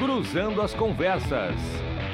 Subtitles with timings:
[0.00, 1.54] Cruzando as Conversas.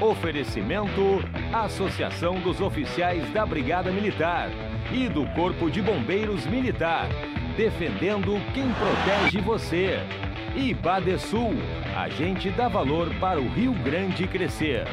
[0.00, 1.23] Oferecimento
[1.53, 4.51] Associação dos Oficiais da Brigada Militar
[4.93, 7.07] e do Corpo de Bombeiros Militar.
[7.57, 10.01] Defendendo quem protege você.
[10.57, 11.54] E Badesul,
[11.96, 14.84] a gente dá valor para o Rio Grande crescer.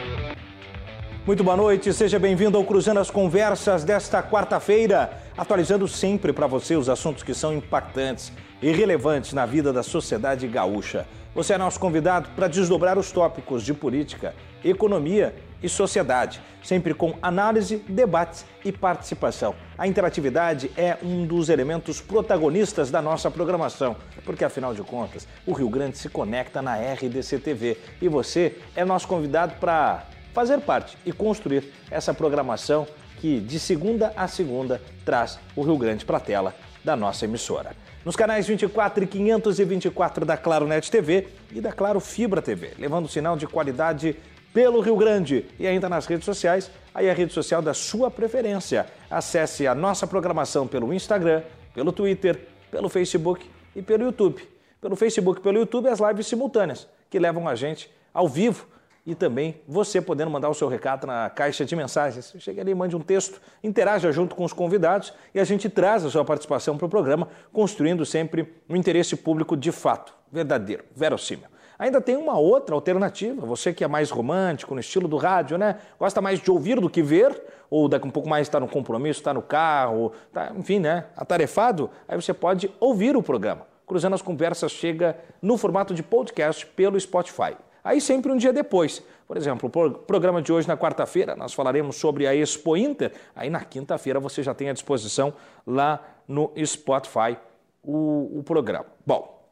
[1.25, 6.75] Muito boa noite, seja bem-vindo ao Cruzando as Conversas desta quarta-feira, atualizando sempre para você
[6.75, 8.29] os assuntos que são impactantes
[8.61, 11.07] e relevantes na vida da sociedade gaúcha.
[11.33, 17.15] Você é nosso convidado para desdobrar os tópicos de política, economia e sociedade, sempre com
[17.21, 19.55] análise, debates e participação.
[19.77, 23.95] A interatividade é um dos elementos protagonistas da nossa programação,
[24.26, 28.84] porque afinal de contas, o Rio Grande se conecta na RDC TV e você é
[28.84, 32.87] nosso convidado para fazer parte e construir essa programação
[33.19, 37.75] que de segunda a segunda traz o Rio Grande para a tela da nossa emissora
[38.03, 43.07] nos canais 24 e 524 da Claro Net TV e da Claro Fibra TV, levando
[43.07, 44.17] sinal de qualidade
[44.53, 48.85] pelo Rio Grande e ainda nas redes sociais, aí a rede social da sua preferência.
[49.09, 51.41] Acesse a nossa programação pelo Instagram,
[51.73, 54.47] pelo Twitter, pelo Facebook e pelo YouTube.
[54.81, 58.68] Pelo Facebook e pelo YouTube as lives simultâneas, que levam a gente ao vivo
[59.05, 62.34] e também você podendo mandar o seu recado na caixa de mensagens.
[62.40, 66.09] Chega ali, mande um texto, interaja junto com os convidados e a gente traz a
[66.09, 71.47] sua participação para o programa, construindo sempre um interesse público de fato, verdadeiro, verossímil.
[71.78, 75.79] Ainda tem uma outra alternativa, você que é mais romântico, no estilo do rádio, né?
[76.00, 79.19] Gosta mais de ouvir do que ver, ou daqui um pouco mais está no compromisso,
[79.19, 81.06] está no carro, tá, enfim, né?
[81.18, 83.68] Atarefado, aí você pode ouvir o programa.
[83.85, 87.57] Cruzando as Conversas chega no formato de podcast pelo Spotify.
[87.84, 89.03] Aí sempre um dia depois.
[89.28, 93.12] Por exemplo, o programa de hoje na quarta-feira nós falaremos sobre a Expo Inter.
[93.35, 95.34] Aí na quinta-feira você já tem à disposição
[95.67, 97.38] lá no Spotify
[97.84, 98.85] o, o programa.
[99.06, 99.44] Bom,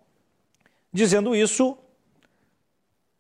[0.94, 1.78] dizendo isso,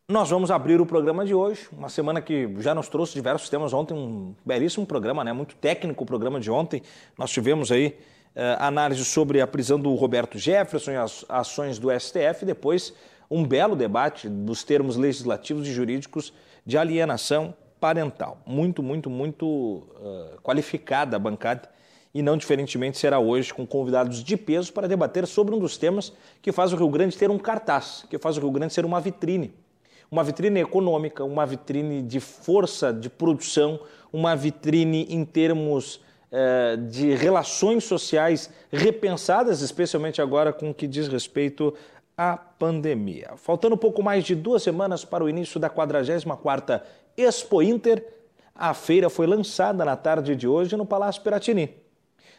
[0.07, 3.73] nós vamos abrir o programa de hoje, uma semana que já nos trouxe diversos temas.
[3.73, 5.31] Ontem, um belíssimo programa, né?
[5.33, 6.81] muito técnico o programa de ontem.
[7.17, 7.97] Nós tivemos aí
[8.35, 12.45] uh, análise sobre a prisão do Roberto Jefferson e as ações do STF.
[12.45, 12.93] Depois,
[13.31, 16.33] um belo debate dos termos legislativos e jurídicos
[16.65, 18.41] de alienação parental.
[18.45, 21.69] Muito, muito, muito uh, qualificada a bancada
[22.13, 26.11] e não diferentemente será hoje com convidados de peso para debater sobre um dos temas
[26.41, 28.99] que faz o Rio Grande ter um cartaz, que faz o Rio Grande ser uma
[28.99, 29.53] vitrine.
[30.11, 33.79] Uma vitrine econômica, uma vitrine de força de produção,
[34.11, 41.07] uma vitrine em termos uh, de relações sociais repensadas, especialmente agora com o que diz
[41.07, 41.73] respeito
[42.17, 43.31] a pandemia.
[43.37, 46.83] Faltando pouco mais de duas semanas para o início da 44ª
[47.17, 48.05] Expo Inter,
[48.53, 51.73] a feira foi lançada na tarde de hoje no Palácio Piratini.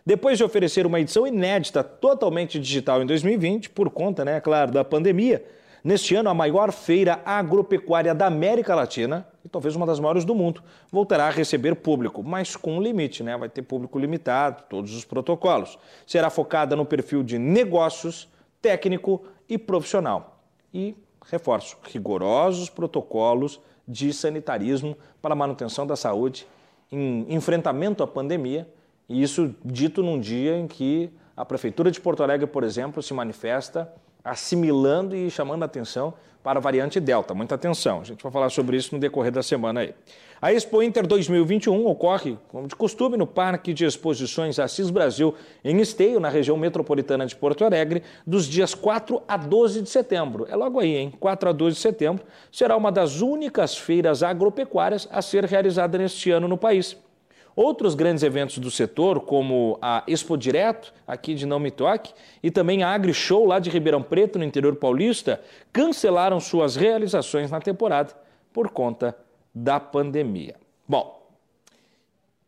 [0.06, 4.84] Depois de oferecer uma edição inédita totalmente digital em 2020, por conta, né, claro, da
[4.84, 5.44] pandemia,
[5.82, 10.36] neste ano a maior feira agropecuária da América Latina, e talvez uma das maiores do
[10.36, 13.36] mundo, voltará a receber público, mas com um limite, né?
[13.36, 15.76] Vai ter público limitado, todos os protocolos.
[16.06, 18.28] Será focada no perfil de negócios,
[18.60, 20.40] técnico e profissional.
[20.72, 20.96] E,
[21.26, 26.46] reforço, rigorosos protocolos de sanitarismo para manutenção da saúde
[26.90, 28.66] em enfrentamento à pandemia,
[29.08, 33.12] e isso dito num dia em que a Prefeitura de Porto Alegre, por exemplo, se
[33.12, 33.92] manifesta
[34.24, 37.34] assimilando e chamando a atenção para a variante Delta.
[37.34, 39.94] Muita atenção, a gente vai falar sobre isso no decorrer da semana aí.
[40.40, 45.80] A Expo Inter 2021 ocorre, como de costume, no Parque de Exposições Assis Brasil, em
[45.80, 50.44] Esteio, na região metropolitana de Porto Alegre, dos dias 4 a 12 de setembro.
[50.50, 51.12] É logo aí, hein?
[51.20, 56.32] 4 a 12 de setembro será uma das únicas feiras agropecuárias a ser realizada neste
[56.32, 56.96] ano no país.
[57.54, 62.50] Outros grandes eventos do setor, como a Expo Direto, aqui de Não Me Toque, e
[62.50, 65.40] também a Agri Show, lá de Ribeirão Preto, no interior paulista,
[65.72, 68.14] cancelaram suas realizações na temporada
[68.52, 69.16] por conta
[69.54, 70.56] da pandemia.
[70.88, 71.22] Bom,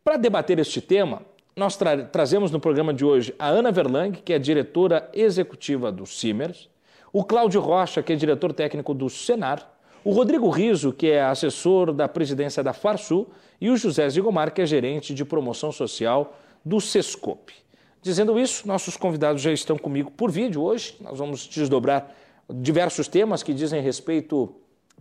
[0.03, 1.21] para debater este tema,
[1.55, 6.05] nós tra trazemos no programa de hoje a Ana Verlang, que é diretora executiva do
[6.05, 6.69] Simers,
[7.13, 9.74] o Cláudio Rocha, que é diretor técnico do Senar,
[10.05, 13.27] o Rodrigo Riso, que é assessor da presidência da Farsul,
[13.59, 17.55] e o José Zigomar, que é gerente de promoção social do Sescope.
[18.03, 20.95] Dizendo isso, nossos convidados já estão comigo por vídeo hoje.
[21.01, 22.15] Nós vamos desdobrar
[22.47, 24.53] diversos temas que dizem respeito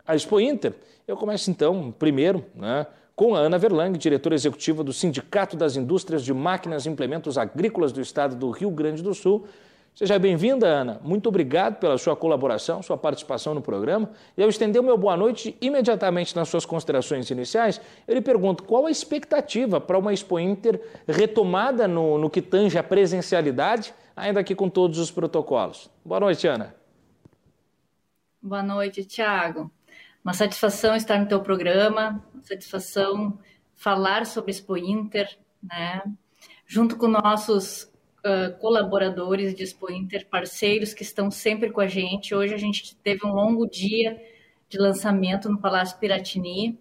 [0.07, 0.73] à Expo Inter.
[1.07, 6.25] Eu começo então, primeiro, né, com a Ana Verlang, diretora executiva do Sindicato das Indústrias
[6.25, 9.47] de Máquinas e Implementos Agrícolas do Estado do Rio Grande do Sul,
[9.95, 11.01] Seja bem-vinda, Ana.
[11.05, 14.11] Muito obrigado pela sua colaboração, sua participação no programa.
[14.37, 18.65] E ao estender o meu boa noite imediatamente nas suas considerações iniciais, eu lhe pergunto
[18.65, 24.41] qual a expectativa para uma Expo Inter retomada no, no que tange a presencialidade, ainda
[24.41, 25.89] aqui com todos os protocolos.
[26.05, 26.75] Boa noite, Ana.
[28.43, 29.71] Boa noite, Tiago.
[30.25, 33.39] Uma satisfação estar no teu programa, uma satisfação
[33.77, 36.03] falar sobre Expo Inter, né?
[36.67, 37.94] Junto com nossos
[38.25, 42.35] uh, colaboradores de Expo Inter, parceiros que estão sempre com a gente.
[42.35, 44.21] Hoje a gente teve um longo dia
[44.69, 46.79] de lançamento no Palácio Piratini,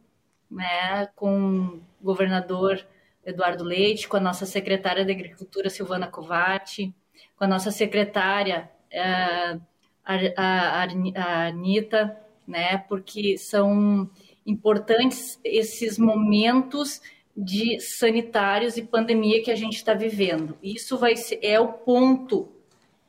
[0.49, 1.07] né?
[1.15, 2.85] Com o governador
[3.25, 6.93] Eduardo Leite, com a nossa secretária de Agricultura Silvana Covatti,
[7.35, 9.61] com a nossa secretária uh,
[10.05, 10.83] a, a,
[11.15, 12.17] a Anitta,
[12.47, 12.77] né?
[12.77, 14.09] Porque são
[14.45, 17.01] importantes esses momentos
[17.35, 20.57] de sanitários e pandemia que a gente está vivendo.
[20.61, 22.51] Isso vai ser, é o ponto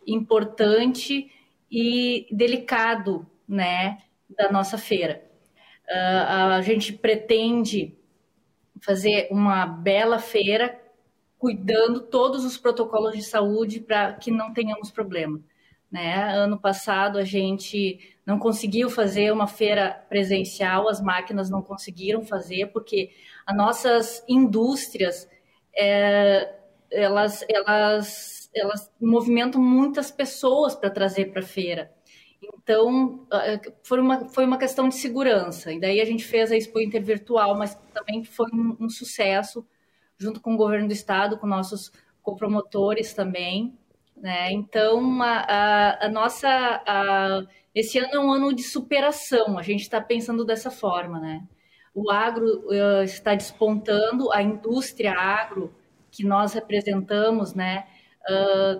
[0.06, 1.30] importante
[1.70, 3.98] e delicado, né,
[4.28, 5.22] da nossa feira.
[5.86, 7.94] Uh, a gente pretende
[8.80, 10.80] fazer uma bela feira,
[11.38, 15.40] cuidando todos os protocolos de saúde para que não tenhamos problema.
[15.90, 16.34] Né?
[16.34, 22.68] Ano passado a gente não conseguiu fazer uma feira presencial, as máquinas não conseguiram fazer,
[22.72, 23.10] porque
[23.46, 25.28] as nossas indústrias,
[25.76, 26.54] é,
[26.90, 31.92] elas, elas, elas movimentam muitas pessoas para trazer para a feira.
[32.42, 33.26] Então,
[33.82, 35.72] foi uma, foi uma questão de segurança.
[35.72, 39.66] E daí a gente fez a Expo Intervirtual, mas também foi um, um sucesso,
[40.18, 41.92] junto com o governo do estado, com nossos
[42.22, 43.78] copromotores também.
[44.16, 44.52] Né?
[44.52, 46.48] Então, a, a, a nossa.
[46.48, 47.42] A,
[47.74, 51.18] esse ano é um ano de superação, a gente está pensando dessa forma.
[51.18, 51.42] Né?
[51.92, 55.74] O agro uh, está despontando, a indústria agro
[56.10, 57.88] que nós representamos né,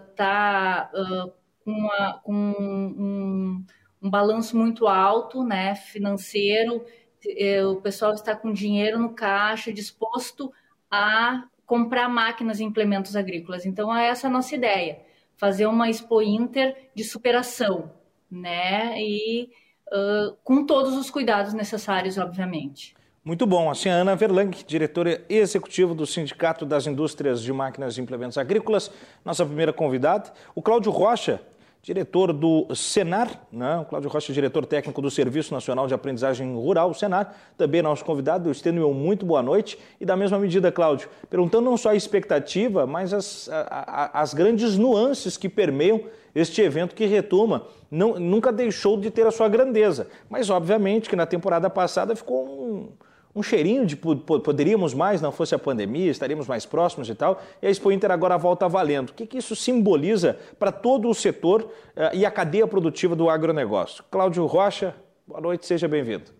[0.09, 1.33] está uh, uh,
[1.65, 3.65] com, uma, com um,
[4.01, 6.85] um, balanço muito alto né, financeiro,
[7.27, 10.53] eh, o pessoal está com dinheiro no caixa, disposto
[10.89, 13.67] a comprar máquinas e implementos agrícolas.
[13.67, 15.01] Então, é essa a nossa ideia
[15.37, 17.91] fazer uma Expo Inter de superação,
[18.31, 18.95] né?
[19.01, 19.51] E
[19.93, 22.95] uh, com todos os cuidados necessários, obviamente.
[23.25, 23.71] Muito bom.
[23.71, 28.91] Assim, a Ana Verlang, diretora executiva do Sindicato das Indústrias de Máquinas e Implementos Agrícolas,
[29.25, 30.31] nossa primeira convidada.
[30.55, 31.41] O Cláudio Rocha,
[31.85, 33.77] diretor do Senar, né?
[33.77, 38.03] o Cláudio Rocha, diretor técnico do Serviço Nacional de Aprendizagem Rural, o Senar, também nosso
[38.03, 39.79] convidado, eu estendo meu muito boa noite.
[40.01, 44.33] E da mesma medida, Cláudio, perguntando não só a expectativa, mas as, a, a, as
[44.33, 46.01] grandes nuances que permeiam
[46.35, 50.09] este evento que retoma, não, nunca deixou de ter a sua grandeza.
[50.31, 52.89] Mas, obviamente, que na temporada passada ficou um
[53.35, 57.67] um cheirinho de poderíamos mais, não fosse a pandemia, estaríamos mais próximos e tal, e
[57.67, 59.11] a Expo Inter agora volta valendo.
[59.11, 63.29] O que, que isso simboliza para todo o setor uh, e a cadeia produtiva do
[63.29, 64.05] agronegócio?
[64.11, 64.95] Cláudio Rocha,
[65.27, 66.31] boa noite, seja bem-vindo.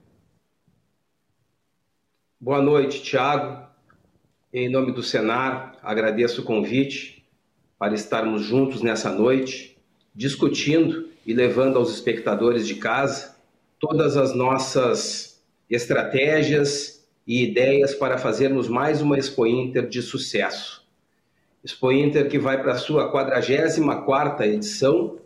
[2.41, 3.67] Boa noite, Tiago.
[4.53, 7.27] Em nome do Senar, agradeço o convite
[7.77, 9.77] para estarmos juntos nessa noite,
[10.15, 13.35] discutindo e levando aos espectadores de casa
[13.81, 15.34] todas as nossas
[15.69, 20.85] estratégias e ideias para fazermos mais uma Expo Inter de sucesso.
[21.65, 25.19] Expo Inter que vai para a sua 44ª edição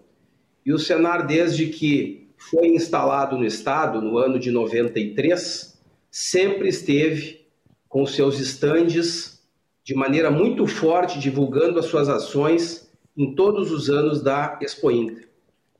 [0.64, 5.76] e o Senar, desde que foi instalado no Estado, no ano de 93,
[6.10, 7.46] sempre esteve
[7.88, 9.42] com seus estandes
[9.82, 15.28] de maneira muito forte, divulgando as suas ações em todos os anos da Expo Inter.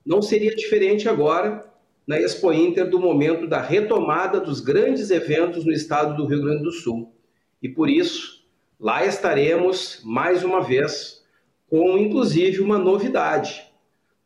[0.05, 1.68] Não seria diferente agora,
[2.09, 6.63] na Expo Inter do momento da retomada dos grandes eventos no estado do Rio Grande
[6.63, 7.13] do Sul.
[7.61, 8.43] E por isso,
[8.79, 11.23] lá estaremos mais uma vez,
[11.67, 13.63] com inclusive uma novidade.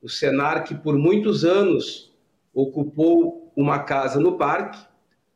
[0.01, 2.15] O Senar, que por muitos anos
[2.53, 4.79] ocupou uma casa no parque,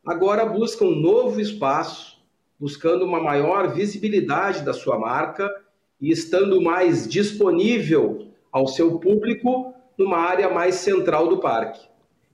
[0.02, 2.16] agora busca um novo espaço,
[2.58, 5.54] buscando uma maior visibilidade da sua marca
[6.00, 11.86] e estando mais disponível ao seu público numa área mais central do parque.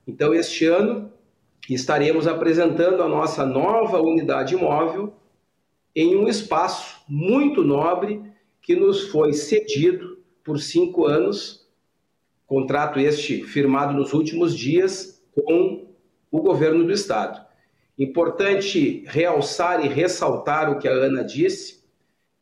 [0.07, 1.11] Então, este ano,
[1.69, 5.15] estaremos apresentando a nossa nova unidade móvel
[5.97, 8.23] em um espaço muito nobre
[8.61, 11.67] que nos foi cedido por cinco anos,
[12.47, 15.87] contrato este firmado nos últimos dias com
[16.31, 17.45] o governo do estado.
[17.99, 21.83] Importante realçar e ressaltar o que a Ana disse,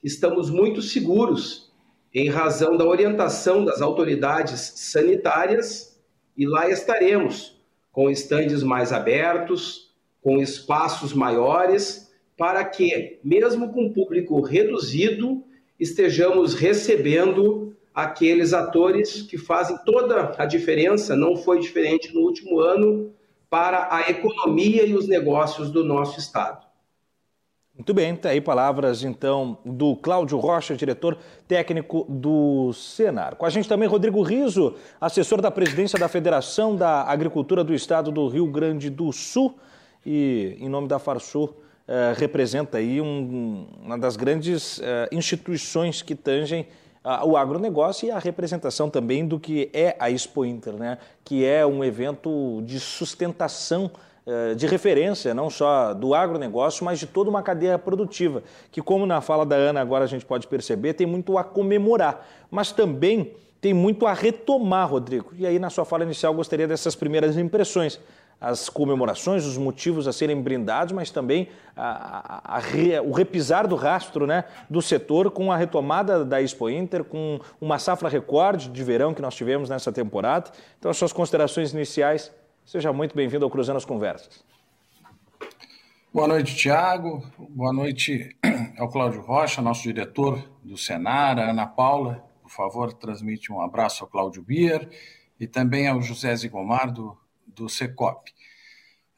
[0.03, 1.71] estamos muito seguros
[2.13, 5.92] em razão da orientação das autoridades sanitárias
[6.37, 7.61] e lá estaremos
[7.91, 15.45] com estandes mais abertos, com espaços maiores, para que, mesmo com público reduzido,
[15.79, 23.13] estejamos recebendo aqueles atores que fazem toda a diferença, não foi diferente no último ano,
[23.51, 26.67] para a economia e os negócios do nosso Estado.
[27.83, 33.35] Muito bem, tá aí palavras então do Cláudio Rocha, diretor técnico do Senar.
[33.35, 38.13] Com a gente também Rodrigo Riso, assessor da presidência da Federação da Agricultura do Estado
[38.13, 39.59] do Rio Grande do Sul
[40.07, 41.57] e em nome da Farsul
[41.89, 46.69] eh, representa aí um, uma das grandes eh, instituições que tangem
[47.05, 50.99] uh, o agronegócio e a representação também do que é a Expo Inter, né?
[51.25, 53.91] que é um evento de sustentação
[54.57, 59.21] de referência, não só do agronegócio, mas de toda uma cadeia produtiva, que, como na
[59.21, 63.73] fala da Ana agora a gente pode perceber, tem muito a comemorar, mas também tem
[63.73, 65.33] muito a retomar, Rodrigo.
[65.39, 68.01] E aí, na sua fala inicial, gostaria dessas primeiras impressões.
[68.41, 73.77] As comemorações, os motivos a serem brindados, mas também a, a, a, o repisar do
[73.77, 78.83] rastro né, do setor com a retomada da Expo Inter, com uma safra recorde de
[78.83, 80.51] verão que nós tivemos nessa temporada.
[80.77, 82.33] Então, as suas considerações iniciais
[82.65, 84.45] Seja muito bem-vindo ao Cruzando as Conversas.
[86.15, 87.27] Boa noite, Tiago.
[87.51, 88.37] Boa noite
[88.79, 92.25] ao Cláudio Rocha, nosso diretor do Senar, a Ana Paula.
[92.41, 94.89] Por favor, transmite um abraço ao Cláudio Bier
[95.41, 98.33] e também ao José Zigomar, do, do Secop.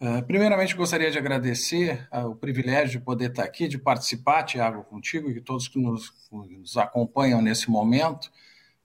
[0.00, 4.84] Uh, primeiramente, gostaria de agradecer uh, o privilégio de poder estar aqui, de participar, Tiago,
[4.84, 8.32] contigo e todos que nos, nos acompanham nesse momento.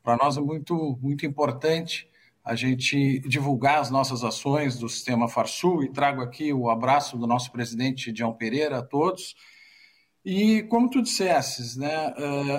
[0.03, 2.09] Para nós é muito, muito importante
[2.43, 7.27] a gente divulgar as nossas ações do Sistema Farsul e trago aqui o abraço do
[7.27, 9.35] nosso presidente Dião Pereira a todos.
[10.25, 12.13] E como tu dissesses, né,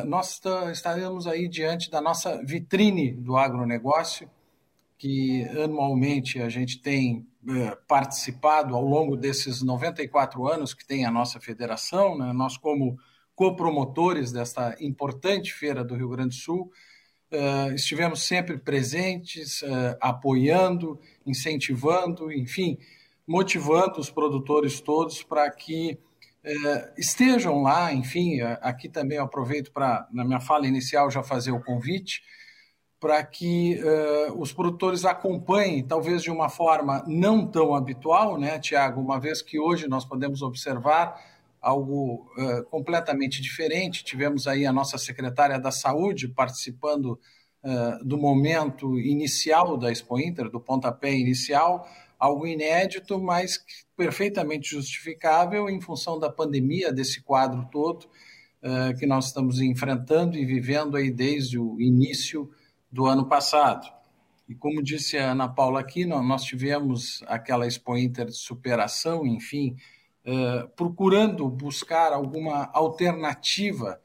[0.06, 0.40] nós
[0.72, 4.30] estaremos aí diante da nossa vitrine do agronegócio,
[4.96, 7.26] que anualmente a gente tem
[7.88, 12.98] participado ao longo desses 94 anos que tem a nossa federação, né, nós como
[13.34, 16.70] copromotores desta importante feira do Rio Grande do Sul,
[17.32, 22.76] Uh, estivemos sempre presentes, uh, apoiando, incentivando, enfim,
[23.24, 25.96] motivando os produtores todos para que
[26.44, 27.92] uh, estejam lá.
[27.92, 32.20] Enfim, aqui também eu aproveito para, na minha fala inicial, já fazer o convite
[32.98, 33.80] para que
[34.36, 39.00] os produtores acompanhem, talvez de uma forma não tão habitual, né, Tiago?
[39.00, 41.18] Uma vez que hoje nós podemos observar
[41.60, 44.04] algo uh, completamente diferente.
[44.04, 47.18] Tivemos aí a nossa secretária da Saúde participando
[47.62, 51.86] uh, do momento inicial da Expo Inter, do pontapé inicial,
[52.18, 53.62] algo inédito, mas
[53.96, 58.04] perfeitamente justificável em função da pandemia, desse quadro todo
[58.62, 62.50] uh, que nós estamos enfrentando e vivendo aí desde o início
[62.90, 63.86] do ano passado.
[64.48, 69.76] E como disse a Ana Paula aqui, nós tivemos aquela Expo Inter de superação, enfim,
[70.24, 74.00] uh, procurando buscar alguma alternativa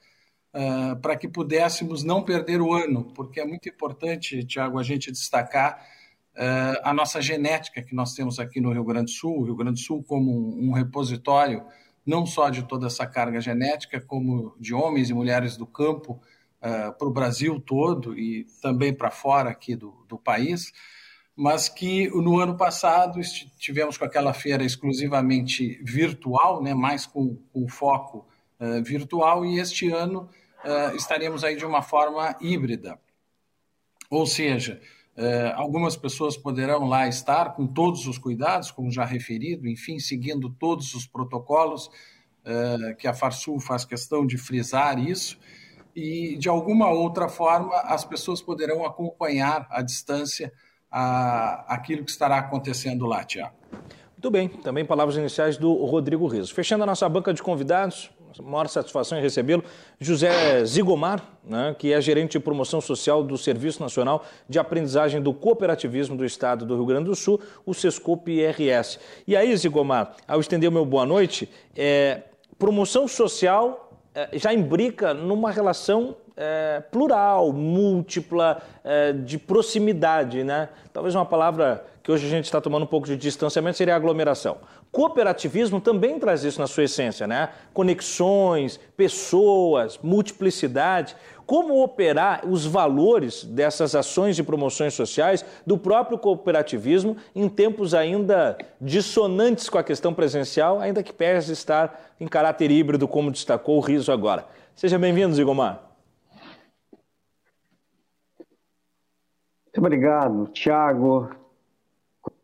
[0.53, 5.11] uh, para que pudéssemos não perder o ano, porque é muito importante, Tiago, a gente
[5.11, 5.85] destacar
[6.35, 9.55] uh, a nossa genética que nós temos aqui no Rio Grande do Sul, o Rio
[9.55, 11.65] Grande do Sul como um, um repositório
[12.05, 16.21] não só de toda essa carga genética, como de homens e mulheres do campo
[16.61, 20.71] para o Brasil todo e também para fora aqui do, do país
[21.35, 27.67] mas que no ano passado estivemos com aquela feira exclusivamente virtual, né, mais com, com
[27.67, 28.25] foco
[28.59, 30.29] uh, virtual, e este ano
[30.63, 32.97] uh, estaremos aí de uma forma híbrida.
[34.09, 34.79] Ou seja,
[35.17, 40.49] uh, algumas pessoas poderão lá estar com todos os cuidados, como já referido, enfim, seguindo
[40.49, 41.89] todos os protocolos,
[42.99, 45.39] que a Farsul faz questão de frisar isso,
[45.95, 50.53] e de alguma outra forma as pessoas poderão acompanhar à distância
[50.91, 53.53] a, aquilo que estará acontecendo lá, Tiago.
[54.13, 56.53] Muito bem, também palavras iniciais do Rodrigo Riso.
[56.53, 58.09] Fechando a nossa banca de convidados,
[58.41, 59.63] maior satisfação em recebê-lo,
[59.99, 65.33] José Zigomar, né, que é gerente de promoção social do Serviço Nacional de Aprendizagem do
[65.33, 68.99] Cooperativismo do Estado do Rio Grande do Sul, o SESCOP-RS.
[69.27, 72.23] E aí, Zigomar, ao estender o meu boa noite, é,
[72.57, 80.69] promoção social é, já imbrica numa relação é, plural, múltipla, é, de proximidade, né?
[80.91, 84.57] Talvez uma palavra que hoje a gente está tomando um pouco de distanciamento seria aglomeração.
[84.91, 87.49] Cooperativismo também traz isso na sua essência, né?
[87.73, 91.15] Conexões, pessoas, multiplicidade.
[91.45, 98.57] Como operar os valores dessas ações de promoções sociais do próprio cooperativismo em tempos ainda
[98.79, 103.81] dissonantes com a questão presencial, ainda que pese estar em caráter híbrido, como destacou o
[103.81, 104.45] Riso agora.
[104.75, 105.84] Seja bem-vindo, Zigomar.
[109.75, 111.31] Muito obrigado, Tiago.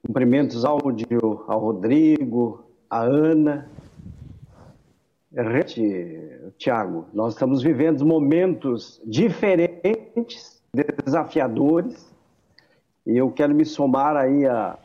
[0.05, 3.69] Cumprimentos áudio ao Rodrigo, à Ana.
[6.57, 10.61] Tiago, nós estamos vivendo momentos diferentes,
[11.05, 12.13] desafiadores,
[13.07, 14.77] e eu quero me somar aí a,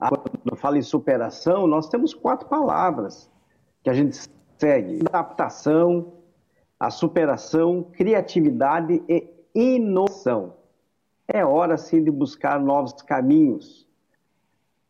[0.00, 3.30] a quando fala em superação, nós temos quatro palavras
[3.84, 4.18] que a gente
[4.58, 6.14] consegue adaptação,
[6.80, 10.58] a superação, criatividade e inovação.
[11.32, 13.86] É hora, sim, de buscar novos caminhos,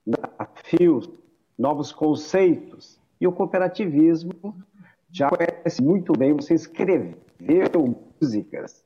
[0.06, 1.10] desafios,
[1.58, 2.98] novos conceitos.
[3.20, 4.32] E o cooperativismo
[5.12, 7.14] já conhece muito bem, você escreveu
[8.18, 8.82] músicas,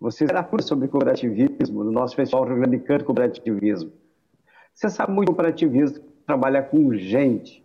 [0.00, 3.92] você literatura sobre cooperativismo no nosso Festival Rio Grande Canto Cooperativismo.
[4.74, 7.64] Você sabe muito cooperativismo trabalha com gente,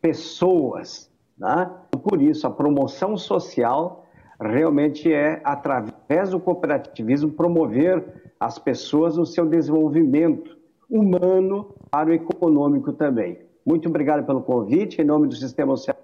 [0.00, 1.70] pessoas, né?
[2.02, 4.05] Por isso, a promoção social
[4.40, 8.04] realmente é, através do cooperativismo, promover
[8.38, 10.56] as pessoas no seu desenvolvimento
[10.88, 13.38] humano para o econômico também.
[13.64, 15.96] Muito obrigado pelo convite, em nome do Sistema Social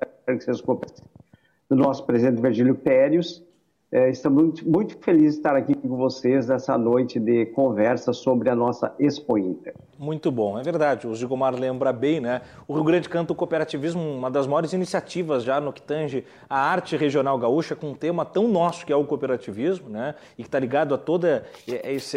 [1.69, 3.43] do nosso presidente Virgílio Pérez,
[3.93, 8.49] é, estamos muito, muito felizes de estar aqui com vocês nessa noite de conversa sobre
[8.49, 9.75] a nossa Expo Inter.
[10.03, 11.07] Muito bom, é verdade.
[11.07, 12.41] O Gigomar lembra bem, né?
[12.67, 16.59] O Rio Grande canta o cooperativismo, uma das maiores iniciativas já no que tange a
[16.59, 20.17] arte regional gaúcha, com um tema tão nosso que é o cooperativismo, né?
[20.37, 21.47] E que está ligado a toda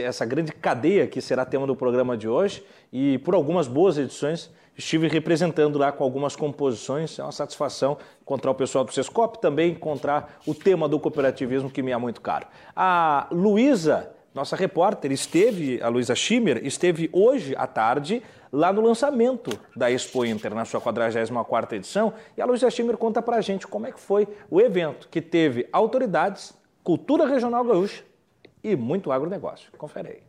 [0.01, 2.65] essa grande cadeia que será tema do programa de hoje.
[2.91, 7.19] E por algumas boas edições estive representando lá com algumas composições.
[7.19, 11.83] É uma satisfação encontrar o pessoal do Sescop, também encontrar o tema do cooperativismo que
[11.83, 12.47] me é muito caro.
[12.75, 19.57] A Luísa, nossa repórter, esteve, a Luísa Schimmer, esteve hoje à tarde lá no lançamento
[19.73, 23.87] da Expo Inter, na sua 44ª edição, e a Luísa Schimmer conta pra gente como
[23.87, 28.03] é que foi o evento, que teve autoridades, cultura regional gaúcha
[28.61, 29.71] e muito agronegócio.
[29.77, 30.23] Confere aí.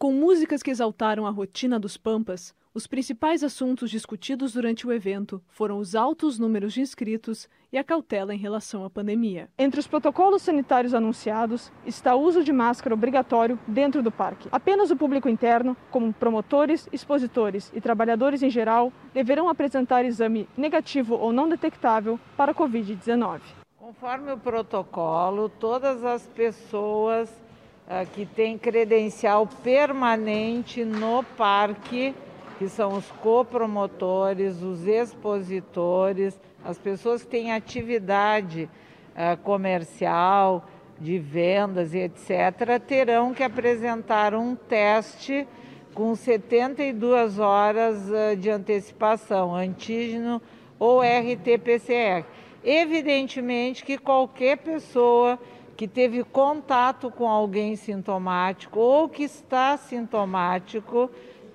[0.00, 5.42] Com músicas que exaltaram a rotina dos Pampas, os principais assuntos discutidos durante o evento
[5.48, 9.48] foram os altos números de inscritos e a cautela em relação à pandemia.
[9.58, 14.48] Entre os protocolos sanitários anunciados está o uso de máscara obrigatório dentro do parque.
[14.52, 21.16] Apenas o público interno, como promotores, expositores e trabalhadores em geral, deverão apresentar exame negativo
[21.16, 23.40] ou não detectável para a Covid-19.
[23.76, 32.14] Conforme o protocolo, todas as pessoas uh, que têm credencial permanente no parque
[32.58, 38.68] que são os copromotores, os expositores, as pessoas que têm atividade
[39.14, 40.68] uh, comercial,
[41.00, 45.46] de vendas e etc., terão que apresentar um teste
[45.94, 50.42] com 72 horas uh, de antecipação, antígeno
[50.80, 52.24] ou RT-PCR.
[52.64, 55.38] Evidentemente que qualquer pessoa
[55.76, 61.08] que teve contato com alguém sintomático ou que está sintomático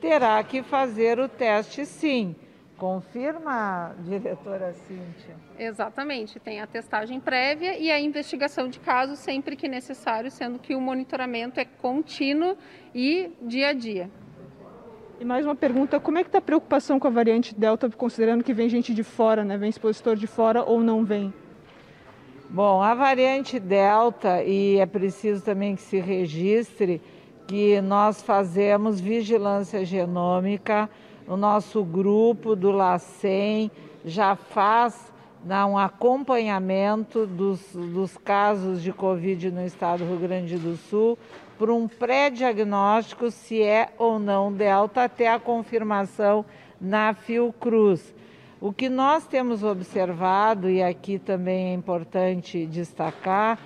[0.04, 2.36] terá que fazer o teste sim.
[2.78, 5.38] Confirma, diretora Cíntia?
[5.58, 10.76] Exatamente, tem a testagem prévia e a investigação de casos sempre que necessário, sendo que
[10.76, 12.58] o monitoramento é contínuo
[12.94, 14.10] e dia a dia.
[15.22, 18.44] E mais uma pergunta, como é que está a preocupação com a variante Delta, considerando
[18.44, 19.56] que vem gente de fora, né?
[19.56, 21.34] Vem expositor de fora ou não vem?
[22.50, 27.02] Bom, a variante Delta, e é preciso também que se registre,
[27.54, 30.90] que nós fazemos vigilância genômica,
[31.28, 33.70] o nosso grupo do LACEN
[34.04, 35.14] já faz
[35.70, 41.16] um acompanhamento dos, dos casos de Covid no estado do Rio Grande do Sul
[41.56, 46.44] por um pré-diagnóstico se é ou não delta até a confirmação
[46.82, 48.16] na Fiocruz.
[48.60, 53.60] O que nós temos observado, e aqui também é importante destacar,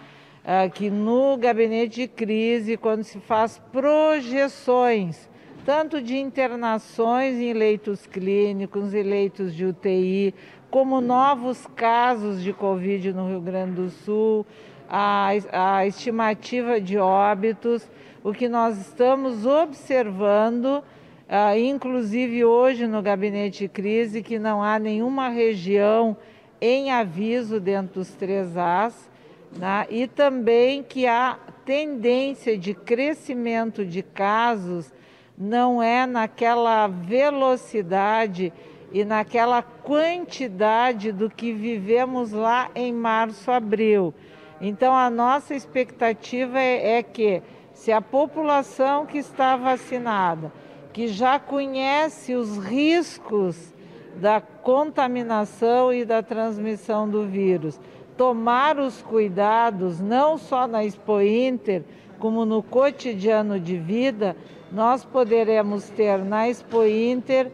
[0.73, 5.29] que no gabinete de crise, quando se faz projeções,
[5.65, 10.33] tanto de internações em leitos clínicos, em leitos de UTI,
[10.71, 14.45] como novos casos de Covid no Rio Grande do Sul,
[14.89, 17.89] a, a estimativa de óbitos,
[18.23, 20.83] o que nós estamos observando,
[21.27, 26.15] uh, inclusive hoje no gabinete de crise, que não há nenhuma região
[26.62, 29.10] em aviso dentro dos três As,
[29.58, 29.88] né?
[29.89, 34.93] e também que a tendência de crescimento de casos
[35.38, 38.54] não é naquela velocidade
[38.91, 44.13] e naquela quantidade do que vivemos lá em março, abril.
[44.60, 47.43] Então, a nossa expectativa é, é que,
[47.74, 50.52] se a população que está vacinada,
[50.93, 53.74] que já conhece os riscos
[54.15, 57.80] da contaminação e da transmissão do vírus,
[58.17, 61.84] tomar os cuidados, não só na Expo Inter,
[62.19, 64.36] como no cotidiano de vida,
[64.71, 67.51] nós poderemos ter na Expo Inter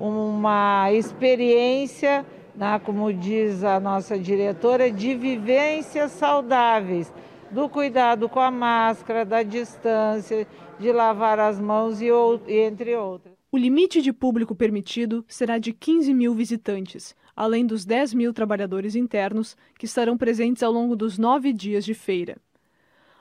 [0.00, 2.24] uma experiência,
[2.54, 7.12] né, como diz a nossa diretora, de vivências saudáveis,
[7.50, 10.46] do cuidado com a máscara, da distância,
[10.78, 12.08] de lavar as mãos e
[12.48, 13.34] entre outras.
[13.52, 18.96] O limite de público permitido será de 15 mil visitantes, além dos 10 mil trabalhadores
[18.96, 22.38] internos que estarão presentes ao longo dos nove dias de feira.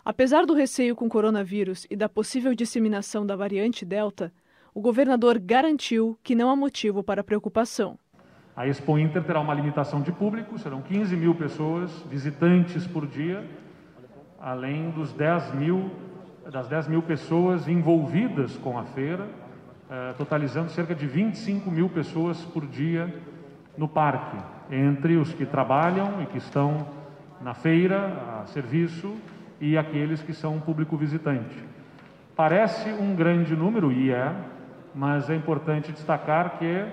[0.06, 4.32] Apesar do receio com o coronavírus e da possível disseminação da variante Delta,
[4.74, 8.00] o governador garantiu que não há motivo para preocupação.
[8.56, 13.46] A Expo Inter terá uma limitação de público, serão 15 mil pessoas, visitantes por dia,
[14.40, 15.92] além dos 10 mil,
[16.50, 19.28] das 10 mil pessoas envolvidas com a feira,
[19.90, 23.14] eh, totalizando cerca de 25 mil pessoas por dia
[23.78, 24.38] no parque,
[24.72, 26.88] entre os que trabalham e que estão
[27.42, 29.16] na feira, a serviço,
[29.60, 31.64] e aqueles que são público visitante.
[32.36, 34.34] Parece um grande número, e é,
[34.94, 36.86] mas é importante destacar que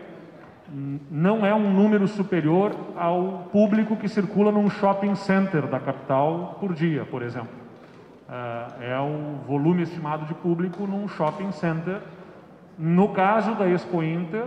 [1.10, 6.72] não é um número superior ao público que circula num shopping center da capital por
[6.72, 7.50] dia, por exemplo.
[8.28, 12.00] É, é o volume estimado de público num shopping center,
[12.78, 14.46] no caso da Expo Inter,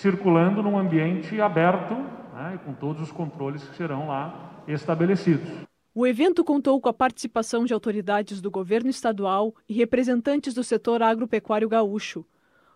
[0.00, 1.94] circulando num ambiente aberto,
[2.34, 5.48] né, com todos os controles que serão lá estabelecidos.
[5.92, 11.02] O evento contou com a participação de autoridades do governo estadual e representantes do setor
[11.02, 12.24] agropecuário gaúcho,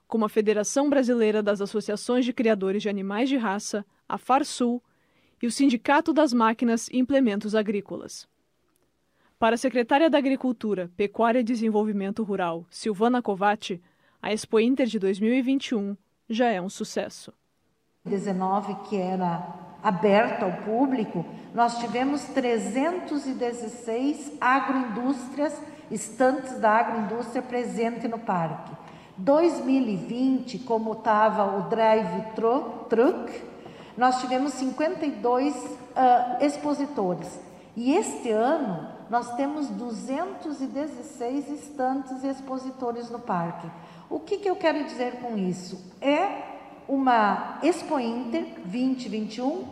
[0.09, 4.83] como a Federação Brasileira das Associações de Criadores de Animais de Raça, a FARSUL,
[5.41, 8.29] e o Sindicato das Máquinas e Implementos Agrícolas.
[9.39, 13.81] Para a secretária da Agricultura, Pecuária e Desenvolvimento Rural, Silvana Covatti,
[14.21, 15.97] a Expo Inter de 2021
[16.29, 17.33] já é um sucesso.
[18.05, 19.47] 19 que era
[19.83, 28.73] aberto ao público, nós tivemos 316 agroindústrias, estantes da agroindústria presente no parque.
[29.17, 32.33] 2020, como estava o drive
[32.89, 33.43] truck,
[33.97, 37.41] nós tivemos 52 uh, expositores.
[37.77, 43.69] E este ano nós temos 216 estantes expositores no parque.
[44.13, 45.91] O que, que eu quero dizer com isso?
[45.99, 46.43] É
[46.87, 49.67] uma Expo Inter 2021,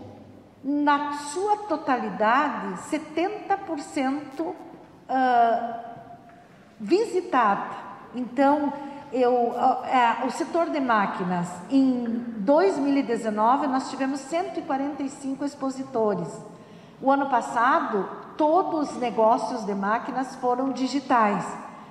[0.64, 4.54] na sua totalidade, 70% uh,
[6.80, 7.76] visitada.
[8.14, 8.72] Então,
[9.12, 12.06] eu, uh, o setor de máquinas, em
[12.38, 16.34] 2019, nós tivemos 145 expositores.
[17.02, 21.44] O ano passado, todos os negócios de máquinas foram digitais.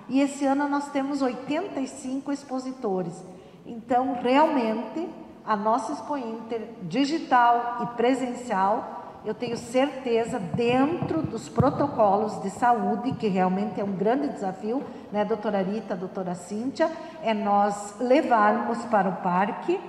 [0.10, 3.24] E esse ano nós temos 85 expositores.
[3.66, 5.08] Então, realmente,
[5.46, 13.12] a nossa Expo Inter, digital e presencial, eu tenho certeza, dentro dos protocolos de saúde,
[13.14, 16.90] que realmente é um grande desafio, né, doutora Rita, doutora Cíntia,
[17.22, 19.80] é nós levarmos para o parque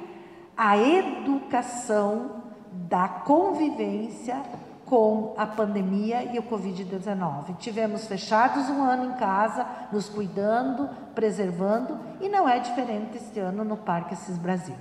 [0.57, 4.43] a educação da convivência
[4.91, 7.57] com a pandemia e o Covid-19.
[7.59, 13.65] Tivemos fechados um ano em casa, nos cuidando, preservando, e não é diferente este ano
[13.65, 14.75] no Parque Assis Brasil.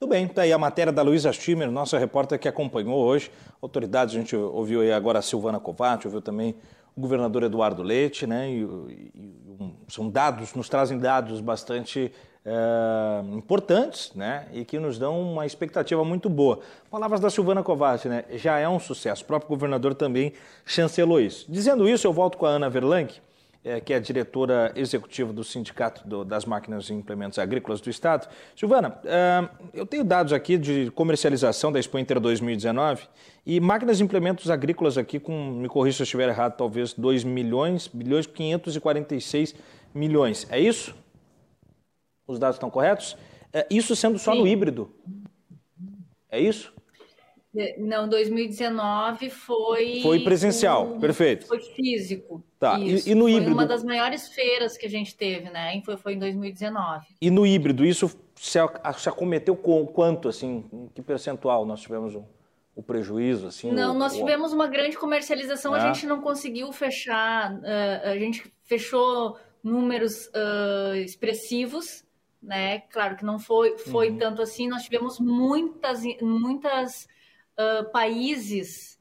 [0.00, 3.30] Tudo bem, está aí a matéria da Luísa Stimmer, nossa repórter que acompanhou hoje.
[3.60, 6.56] Autoridades, a gente ouviu aí agora a Silvana Covatti, ouviu também
[6.96, 8.50] o governador Eduardo Leite, né?
[8.50, 12.10] E, e, são dados, nos trazem dados bastante
[12.44, 14.46] é, importantes, né?
[14.52, 16.60] E que nos dão uma expectativa muito boa.
[16.90, 18.24] Palavras da Silvana Kovács, né?
[18.32, 19.22] Já é um sucesso.
[19.22, 20.34] O próprio governador também
[20.66, 21.46] chancelou isso.
[21.48, 23.18] Dizendo isso, eu volto com a Ana Verlanck,
[23.64, 27.88] é, que é a diretora executiva do Sindicato do, das Máquinas e Implementos Agrícolas do
[27.88, 28.28] Estado.
[28.54, 33.04] Silvana, é, eu tenho dados aqui de comercialização da Expo Inter 2019
[33.46, 37.24] e máquinas e implementos agrícolas aqui com, me corrija se eu estiver errado, talvez 2
[37.24, 39.54] milhões, bilhões 546
[39.94, 40.46] milhões.
[40.50, 40.94] É isso?
[42.26, 43.16] Os dados estão corretos?
[43.52, 44.40] É, isso sendo só Sim.
[44.40, 44.92] no híbrido.
[46.30, 46.74] É isso?
[47.56, 50.00] É, não, 2019 foi.
[50.02, 51.46] Foi presencial, o, perfeito.
[51.46, 52.42] Foi físico.
[52.58, 53.54] Tá, e, e, no foi híbrido?
[53.54, 55.80] Foi uma das maiores feiras que a gente teve, né?
[55.84, 57.06] Foi, foi em 2019.
[57.20, 58.58] E no híbrido, isso se,
[58.98, 60.64] se acometeu com quanto, assim?
[60.72, 62.24] Em que percentual nós tivemos o,
[62.74, 63.70] o prejuízo, assim?
[63.70, 65.80] Não, o, nós tivemos uma grande comercialização, a é.
[65.80, 72.03] gente não conseguiu fechar, uh, a gente fechou números uh, expressivos,
[72.44, 72.80] né?
[72.80, 74.18] Claro que não foi, foi uhum.
[74.18, 74.68] tanto assim.
[74.68, 77.08] Nós tivemos muitas, muitas
[77.58, 79.00] uh, países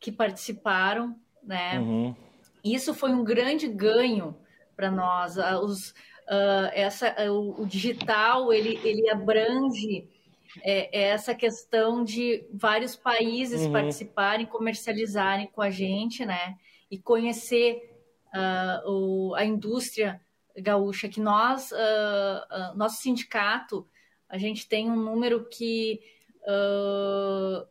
[0.00, 1.78] que participaram, né?
[1.78, 2.16] Uhum.
[2.64, 4.36] Isso foi um grande ganho
[4.74, 5.36] para nós.
[5.36, 10.08] Uh, os, uh, essa, o, o, digital ele, ele abrange
[10.62, 13.72] é essa questão de vários países uhum.
[13.72, 16.56] participarem, comercializarem com a gente, né?
[16.90, 17.92] E conhecer
[18.86, 20.20] o, a indústria
[20.60, 23.86] gaúcha, que nós, uh, uh, nosso sindicato,
[24.28, 26.00] a gente tem um número que
[26.42, 27.66] uh,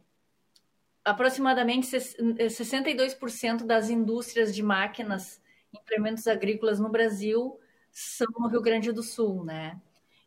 [1.04, 5.42] aproximadamente 62% das indústrias de máquinas,
[5.74, 7.60] implementos agrícolas no Brasil
[7.92, 9.80] são no Rio Grande do Sul, né?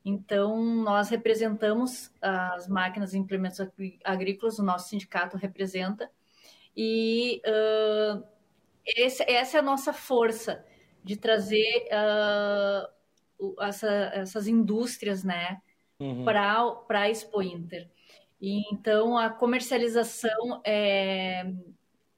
[0.05, 3.61] Então, nós representamos as máquinas e implementos
[4.05, 6.11] agrícolas, o nosso sindicato representa,
[6.75, 7.42] e
[8.87, 10.64] esse, essa é a nossa força
[11.05, 15.61] de trazer uh, essa, essas indústrias né,
[16.01, 16.25] uhum.
[16.25, 17.89] para a Expo Inter.
[18.41, 21.53] E, então, a comercialização é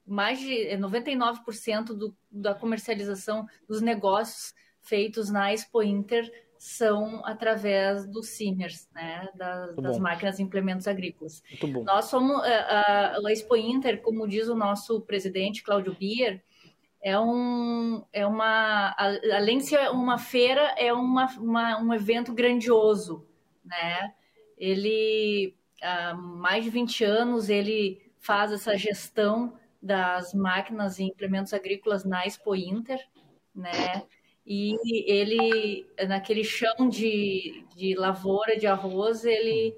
[0.07, 8.29] mais de 99% do, da comercialização dos negócios feitos na Expo Inter são através dos
[8.29, 11.43] CIMERS, né, das, das máquinas e implementos agrícolas.
[11.87, 16.43] Nós somos, a, a, a Expo Inter, como diz o nosso presidente, Cláudio Bier,
[17.03, 18.95] é, um, é uma,
[19.33, 23.27] além de ser uma feira, é uma, uma, um evento grandioso,
[23.65, 24.15] né?
[24.59, 32.05] Ele, há mais de 20 anos, ele faz essa gestão das máquinas e implementos agrícolas
[32.05, 33.01] na Expo Inter,
[33.55, 34.05] né?
[34.47, 34.77] E
[35.11, 39.75] ele, naquele chão de, de lavoura de arroz, ele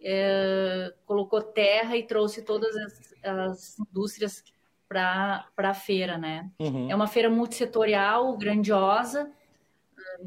[0.00, 4.42] é, colocou terra e trouxe todas as, as indústrias
[4.94, 6.50] para a feira, né?
[6.58, 6.90] Uhum.
[6.90, 9.30] É uma feira multissetorial, grandiosa,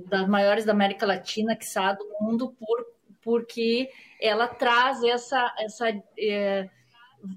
[0.05, 2.85] das maiores da América Latina, que sabe do mundo, por,
[3.21, 3.89] porque
[4.21, 6.69] ela traz essa, essa, é,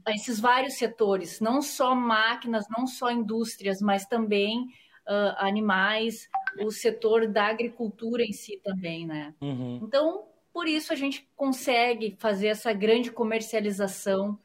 [0.09, 4.63] esses vários setores, não só máquinas, não só indústrias, mas também
[5.07, 6.29] uh, animais,
[6.61, 9.35] o setor da agricultura em si também, né?
[9.41, 9.81] Uhum.
[9.83, 14.39] Então, por isso a gente consegue fazer essa grande comercialização,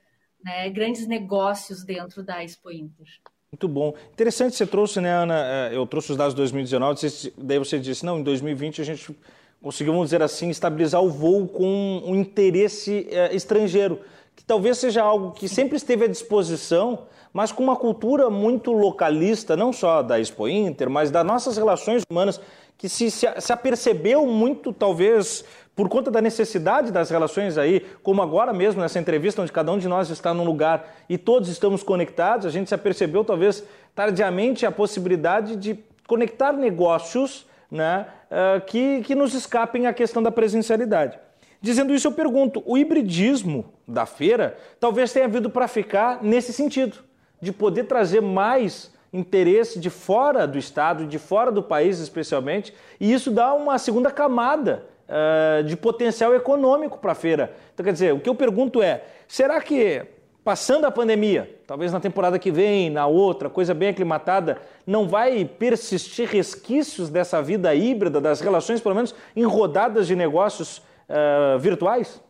[0.45, 3.07] né, grandes negócios dentro da Expo Inter.
[3.51, 3.95] Muito bom.
[4.13, 5.69] Interessante você trouxe, né, Ana?
[5.71, 9.17] É, eu trouxe os dados de 2019, daí você disse, não, em 2020 a gente
[9.61, 13.99] conseguiu, vamos dizer assim, estabilizar o voo com um interesse é, estrangeiro,
[14.35, 19.57] que talvez seja algo que sempre esteve à disposição, mas com uma cultura muito localista,
[19.57, 22.39] não só da Expo Inter, mas das nossas relações humanas,
[22.77, 25.43] que se, se, se apercebeu muito, talvez,
[25.75, 29.77] por conta da necessidade das relações aí, como agora mesmo nessa entrevista, onde cada um
[29.77, 34.65] de nós está num lugar e todos estamos conectados, a gente se apercebeu, talvez tardiamente,
[34.65, 41.17] a possibilidade de conectar negócios né, uh, que, que nos escapem à questão da presencialidade.
[41.61, 46.97] Dizendo isso, eu pergunto: o hibridismo da feira talvez tenha vindo para ficar nesse sentido
[47.41, 53.13] de poder trazer mais interesse de fora do estado, de fora do país especialmente, e
[53.13, 57.53] isso dá uma segunda camada uh, de potencial econômico para a feira.
[57.73, 60.05] Então, quer dizer, o que eu pergunto é: será que
[60.43, 65.43] passando a pandemia, talvez na temporada que vem, na outra, coisa bem aclimatada, não vai
[65.43, 72.21] persistir resquícios dessa vida híbrida, das relações, pelo menos em rodadas de negócios uh, virtuais?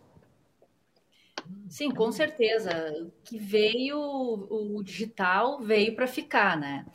[1.76, 2.72] Sim, com certeza.
[3.26, 6.86] Que veio o digital veio para ficar, né?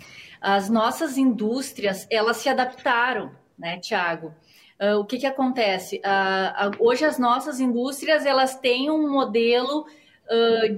[0.40, 4.32] As nossas indústrias elas se adaptaram, né, Tiago?
[4.80, 5.96] Uh, o que, que acontece?
[5.98, 9.84] Uh, uh, hoje as nossas indústrias elas têm um modelo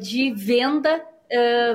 [0.01, 1.07] de venda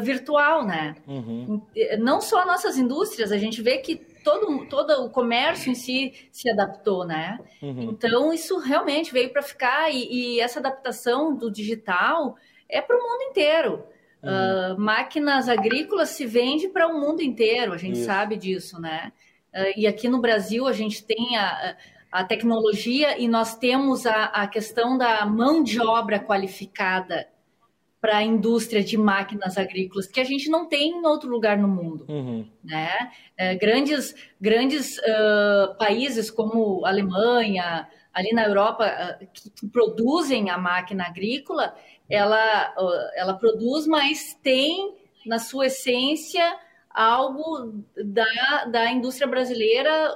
[0.01, 0.95] virtual, né?
[1.07, 1.61] Uhum.
[1.99, 6.49] Não só nossas indústrias, a gente vê que todo, todo o comércio em si se
[6.49, 7.39] adaptou, né?
[7.61, 7.83] Uhum.
[7.83, 12.35] Então, isso realmente veio para ficar e, e, essa adaptação do digital
[12.67, 13.85] é para o mundo inteiro.
[14.21, 14.73] Uhum.
[14.75, 18.05] Uh, máquinas agrícolas se vende para o mundo inteiro, a gente isso.
[18.05, 19.13] sabe disso, né?
[19.53, 21.77] Uh, e aqui no Brasil a gente tem a,
[22.11, 27.27] a tecnologia e nós temos a, a questão da mão de obra qualificada
[27.99, 31.67] para a indústria de máquinas agrícolas, que a gente não tem em outro lugar no
[31.67, 32.05] mundo.
[32.07, 32.47] Uhum.
[32.63, 33.11] Né?
[33.35, 40.57] É, grandes grandes uh, países como Alemanha, ali na Europa, uh, que, que, produzem a
[40.57, 41.75] máquina agrícola,
[42.09, 46.55] ela, uh, ela produz, mas tem na sua essência
[46.97, 50.15] algo da, da indústria brasileira,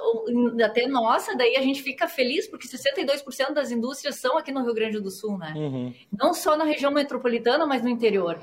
[0.64, 4.74] até nossa, daí a gente fica feliz, porque 62% das indústrias são aqui no Rio
[4.74, 5.54] Grande do Sul, né?
[5.54, 5.94] Uhum.
[6.10, 8.36] Não só na região metropolitana, mas no interior.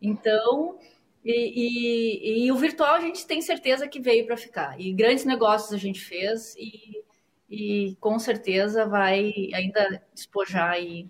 [0.00, 0.78] Então,
[1.22, 4.80] e, e, e, o virtual a gente tem certeza que veio para ficar.
[4.80, 7.04] E grandes negócios a gente fez e,
[7.50, 11.06] e com certeza vai ainda despojar aí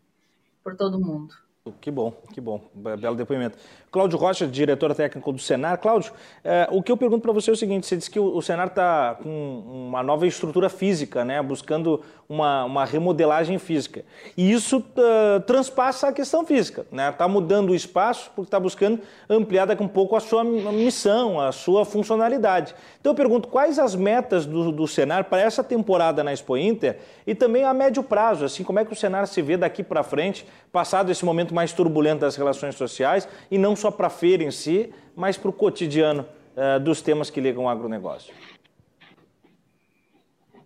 [0.65, 1.33] por todo mundo.
[1.81, 2.69] Que bom, que bom.
[2.75, 3.57] Belo depoimento.
[3.93, 5.77] Cláudio Rocha, diretor técnico do Senar.
[5.77, 8.35] Cláudio, é, o que eu pergunto para você é o seguinte: você disse que o,
[8.35, 12.01] o Senar está com uma nova estrutura física, né, buscando
[12.33, 14.05] uma, uma remodelagem física.
[14.35, 16.81] E isso uh, transpassa a questão física.
[16.81, 17.13] Está né?
[17.13, 21.53] Tá mudando o espaço porque está buscando ampliar daqui um pouco a sua missão, a
[21.53, 22.75] sua funcionalidade.
[22.99, 26.99] Então eu pergunto quais as metas do, do Senar para essa temporada na Expo Inter
[27.27, 30.03] e também a médio prazo, assim, como é que o Senar se vê daqui para
[30.03, 34.45] frente, passado esse momento mais turbulento das relações sociais e não só para a feira
[34.45, 36.25] em si, mas para o cotidiano
[36.57, 38.33] uh, dos temas que ligam ao agronegócio?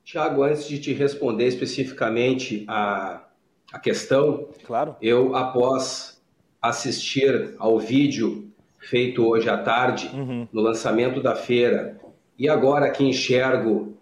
[0.04, 3.24] Tiago, antes de te responder especificamente a,
[3.72, 4.94] a questão, claro.
[5.00, 6.22] eu, após
[6.60, 10.46] assistir ao vídeo feito hoje à tarde, uhum.
[10.52, 11.98] no lançamento da feira,
[12.38, 13.96] e agora que enxergo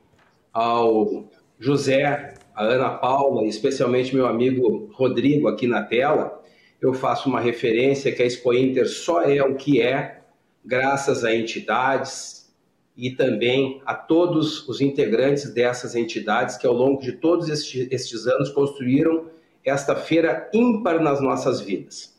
[0.53, 1.25] ao
[1.59, 6.43] José, a Ana Paula, especialmente meu amigo Rodrigo aqui na tela,
[6.85, 10.21] eu faço uma referência que a Expo Inter só é o que é
[10.63, 12.55] graças a entidades
[12.95, 18.51] e também a todos os integrantes dessas entidades que ao longo de todos estes anos
[18.51, 19.31] construíram
[19.65, 22.15] esta feira ímpar nas nossas vidas.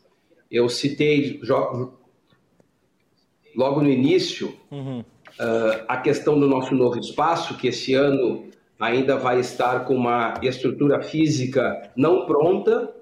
[0.50, 1.40] Eu citei
[3.54, 5.00] logo no início uhum.
[5.00, 8.50] uh, a questão do nosso novo espaço, que esse ano
[8.80, 12.95] ainda vai estar com uma estrutura física não pronta,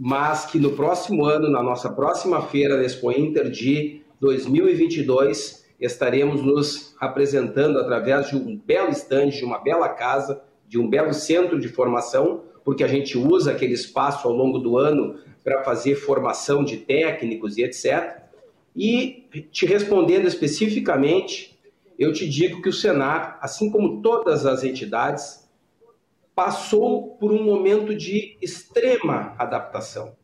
[0.00, 6.42] mas que no próximo ano, na nossa próxima feira da Expo Inter de 2022, estaremos
[6.42, 11.58] nos apresentando através de um belo estande, de uma bela casa, de um belo centro
[11.58, 16.64] de formação, porque a gente usa aquele espaço ao longo do ano para fazer formação
[16.64, 18.22] de técnicos e etc.
[18.74, 21.56] E te respondendo especificamente,
[21.98, 25.45] eu te digo que o Senar, assim como todas as entidades,
[26.36, 30.14] passou por um momento de extrema adaptação.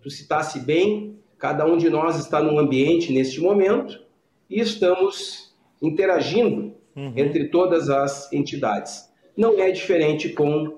[0.00, 4.00] Tu citasse bem, cada um de nós está num ambiente neste momento
[4.48, 5.52] e estamos
[5.82, 7.12] interagindo uhum.
[7.16, 9.12] entre todas as entidades.
[9.36, 10.76] Não é diferente com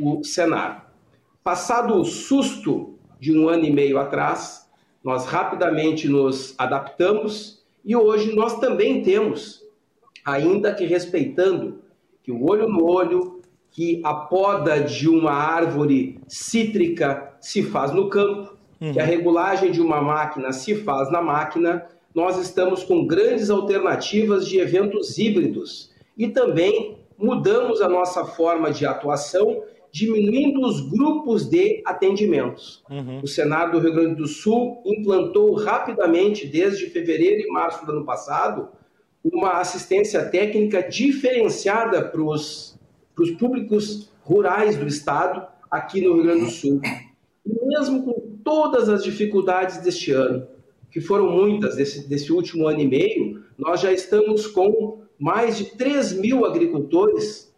[0.00, 0.94] o Senar.
[1.42, 4.70] Passado o susto de um ano e meio atrás,
[5.02, 9.60] nós rapidamente nos adaptamos e hoje nós também temos,
[10.24, 11.82] ainda que respeitando
[12.22, 13.37] que o olho no olho,
[13.70, 18.92] que a poda de uma árvore cítrica se faz no campo, uhum.
[18.92, 24.48] que a regulagem de uma máquina se faz na máquina, nós estamos com grandes alternativas
[24.48, 31.82] de eventos híbridos e também mudamos a nossa forma de atuação diminuindo os grupos de
[31.84, 32.82] atendimentos.
[32.90, 33.20] Uhum.
[33.22, 38.04] O Senado do Rio Grande do Sul implantou rapidamente, desde fevereiro e março do ano
[38.04, 38.68] passado,
[39.24, 42.77] uma assistência técnica diferenciada para os
[43.32, 46.80] públicos rurais do Estado aqui no Rio Grande do Sul.
[47.44, 50.46] E mesmo com todas as dificuldades deste ano,
[50.90, 55.76] que foram muitas desse, desse último ano e meio, nós já estamos com mais de
[55.76, 57.48] 3 mil agricultores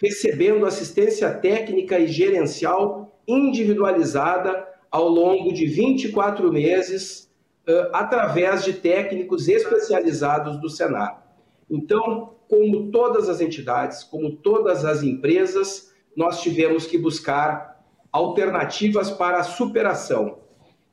[0.00, 7.30] recebendo assistência técnica e gerencial individualizada ao longo de 24 meses,
[7.68, 11.26] uh, através de técnicos especializados do Senar.
[11.68, 19.38] Então, como todas as entidades, como todas as empresas, nós tivemos que buscar alternativas para
[19.38, 20.38] a superação.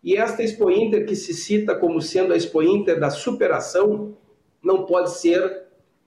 [0.03, 4.15] E esta Expo Inter, que se cita como sendo a Expo Inter da superação,
[4.61, 5.63] não pode ser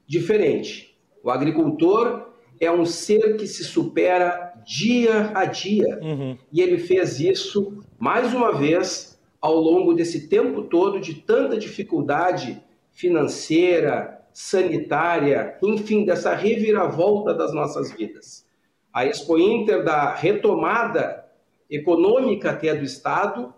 [0.06, 0.96] diferente.
[1.22, 2.28] O agricultor
[2.60, 5.98] é um ser que se supera dia a dia.
[6.02, 6.36] Uhum.
[6.52, 12.62] E ele fez isso, mais uma vez, ao longo desse tempo todo de tanta dificuldade
[12.92, 18.46] financeira, sanitária, enfim, dessa reviravolta das nossas vidas.
[18.94, 21.24] A Expo Inter, da retomada
[21.68, 23.52] econômica até do Estado,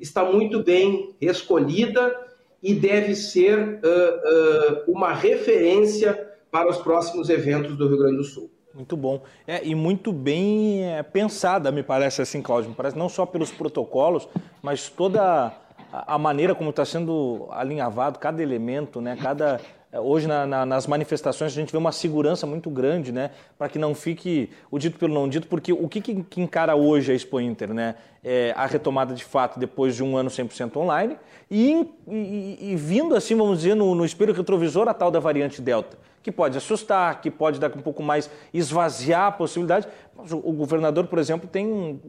[0.00, 2.12] está muito bem escolhida
[2.60, 8.24] e deve ser uh, uh, uma referência para os próximos eventos do Rio Grande do
[8.24, 8.50] Sul.
[8.74, 9.22] Muito bom.
[9.46, 12.70] É, e muito bem é, pensada, me parece assim, Cláudio.
[12.70, 14.28] Me parece não só pelos protocolos,
[14.60, 15.54] mas toda
[15.92, 19.16] a maneira como está sendo alinhavado cada elemento, né?
[19.22, 19.60] Cada
[20.00, 23.30] hoje na, na, nas manifestações a gente vê uma segurança muito grande, né?
[23.58, 27.12] Para que não fique o dito pelo não dito, porque o que, que encara hoje
[27.12, 27.94] a Expo Inter, né?
[28.24, 31.16] É a retomada de fato depois de um ano 100% online
[31.50, 35.62] e, e, e, vindo assim, vamos dizer, no, no espelho retrovisor a tal da variante
[35.62, 39.86] Delta que pode assustar, que pode dar um pouco mais esvaziar a possibilidade.
[40.12, 42.00] Mas o, governador, por exemplo, tem um,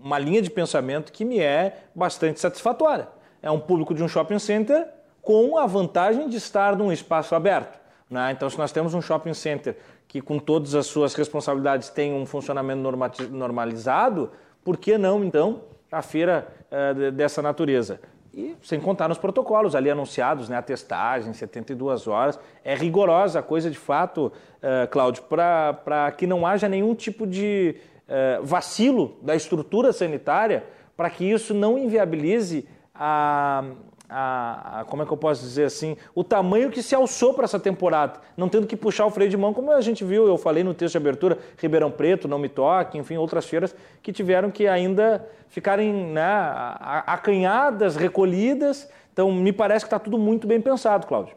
[0.00, 3.08] uma linha de pensamento que me é bastante satisfatória.
[3.42, 4.86] É um público de um shopping center
[5.22, 7.78] com a vantagem de estar num espaço aberto.
[8.08, 8.32] Né?
[8.32, 9.76] Então, se nós temos um shopping center
[10.08, 12.82] que, com todas as suas responsabilidades, tem um funcionamento
[13.30, 14.30] normalizado,
[14.64, 18.00] por que não, então, a feira uh, dessa natureza?
[18.32, 22.38] E sem contar nos protocolos ali anunciados, né, a testagem, 72 horas.
[22.64, 27.76] É rigorosa a coisa de fato, uh, Cláudio, para que não haja nenhum tipo de
[28.08, 30.64] uh, vacilo da estrutura sanitária,
[30.96, 33.64] para que isso não inviabilize a,
[34.10, 37.44] a, a, como é que eu posso dizer assim, o tamanho que se alçou para
[37.44, 40.36] essa temporada, não tendo que puxar o freio de mão, como a gente viu, eu
[40.36, 44.50] falei no texto de abertura, Ribeirão Preto, Não Me Toque, enfim, outras feiras que tiveram
[44.50, 46.24] que ainda ficarem né,
[47.06, 48.90] acanhadas, recolhidas.
[49.12, 51.36] Então, me parece que está tudo muito bem pensado, Cláudio.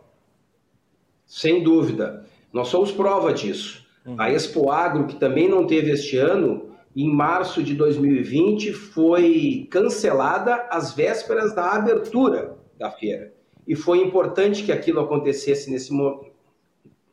[1.28, 2.26] Sem dúvida.
[2.52, 3.86] Nós somos prova disso.
[4.06, 4.16] Uhum.
[4.20, 10.68] A Expo Agro, que também não teve este ano, em março de 2020, foi cancelada
[10.70, 13.34] às vésperas da abertura da feira.
[13.68, 15.92] E foi importante que aquilo acontecesse nesse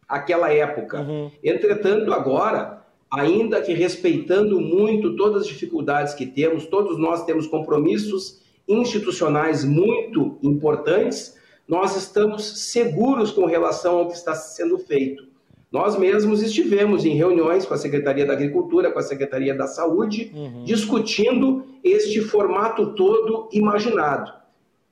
[0.09, 1.01] aquela época.
[1.01, 1.31] Uhum.
[1.43, 8.41] Entretanto, agora, ainda que respeitando muito todas as dificuldades que temos, todos nós temos compromissos
[8.67, 15.31] institucionais muito importantes, nós estamos seguros com relação ao que está sendo feito.
[15.71, 20.33] Nós mesmos estivemos em reuniões com a Secretaria da Agricultura, com a Secretaria da Saúde,
[20.35, 20.65] uhum.
[20.65, 24.40] discutindo este formato todo imaginado.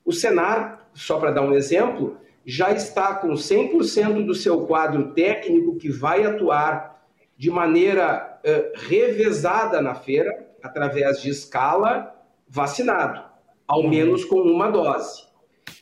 [0.09, 5.77] O Senar, só para dar um exemplo, já está com 100% do seu quadro técnico
[5.77, 7.07] que vai atuar
[7.37, 8.41] de maneira
[8.75, 12.17] revezada na feira, através de escala,
[12.49, 13.21] vacinado,
[13.67, 13.91] ao uhum.
[13.91, 15.25] menos com uma dose.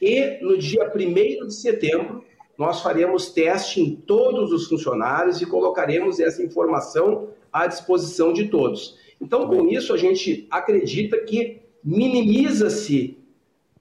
[0.03, 2.25] E no dia 1 de setembro,
[2.59, 8.99] nós faremos teste em todos os funcionários e colocaremos essa informação à disposição de todos.
[9.21, 13.16] Então, com isso, a gente acredita que minimiza-se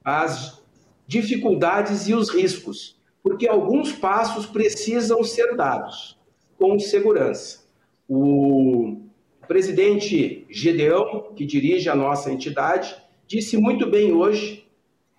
[0.05, 0.63] as
[1.07, 6.17] dificuldades e os riscos, porque alguns passos precisam ser dados
[6.57, 7.65] com segurança.
[8.07, 9.01] O
[9.47, 12.95] presidente Gedeão, que dirige a nossa entidade,
[13.27, 14.65] disse muito bem hoje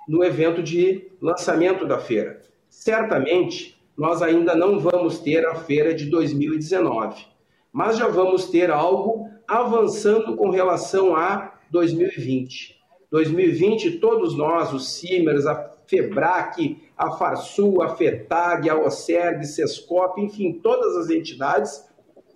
[0.09, 6.07] no evento de lançamento da feira certamente nós ainda não vamos ter a feira de
[6.11, 7.24] 2019,
[7.72, 12.76] mas já vamos ter algo avançando com relação a 2020.
[13.11, 20.55] 2020, todos nós, os CIMERS, a FEBRAC, a FARSUL, a FETAG, a OCERG, SESCOP, enfim,
[20.55, 21.85] todas as entidades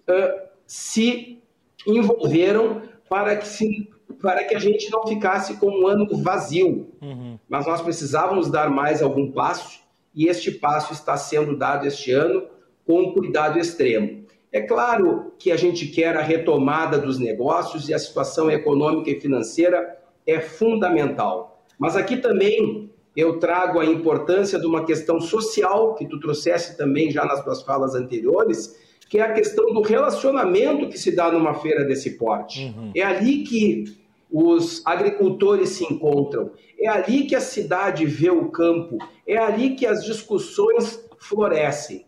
[0.08, 1.42] uh, se
[1.86, 3.90] envolveram para que, se,
[4.22, 6.88] para que a gente não ficasse com um ano vazio.
[7.00, 7.38] Uhum.
[7.48, 9.80] Mas nós precisávamos dar mais algum passo
[10.14, 12.46] e este passo está sendo dado este ano
[12.86, 14.24] com cuidado extremo.
[14.52, 19.20] É claro que a gente quer a retomada dos negócios e a situação econômica e
[19.20, 21.64] financeira é fundamental.
[21.78, 27.10] Mas aqui também eu trago a importância de uma questão social que tu trouxesse também
[27.10, 28.76] já nas tuas falas anteriores,
[29.08, 32.66] que é a questão do relacionamento que se dá numa feira desse porte.
[32.66, 32.92] Uhum.
[32.94, 33.84] É ali que
[34.30, 39.84] os agricultores se encontram, é ali que a cidade vê o campo, é ali que
[39.84, 42.06] as discussões florescem.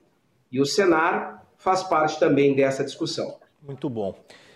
[0.50, 3.36] E o Senar faz parte também dessa discussão.
[3.60, 4.14] Muito bom.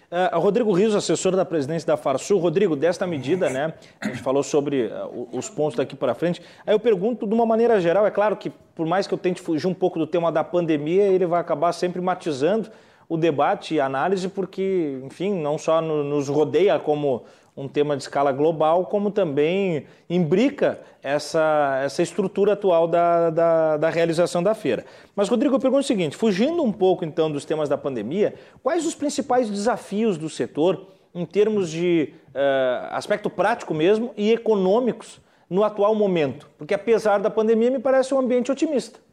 [0.09, 2.39] Uh, Rodrigo Rios, assessor da presidência da Farsul.
[2.39, 3.75] Rodrigo, desta medida, né?
[4.01, 6.41] A gente falou sobre uh, os pontos daqui para frente.
[6.65, 9.41] Aí eu pergunto de uma maneira geral, é claro que por mais que eu tente
[9.41, 12.71] fugir um pouco do tema da pandemia, ele vai acabar sempre matizando
[13.09, 17.25] o debate e a análise, porque, enfim, não só no, nos rodeia como
[17.57, 23.89] um tema de escala global, como também imbrica essa, essa estrutura atual da, da, da,
[23.89, 24.85] realização da feira.
[25.15, 28.85] Mas, Rodrigo, eu pergunto o seguinte: fugindo um pouco então dos temas da pandemia, quais
[28.85, 35.65] os principais desafios do setor em termos de uh, aspecto prático mesmo e econômicos no
[35.65, 36.51] atual momento?
[36.59, 39.06] Porque, apesar da pandemia, me parece um ambiente otimista.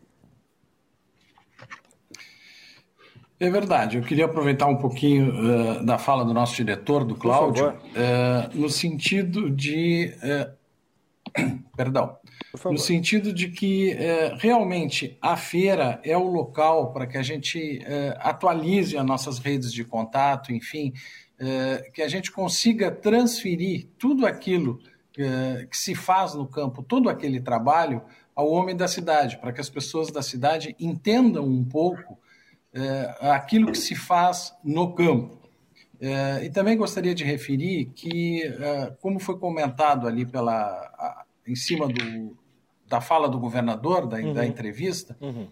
[3.43, 3.97] É verdade.
[3.97, 8.69] Eu queria aproveitar um pouquinho uh, da fala do nosso diretor, do Cláudio, uh, no
[8.69, 10.15] sentido de.
[10.23, 12.15] Uh, perdão.
[12.63, 13.97] No sentido de que
[14.37, 17.81] realmente a feira é o local para que a gente
[18.19, 20.93] atualize as nossas redes de contato, enfim,
[21.95, 24.79] que a gente consiga transferir tudo aquilo
[25.13, 28.03] que se faz no campo, todo aquele trabalho,
[28.35, 32.19] ao homem da cidade, para que as pessoas da cidade entendam um pouco
[32.73, 35.41] é, aquilo que se faz no campo.
[36.01, 41.55] É, e também gostaria de referir que, é, como foi comentado ali pela, a, em
[41.55, 42.35] cima do,
[42.87, 44.33] da fala do governador, da, uhum.
[44.33, 45.47] da entrevista, uhum.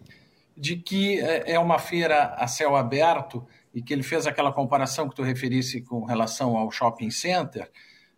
[0.57, 5.07] de que é, é uma feira a céu aberto e que ele fez aquela comparação
[5.07, 7.71] que tu referisse com relação ao shopping center,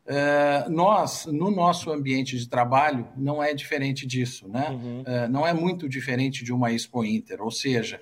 [0.05, 4.69] é, nós, no nosso ambiente de trabalho, não é diferente disso, né?
[4.69, 5.03] Uhum.
[5.05, 8.01] É, não é muito diferente de uma Expo Inter, ou seja,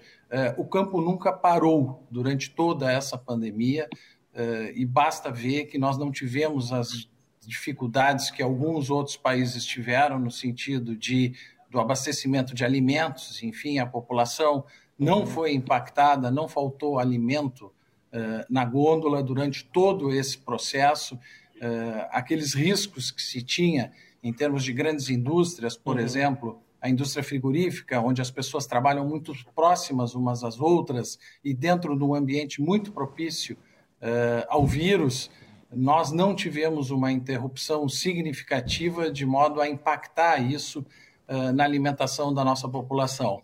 [0.57, 3.89] o campo nunca parou durante toda essa pandemia
[4.33, 7.09] é, e basta ver que nós não tivemos as
[7.45, 11.33] dificuldades que alguns outros países tiveram no sentido de
[11.69, 14.65] do abastecimento de alimentos, enfim, a população
[14.99, 15.25] não uhum.
[15.25, 21.17] foi impactada, não faltou alimento uh, na gôndola durante todo esse processo.
[22.09, 23.91] Aqueles riscos que se tinha
[24.23, 26.01] em termos de grandes indústrias, por uhum.
[26.01, 31.95] exemplo, a indústria frigorífica, onde as pessoas trabalham muito próximas umas às outras e dentro
[31.95, 33.55] de um ambiente muito propício
[34.01, 35.29] uh, ao vírus,
[35.71, 40.85] nós não tivemos uma interrupção significativa de modo a impactar isso
[41.29, 43.43] uh, na alimentação da nossa população.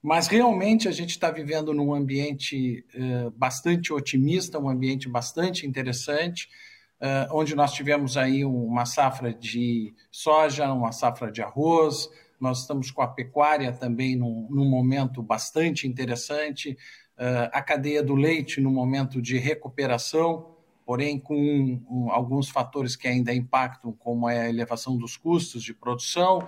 [0.00, 6.48] Mas realmente a gente está vivendo num ambiente uh, bastante otimista, um ambiente bastante interessante,
[7.00, 12.08] uh, onde nós tivemos aí uma safra de soja, uma safra de arroz,
[12.40, 16.76] nós estamos com a pecuária também num, num momento bastante interessante,
[17.18, 20.54] uh, a cadeia do leite num momento de recuperação,
[20.86, 21.36] porém com
[21.90, 26.46] um, alguns fatores que ainda impactam, como é a elevação dos custos de produção,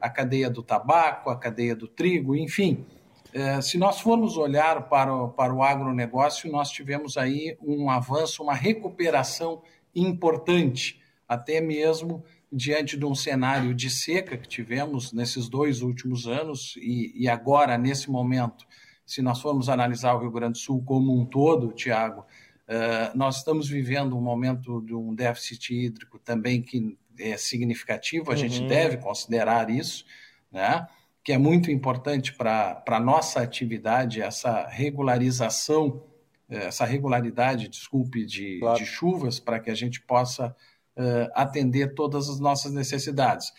[0.00, 2.86] a cadeia do tabaco, a cadeia do trigo, enfim.
[3.34, 8.42] É, se nós formos olhar para o, para o agronegócio, nós tivemos aí um avanço,
[8.42, 9.62] uma recuperação
[9.94, 16.74] importante, até mesmo diante de um cenário de seca que tivemos nesses dois últimos anos
[16.76, 18.66] e, e agora, nesse momento,
[19.06, 22.24] se nós formos analisar o Rio Grande do Sul como um todo, Tiago,
[22.62, 28.34] Uh, nós estamos vivendo um momento de um déficit hídrico também que é significativo, a
[28.34, 28.38] uhum.
[28.38, 30.04] gente deve considerar isso,
[30.50, 30.86] né?
[31.24, 36.02] que é muito importante para a nossa atividade, essa regularização,
[36.48, 38.78] eh, essa regularidade, desculpe, de, claro.
[38.78, 40.54] de chuvas, para que a gente possa
[40.96, 43.52] uh, atender todas as nossas necessidades.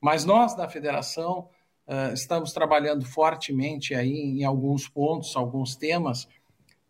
[0.00, 1.48] Mas nós, da federação,
[1.86, 6.26] uh, estamos trabalhando fortemente aí em alguns pontos, alguns temas,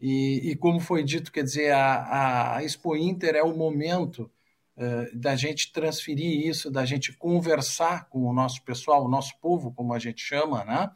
[0.00, 4.30] e, e, como foi dito, quer dizer, a, a Expo Inter é o momento
[4.76, 9.72] uh, da gente transferir isso, da gente conversar com o nosso pessoal, o nosso povo,
[9.72, 10.90] como a gente chama, né?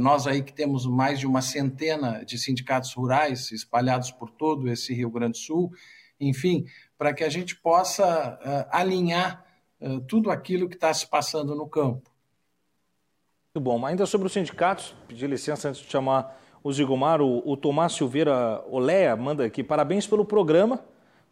[0.00, 4.94] Nós aí que temos mais de uma centena de sindicatos rurais espalhados por todo esse
[4.94, 5.72] Rio Grande do Sul,
[6.18, 6.64] enfim,
[6.96, 9.44] para que a gente possa uh, alinhar
[10.08, 12.10] tudo aquilo que está se passando no campo.
[13.54, 13.84] Muito bom.
[13.84, 18.64] Ainda sobre os sindicatos, pedir licença antes de chamar o Zigomar, o, o Tomás Silveira
[18.68, 20.82] Olea manda aqui parabéns pelo programa,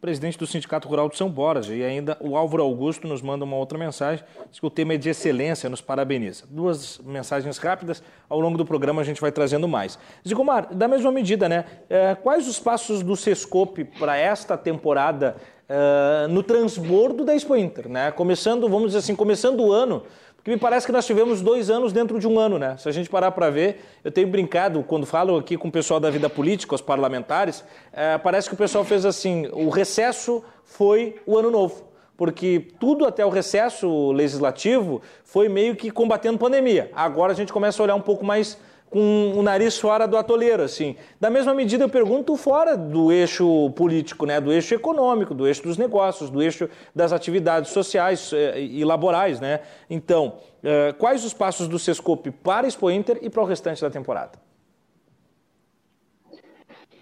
[0.03, 1.73] presidente do Sindicato Rural de São Borja.
[1.73, 4.97] E ainda o Álvaro Augusto nos manda uma outra mensagem, diz que o tema é
[4.97, 6.43] de excelência, nos parabeniza.
[6.51, 9.97] Duas mensagens rápidas, ao longo do programa a gente vai trazendo mais.
[10.27, 11.65] Zigomar, da mesma medida, né?
[11.89, 15.37] É, quais os passos do Sescope para esta temporada
[15.69, 18.11] é, no transbordo da Expo Inter, né?
[18.11, 20.03] Começando, vamos dizer assim, começando o ano
[20.43, 22.77] porque me parece que nós tivemos dois anos dentro de um ano, né?
[22.77, 26.01] Se a gente parar para ver, eu tenho brincado, quando falo aqui com o pessoal
[26.01, 31.15] da vida política, os parlamentares, é, parece que o pessoal fez assim: o recesso foi
[31.25, 31.85] o ano novo.
[32.17, 36.91] Porque tudo até o recesso legislativo foi meio que combatendo pandemia.
[36.93, 38.59] Agora a gente começa a olhar um pouco mais
[38.93, 40.97] com o nariz fora do atoleiro, assim.
[41.19, 45.63] Da mesma medida, eu pergunto fora do eixo político, né, do eixo econômico, do eixo
[45.63, 49.61] dos negócios, do eixo das atividades sociais eh, e laborais, né.
[49.89, 53.81] Então, eh, quais os passos do Sescope para a Expo Inter e para o restante
[53.81, 54.33] da temporada?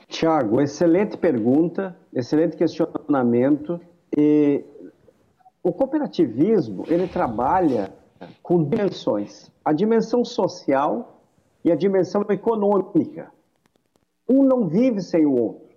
[0.07, 3.81] Tiago, excelente pergunta, excelente questionamento.
[4.17, 4.65] E
[5.61, 7.93] o cooperativismo ele trabalha
[8.43, 11.20] com dimensões: a dimensão social
[11.65, 13.31] e a dimensão econômica.
[14.29, 15.71] Um não vive sem o outro.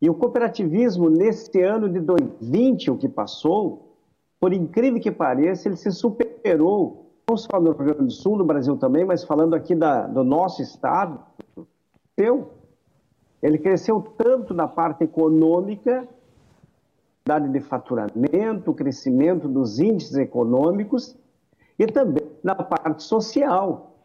[0.00, 3.96] E o cooperativismo, nesse ano de 2020, o que passou,
[4.38, 8.44] por incrível que pareça, ele se superou, não só no Rio Grande do Sul, no
[8.44, 11.20] Brasil também, mas falando aqui da, do nosso estado,
[12.16, 12.50] eu,
[13.42, 16.08] ele cresceu tanto na parte econômica,
[17.52, 21.14] de faturamento, crescimento dos índices econômicos,
[21.78, 23.97] e também na parte social,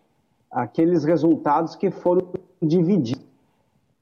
[0.54, 2.28] aqueles resultados que foram
[2.62, 3.26] divididos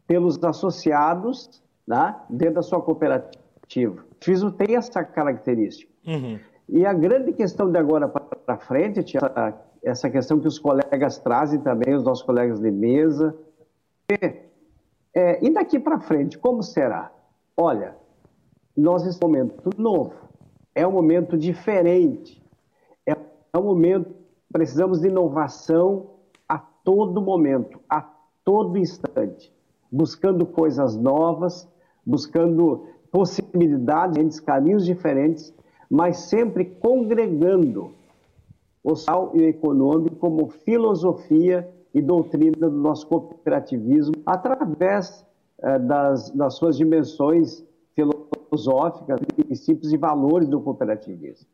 [0.05, 4.01] pelos associados né, dentro da sua cooperativa.
[4.01, 5.91] O FISO tem essa característica.
[6.05, 6.37] Uhum.
[6.67, 9.21] E a grande questão de agora para frente, tia,
[9.83, 13.35] essa questão que os colegas trazem também, os nossos colegas de mesa,
[14.09, 14.43] é,
[15.13, 17.11] é, e daqui para frente, como será?
[17.55, 17.95] Olha,
[18.75, 20.13] nós estamos um momento novo,
[20.75, 22.41] é um momento diferente,
[23.05, 23.15] é
[23.57, 24.13] um momento,
[24.51, 26.20] precisamos de inovação
[26.84, 28.01] todo momento, a
[28.43, 29.53] todo instante,
[29.91, 31.67] buscando coisas novas,
[32.05, 35.53] buscando possibilidades, caminhos diferentes,
[35.89, 37.93] mas sempre congregando
[38.84, 45.25] o social e o econômico como filosofia e doutrina do nosso cooperativismo através
[45.61, 47.63] eh, das, das suas dimensões
[47.93, 51.47] filosóficas, princípios e valores do cooperativismo.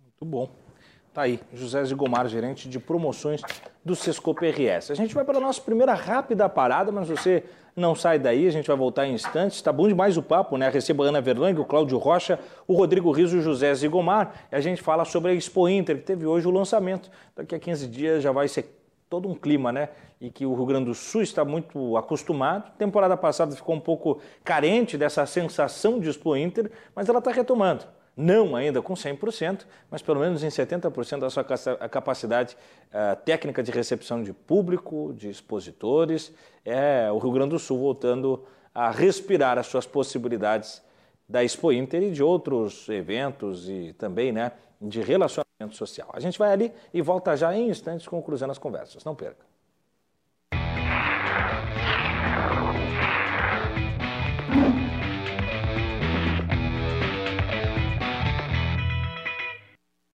[0.00, 0.67] Muito bom.
[1.12, 3.40] Tá aí, José Zigomar, gerente de promoções
[3.84, 4.90] do Sescope RS.
[4.90, 7.44] A gente vai para a nossa primeira rápida parada, mas você
[7.74, 9.56] não sai daí, a gente vai voltar em instantes.
[9.56, 10.68] Está bom demais o papo, né?
[10.68, 14.46] Receba a Ana Verlang, o Cláudio Rocha, o Rodrigo Riso e o José Zigomar.
[14.52, 17.10] E a gente fala sobre a Expo Inter, que teve hoje o lançamento.
[17.34, 18.78] Daqui a 15 dias já vai ser
[19.08, 19.88] todo um clima, né?
[20.20, 22.70] E que o Rio Grande do Sul está muito acostumado.
[22.76, 27.84] Temporada passada ficou um pouco carente dessa sensação de Expo Inter, mas ela está retomando
[28.18, 31.44] não ainda com 100%, mas pelo menos em 70% da sua
[31.88, 32.56] capacidade
[32.88, 36.32] uh, técnica de recepção de público, de expositores.
[36.64, 38.44] É o Rio Grande do Sul voltando
[38.74, 40.82] a respirar as suas possibilidades
[41.28, 44.50] da Expo Inter e de outros eventos e também né,
[44.82, 46.08] de relacionamento social.
[46.12, 49.04] A gente vai ali e volta já em instantes conclusão as conversas.
[49.04, 49.46] Não perca.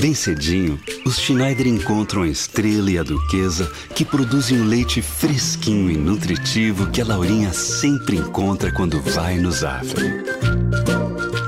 [0.00, 5.90] Bem cedinho, os Schneider encontram a estrela e a duquesa que produzem um leite fresquinho
[5.90, 10.24] e nutritivo que a Laurinha sempre encontra quando vai no Zafra.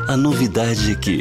[0.08, 1.20] A novidade é que,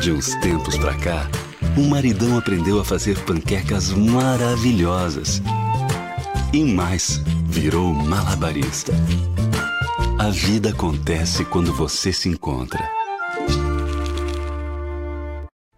[0.00, 1.28] de uns tempos pra cá,
[1.76, 5.40] o maridão aprendeu a fazer panquecas maravilhosas.
[6.52, 8.92] E mais, virou malabarista.
[10.18, 13.05] A vida acontece quando você se encontra.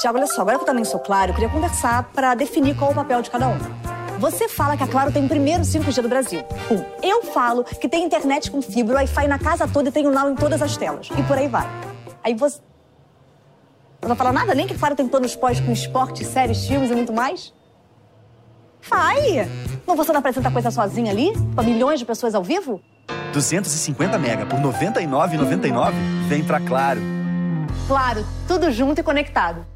[0.00, 2.90] Tiago, olha só, agora que eu também sou claro, eu queria conversar para definir qual
[2.90, 3.58] é o papel de cada um.
[4.18, 6.42] Você fala que a Claro tem o primeiro 5G do Brasil.
[6.70, 6.82] Um.
[7.02, 10.30] Eu falo que tem internet com fibra, Wi-Fi na casa toda e tem o Now
[10.30, 11.08] em todas as telas.
[11.16, 11.66] E por aí vai.
[12.24, 12.60] Aí você.
[14.00, 14.54] Não vai falar nada?
[14.54, 17.52] Nem que Claro tem planos pós com esporte, séries, filmes e muito mais?
[18.88, 19.48] Vai!
[19.86, 21.32] Não você não apresenta coisa sozinha ali?
[21.54, 22.80] Com milhões de pessoas ao vivo?
[23.32, 25.92] 250 mega por R$ 99,99?
[26.28, 27.00] Vem pra Claro.
[27.86, 29.75] Claro, tudo junto e conectado.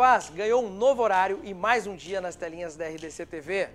[0.00, 3.68] Faz ganhou um novo horário e mais um dia nas telinhas da RDC TV.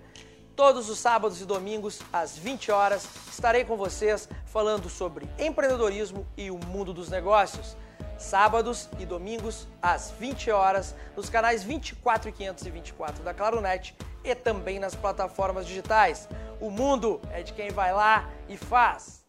[0.55, 6.49] Todos os sábados e domingos, às 20 horas, estarei com vocês falando sobre empreendedorismo e
[6.49, 7.77] o mundo dos negócios.
[8.17, 14.79] Sábados e domingos, às 20 horas, nos canais 24 e 524 da Claronet e também
[14.79, 16.27] nas plataformas digitais.
[16.59, 19.24] O mundo é de quem vai lá e faz.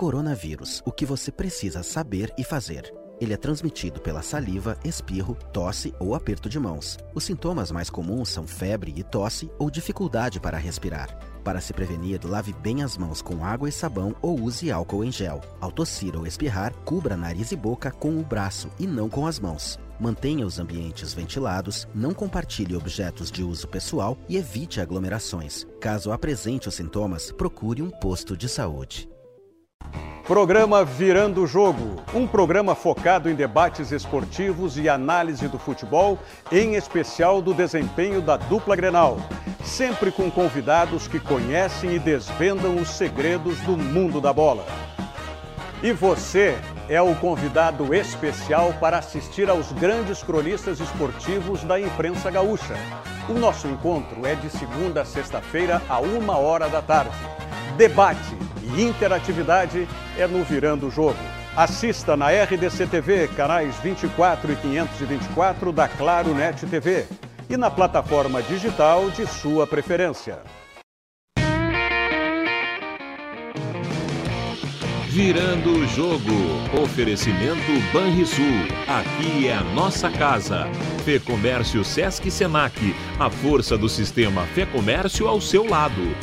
[0.00, 2.90] Coronavírus, o que você precisa saber e fazer.
[3.20, 6.96] Ele é transmitido pela saliva, espirro, tosse ou aperto de mãos.
[7.14, 11.14] Os sintomas mais comuns são febre e tosse ou dificuldade para respirar.
[11.44, 15.12] Para se prevenir, lave bem as mãos com água e sabão ou use álcool em
[15.12, 15.42] gel.
[15.60, 19.38] Ao tossir ou espirrar, cubra nariz e boca com o braço e não com as
[19.38, 19.78] mãos.
[20.00, 25.66] Mantenha os ambientes ventilados, não compartilhe objetos de uso pessoal e evite aglomerações.
[25.78, 29.06] Caso apresente os sintomas, procure um posto de saúde.
[30.30, 36.20] Programa Virando o Jogo, um programa focado em debates esportivos e análise do futebol,
[36.52, 39.16] em especial do desempenho da dupla Grenal,
[39.64, 44.64] sempre com convidados que conhecem e desvendam os segredos do mundo da bola.
[45.82, 46.56] E você
[46.88, 52.76] é o convidado especial para assistir aos grandes cronistas esportivos da imprensa gaúcha.
[53.28, 57.18] O nosso encontro é de segunda a sexta-feira, a uma hora da tarde.
[57.76, 59.88] Debate e interatividade
[60.18, 61.18] é no Virando o Jogo.
[61.56, 67.06] Assista na RDC TV, canais 24 e 524 da Claro Net TV
[67.48, 70.38] e na plataforma digital de sua preferência.
[75.08, 76.30] Virando o jogo.
[76.80, 78.44] Oferecimento Banrisul.
[78.86, 80.68] Aqui é a nossa casa.
[81.04, 82.94] Fê Comércio Sesc Senac.
[83.18, 86.14] A força do sistema Fê Comércio ao seu lado.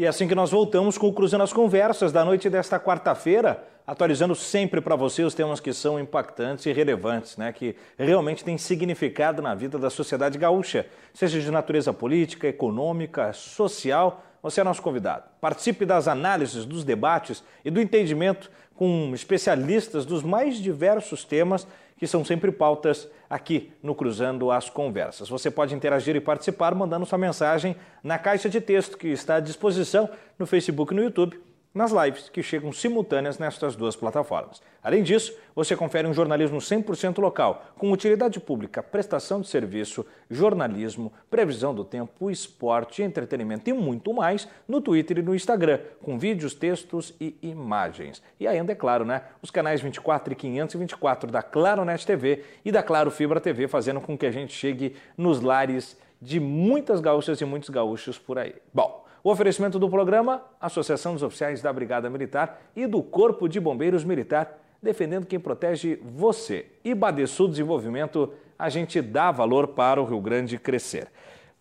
[0.00, 3.64] E é assim que nós voltamos com o Cruzando as Conversas da noite desta quarta-feira,
[3.84, 8.56] atualizando sempre para você os temas que são impactantes e relevantes, né, que realmente têm
[8.56, 14.22] significado na vida da sociedade gaúcha, seja de natureza política, econômica, social.
[14.40, 15.24] Você é nosso convidado.
[15.40, 21.66] Participe das análises, dos debates e do entendimento com especialistas dos mais diversos temas
[21.98, 25.28] que são sempre pautas aqui no Cruzando as Conversas.
[25.28, 29.40] Você pode interagir e participar mandando sua mensagem na caixa de texto que está à
[29.40, 31.38] disposição no Facebook e no YouTube
[31.74, 34.60] nas lives que chegam simultâneas nestas duas plataformas.
[34.82, 41.12] Além disso, você confere um jornalismo 100% local, com utilidade pública, prestação de serviço, jornalismo,
[41.30, 46.54] previsão do tempo, esporte, entretenimento e muito mais no Twitter e no Instagram, com vídeos,
[46.54, 48.22] textos e imagens.
[48.40, 52.72] E ainda, é claro, né, os canais 24 e 524 da Claro Net TV e
[52.72, 57.40] da Claro Fibra TV, fazendo com que a gente chegue nos lares de muitas gaúchas
[57.40, 58.54] e muitos gaúchos por aí.
[58.72, 63.58] Bom, o oferecimento do programa, Associação dos Oficiais da Brigada Militar e do Corpo de
[63.58, 66.66] Bombeiros Militar, defendendo quem protege você.
[66.84, 71.08] E Badesul Desenvolvimento, a gente dá valor para o Rio Grande crescer.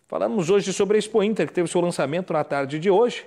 [0.08, 3.26] Falamos hoje sobre a Expo Inter, que teve seu lançamento na tarde de hoje.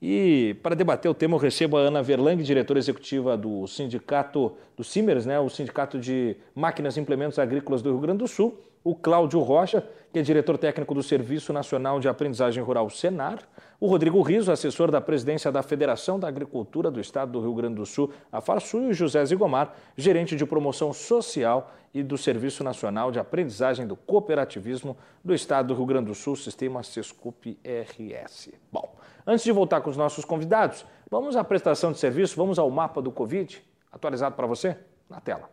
[0.00, 4.82] E para debater o tema, eu recebo a Ana Verlang, diretora executiva do sindicato do
[4.82, 8.96] CIMERS, né, o Sindicato de Máquinas e Implementos Agrícolas do Rio Grande do Sul, o
[8.96, 13.38] Cláudio Rocha, que é diretor técnico do Serviço Nacional de Aprendizagem Rural, Senar,
[13.82, 17.74] o Rodrigo Riso, assessor da presidência da Federação da Agricultura do Estado do Rio Grande
[17.74, 23.10] do Sul, a Farsul, e José Zigomar, gerente de promoção social e do Serviço Nacional
[23.10, 28.50] de Aprendizagem do Cooperativismo do Estado do Rio Grande do Sul, sistema Sescup RS.
[28.70, 28.94] Bom,
[29.26, 33.02] antes de voltar com os nossos convidados, vamos à prestação de serviço, vamos ao mapa
[33.02, 33.60] do Covid,
[33.90, 34.78] atualizado para você
[35.10, 35.50] na tela.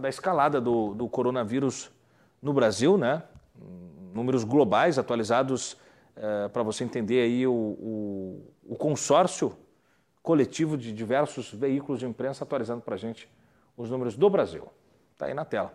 [0.00, 1.92] Da escalada do, do coronavírus
[2.42, 3.22] no Brasil, né?
[4.12, 5.80] Números globais atualizados
[6.16, 9.56] é, para você entender aí o, o, o, consórcio
[10.22, 13.28] coletivo de diversos veículos de imprensa atualizando para a gente
[13.76, 14.68] os números do Brasil.
[15.12, 15.72] Está aí na tela.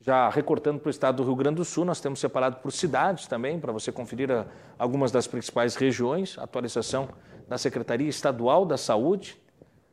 [0.00, 3.26] Já recortando para o estado do Rio Grande do Sul, nós temos separado por cidades
[3.26, 4.46] também, para você conferir a,
[4.78, 6.38] algumas das principais regiões.
[6.38, 7.08] Atualização
[7.48, 9.40] da Secretaria Estadual da Saúde,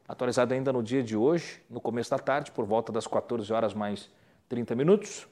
[0.07, 3.73] atualizada ainda no dia de hoje, no começo da tarde, por volta das 14 horas
[3.73, 4.09] mais
[4.49, 5.30] 30 minutos.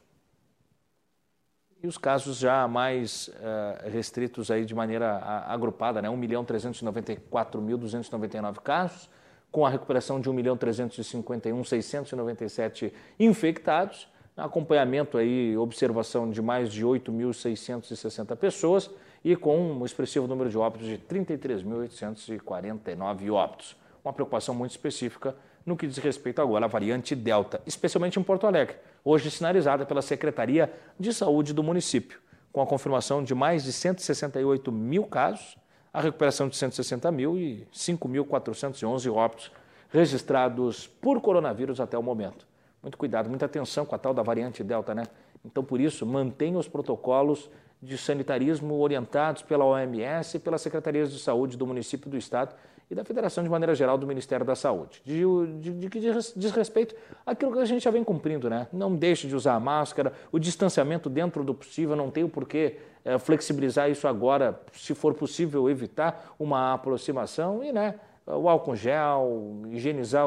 [1.82, 5.18] E os casos já mais uh, restritos aí de maneira
[5.48, 6.10] agrupada, né?
[6.10, 9.10] 1.394.299 casos,
[9.50, 18.92] com a recuperação de 1.351.697 infectados, acompanhamento aí, observação de mais de 8.660 pessoas
[19.24, 23.78] e com um expressivo número de óbitos de 33.849 óbitos.
[24.04, 25.34] Uma preocupação muito específica
[25.70, 30.02] no que diz respeito agora à variante Delta, especialmente em Porto Alegre, hoje sinalizada pela
[30.02, 32.20] Secretaria de Saúde do município,
[32.52, 35.56] com a confirmação de mais de 168 mil casos,
[35.94, 39.52] a recuperação de 160 mil e 5.411 óbitos
[39.92, 42.48] registrados por coronavírus até o momento.
[42.82, 45.04] Muito cuidado, muita atenção com a tal da variante Delta, né?
[45.46, 47.50] Então, por isso, mantenha os protocolos
[47.82, 52.56] de sanitarismo orientados pela OMS e pelas secretarias de saúde do município do estado
[52.90, 55.24] e da Federação de maneira geral do Ministério da Saúde, de,
[55.60, 58.68] de, de que diz respeito àquilo que a gente já vem cumprindo, né?
[58.74, 62.78] Não deixe de usar a máscara, o distanciamento dentro do possível, não tem o porquê
[63.06, 67.96] é, flexibilizar isso agora, se for possível evitar uma aproximação e, né?
[68.36, 70.26] o álcool gel, higienizar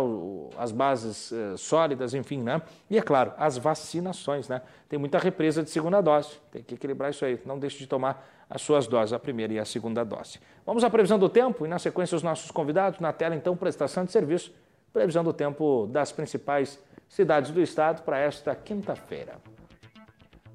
[0.58, 2.60] as bases eh, sólidas, enfim, né?
[2.90, 4.60] E é claro, as vacinações, né?
[4.88, 8.41] Tem muita represa de segunda dose, tem que equilibrar isso aí, não deixe de tomar
[8.54, 10.38] as suas doses, a primeira e a segunda dose.
[10.66, 14.04] Vamos à previsão do tempo e na sequência os nossos convidados, na tela então, prestação
[14.04, 14.52] de serviço,
[14.92, 16.78] previsão do tempo das principais
[17.08, 19.36] cidades do estado para esta quinta-feira.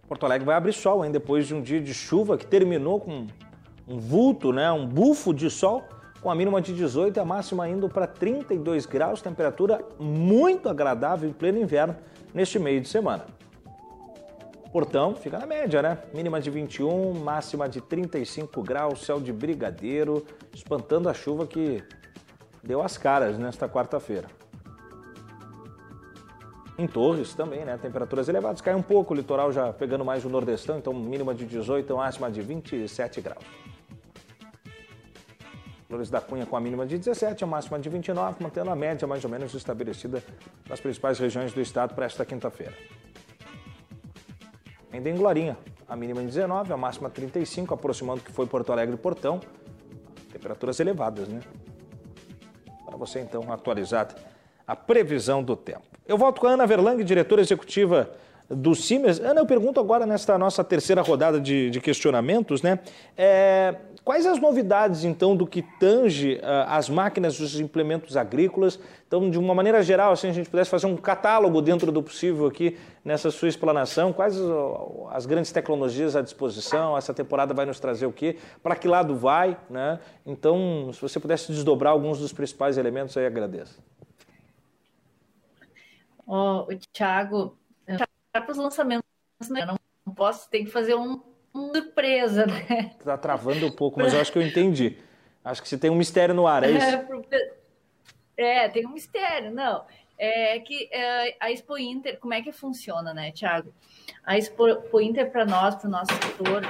[0.07, 3.25] Porto Alegre vai abrir sol, hein, depois de um dia de chuva que terminou com
[3.87, 5.83] um vulto, né, um bufo de sol,
[6.21, 11.27] com a mínima de 18 e a máxima indo para 32 graus, temperatura muito agradável
[11.27, 11.95] em pleno inverno
[12.31, 13.36] neste meio de semana.
[14.71, 15.97] Portão fica na média, né?
[16.13, 21.83] Mínima de 21, máxima de 35 graus, céu de brigadeiro, espantando a chuva que
[22.63, 24.27] deu as caras nesta quarta-feira.
[26.77, 27.77] Em Torres também, né?
[27.77, 31.45] Temperaturas elevadas, cai um pouco, o litoral já pegando mais o nordestão, então mínima de
[31.45, 33.43] 18, máxima de 27 graus.
[35.87, 39.07] Flores da Cunha com a mínima de 17, a máxima de 29, mantendo a média
[39.07, 40.21] mais ou menos estabelecida
[40.69, 42.73] nas principais regiões do estado para esta quinta-feira.
[44.91, 45.57] Ainda em Glorinha,
[45.87, 49.39] a mínima em 19, a máxima 35, aproximando que foi Porto Alegre e Portão.
[50.31, 51.41] Temperaturas elevadas, né?
[52.85, 54.15] Para você então atualizar
[54.65, 55.83] a previsão do tempo.
[56.07, 58.09] Eu volto com a Ana Verlang, diretora executiva
[58.49, 59.19] do CIMES.
[59.19, 62.79] Ana, eu pergunto agora nesta nossa terceira rodada de, de questionamentos, né?
[63.17, 63.75] É,
[64.07, 68.79] quais as novidades, então, do que tange uh, as máquinas os implementos agrícolas?
[69.05, 72.45] Então, de uma maneira geral, assim, a gente pudesse fazer um catálogo dentro do possível
[72.45, 76.97] aqui nessa sua explanação, quais uh, as grandes tecnologias à disposição?
[76.97, 78.37] Essa temporada vai nos trazer o quê?
[78.63, 79.99] Para que lado vai, né?
[80.25, 83.77] Então, se você pudesse desdobrar alguns dos principais elementos, aí agradeço.
[86.25, 87.57] Oh, o Thiago,
[88.31, 89.03] para os lançamentos?
[89.49, 89.77] Não,
[90.15, 91.19] posso, tem que fazer um,
[91.73, 92.91] surpresa, né?
[93.03, 94.97] Tá travando um pouco, mas eu acho que eu entendi.
[95.43, 96.87] Acho que você tem um mistério no ar, é isso?
[98.39, 99.83] É, tem um mistério, não.
[100.15, 103.73] É que é, a Expo Inter, como é que funciona, né, Thiago?
[104.23, 106.61] A Expo Inter, para nós, para o nosso setor,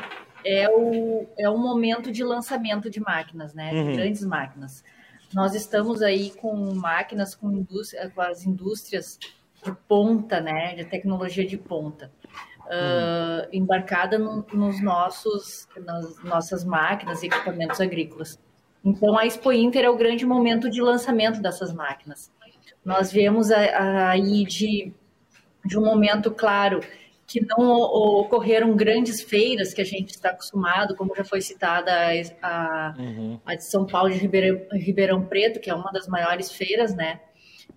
[0.46, 3.72] é o, é o momento de lançamento de máquinas, né?
[3.72, 3.96] De uhum.
[3.98, 4.82] grandes máquinas.
[5.34, 9.20] Nós estamos aí com máquinas com, indústria, com as indústrias
[9.64, 12.12] de ponta, né, de tecnologia de ponta,
[12.68, 18.40] uh, embarcada no, nos nossos, nas nossas máquinas e equipamentos agrícolas.
[18.84, 22.32] Então, a Expo Inter é o grande momento de lançamento dessas máquinas.
[22.86, 24.94] Nós viemos aí de,
[25.66, 26.80] de um momento, claro,
[27.26, 31.92] que não ocorreram grandes feiras que a gente está acostumado, como já foi citada
[32.42, 33.38] a, uhum.
[33.46, 37.20] a de São Paulo de Ribeirão, Ribeirão Preto, que é uma das maiores feiras, né?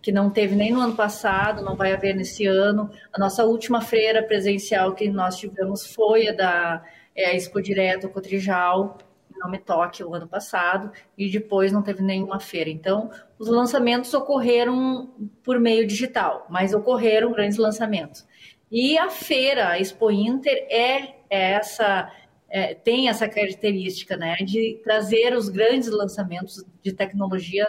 [0.03, 2.91] Que não teve nem no ano passado, não vai haver nesse ano.
[3.13, 6.85] A nossa última feira presencial que nós tivemos foi a da
[7.15, 8.99] é, a Expo Direto Cotrijal,
[9.37, 12.71] não me toque o ano passado, e depois não teve nenhuma feira.
[12.71, 15.11] Então, os lançamentos ocorreram
[15.43, 18.27] por meio digital, mas ocorreram grandes lançamentos.
[18.71, 22.13] E a feira, a Expo Inter, é, é essa,
[22.49, 27.67] é, tem essa característica né, de trazer os grandes lançamentos de tecnologia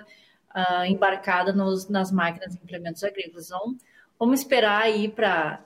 [0.56, 3.48] uh, embarcada nos, nas máquinas e implementos agrícolas.
[3.48, 3.76] Então,
[4.20, 5.64] vamos esperar aí para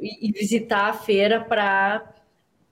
[0.00, 2.08] e visitar a feira para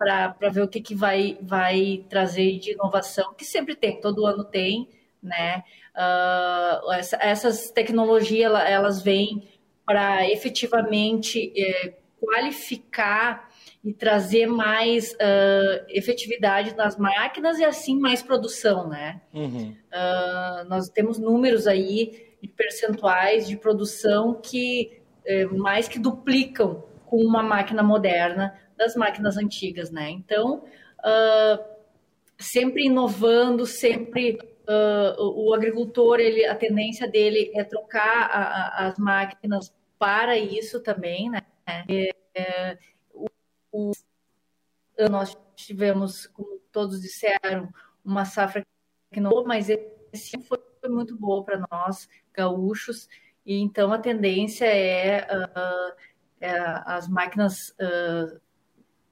[0.01, 4.43] para ver o que, que vai, vai trazer de inovação, que sempre tem, todo ano
[4.43, 4.89] tem,
[5.23, 5.63] né?
[5.95, 9.47] Uh, essa, essas tecnologias, elas vêm
[9.85, 13.50] para efetivamente é, qualificar
[13.83, 19.23] e trazer mais uh, efetividade nas máquinas e assim mais produção, né?
[19.33, 19.75] Uhum.
[19.93, 27.19] Uh, nós temos números aí de percentuais de produção que é, mais que duplicam com
[27.19, 30.11] uma máquina moderna das máquinas antigas, né?
[30.11, 30.65] Então,
[31.01, 31.65] uh,
[32.39, 34.39] sempre inovando, sempre
[35.19, 41.29] o agricultor, ele, a tendência dele é trocar a, a, as máquinas para isso também,
[41.29, 41.41] né?
[41.67, 42.79] É, é,
[43.73, 43.93] o,
[45.11, 47.69] nós tivemos, como todos disseram,
[48.05, 48.65] uma safra
[49.13, 53.09] que não, mas esse ano foi muito boa para nós, gaúchos,
[53.45, 55.93] e então a tendência é, uh,
[56.41, 56.51] é
[56.87, 58.41] as máquinas uh,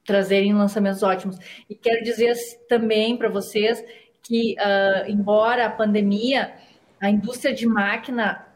[0.05, 1.37] trazerem lançamentos ótimos.
[1.69, 2.35] E quero dizer
[2.69, 3.85] também para vocês
[4.23, 6.55] que, uh, embora a pandemia,
[7.01, 8.47] a indústria de máquina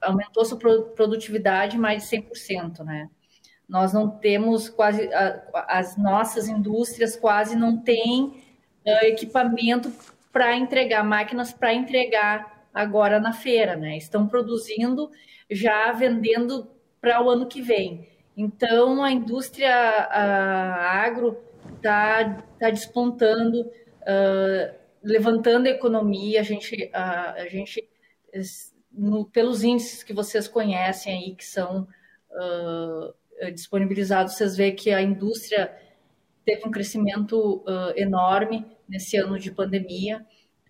[0.00, 3.10] aumentou sua produtividade mais de 100%, né?
[3.68, 5.08] Nós não temos quase,
[5.68, 8.42] as nossas indústrias quase não têm
[9.02, 9.90] equipamento
[10.30, 13.96] para entregar, máquinas para entregar agora na feira, né?
[13.96, 15.10] Estão produzindo,
[15.48, 16.68] já vendendo
[17.00, 18.08] para o ano que vem.
[18.36, 21.38] Então, a indústria a agro
[21.76, 26.40] está tá despontando, uh, levantando a economia.
[26.40, 27.88] A gente, uh, a gente
[28.90, 31.86] no, pelos índices que vocês conhecem aí, que são
[32.30, 33.14] uh,
[33.50, 35.74] disponibilizados, vocês veem que a indústria
[36.44, 37.64] teve um crescimento
[37.96, 40.24] enorme nesse ano de pandemia,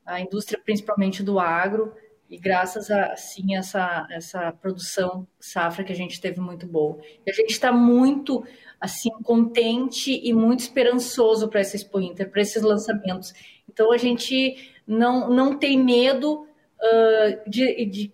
[0.07, 1.93] a indústria principalmente do agro,
[2.29, 6.99] e graças a assim essa essa produção safra que a gente teve muito boa.
[7.27, 8.45] E a gente está muito
[8.81, 13.33] assim contente e muito esperançoso para essa Expo Inter, para esses lançamentos.
[13.68, 18.12] Então a gente não não tem medo uh, de, de,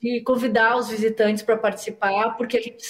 [0.00, 2.84] de convidar os visitantes para participar, porque a gente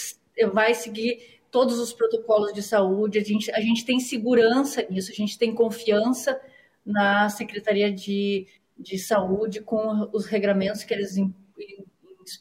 [0.53, 5.14] vai seguir todos os protocolos de saúde, a gente, a gente tem segurança nisso, a
[5.14, 6.41] gente tem confiança
[6.85, 8.47] na Secretaria de,
[8.78, 11.16] de Saúde com os regramentos que eles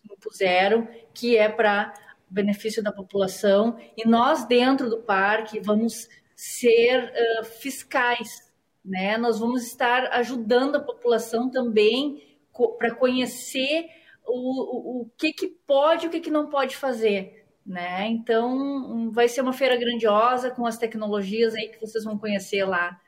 [0.10, 1.94] impuseram, que é para
[2.30, 8.50] benefício da população, e nós dentro do parque vamos ser uh, fiscais,
[8.84, 9.18] né?
[9.18, 13.88] Nós vamos estar ajudando a população também co para conhecer
[14.26, 18.08] o, o, o, que, que pode e o que, que não pode fazer, né?
[18.08, 23.00] Então vai ser uma feira grandiosa com as tecnologias aí que vocês vão conhecer lá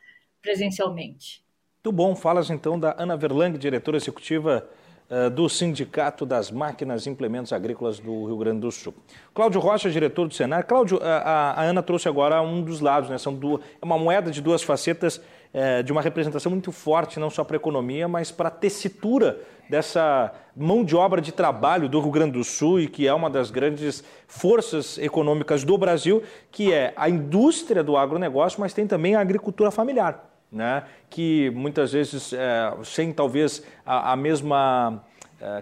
[0.41, 1.43] presencialmente.
[1.83, 2.15] Muito bom.
[2.15, 4.67] Falas então da Ana Verlang, diretora executiva
[5.09, 8.93] uh, do Sindicato das Máquinas e Implementos Agrícolas do Rio Grande do Sul.
[9.33, 10.65] Cláudio Rocha, diretor do Senar.
[10.65, 13.17] Cláudio, a, a Ana trouxe agora um dos lados, né?
[13.17, 15.21] São duas, é uma moeda de duas facetas
[15.53, 19.39] uh, de uma representação muito forte, não só para a economia, mas para a tessitura
[19.69, 23.29] dessa mão de obra de trabalho do Rio Grande do Sul e que é uma
[23.29, 29.15] das grandes forças econômicas do Brasil, que é a indústria do agronegócio, mas tem também
[29.15, 35.12] a agricultura familiar né, que muitas vezes, é, sem talvez a, a mesma é,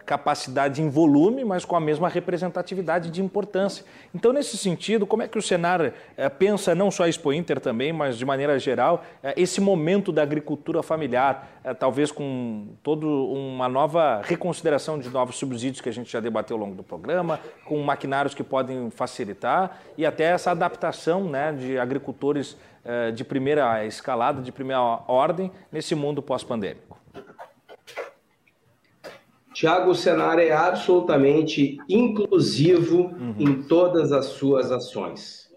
[0.05, 3.84] capacidade em volume, mas com a mesma representatividade de importância.
[4.13, 7.59] Então, nesse sentido, como é que o Senar é, pensa, não só a Expo Inter
[7.59, 11.47] também, mas de maneira geral, é, esse momento da agricultura familiar,
[11.79, 16.61] talvez com toda uma nova reconsideração de novos subsídios que a gente já debateu ao
[16.63, 22.57] longo do programa, com maquinários que podem facilitar e até essa adaptação né, de agricultores
[22.84, 27.00] eh, de primeira escalada, de primeira ordem nesse mundo pós-pandêmico?
[29.62, 33.36] Tiago, o cenário é absolutamente inclusivo uhum.
[33.38, 35.51] em todas as suas ações.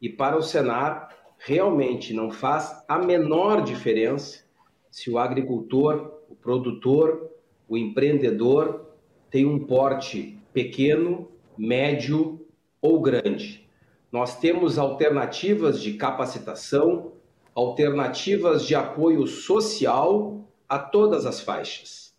[0.00, 4.44] E para o Senar, realmente não faz a menor diferença
[4.88, 7.28] se o agricultor, o produtor,
[7.68, 8.86] o empreendedor
[9.32, 11.28] tem um porte pequeno,
[11.58, 12.46] médio
[12.80, 13.68] ou grande.
[14.12, 17.14] Nós temos alternativas de capacitação,
[17.52, 22.09] alternativas de apoio social a todas as faixas.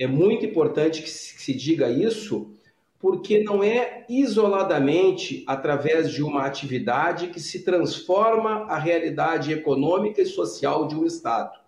[0.00, 2.54] É muito importante que se diga isso,
[2.98, 10.24] porque não é isoladamente através de uma atividade que se transforma a realidade econômica e
[10.24, 11.60] social de um Estado.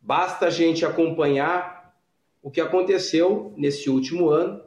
[0.00, 1.92] Basta a gente acompanhar
[2.40, 4.62] o que aconteceu nesse último ano,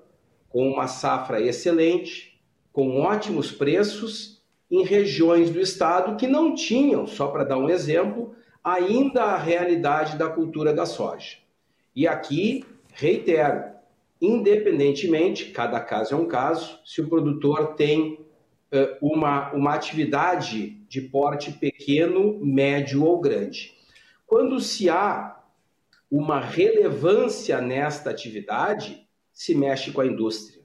[0.50, 2.38] com uma safra excelente,
[2.74, 8.36] com ótimos preços em regiões do estado que não tinham, só para dar um exemplo,
[8.62, 11.47] ainda a realidade da cultura da soja.
[11.98, 13.64] E aqui, reitero,
[14.22, 18.14] independentemente, cada caso é um caso, se o produtor tem
[18.72, 23.74] uh, uma, uma atividade de porte pequeno, médio ou grande.
[24.28, 25.42] Quando se há
[26.12, 30.58] uma relevância nesta atividade, se mexe com a indústria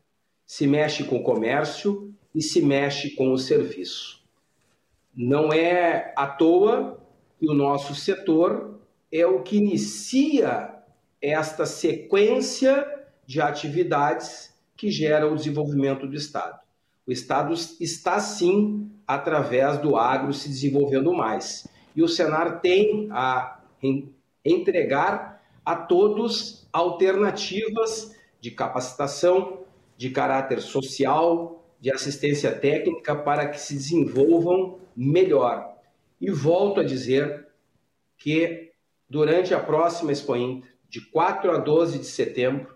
[0.52, 4.22] se mexe com o comércio e se mexe com o serviço.
[5.16, 7.02] Não é à toa
[7.38, 8.78] que o nosso setor
[9.10, 10.71] é o que inicia
[11.22, 12.84] esta sequência
[13.24, 16.58] de atividades que gera o desenvolvimento do Estado.
[17.06, 21.66] O Estado está sim através do agro se desenvolvendo mais.
[21.94, 23.60] E o Senar tem a
[24.44, 29.60] entregar a todos alternativas de capacitação,
[29.96, 35.76] de caráter social, de assistência técnica para que se desenvolvam melhor.
[36.20, 37.48] E volto a dizer
[38.16, 38.72] que
[39.08, 42.74] durante a próxima Expo Inter, de 4 a 12 de setembro,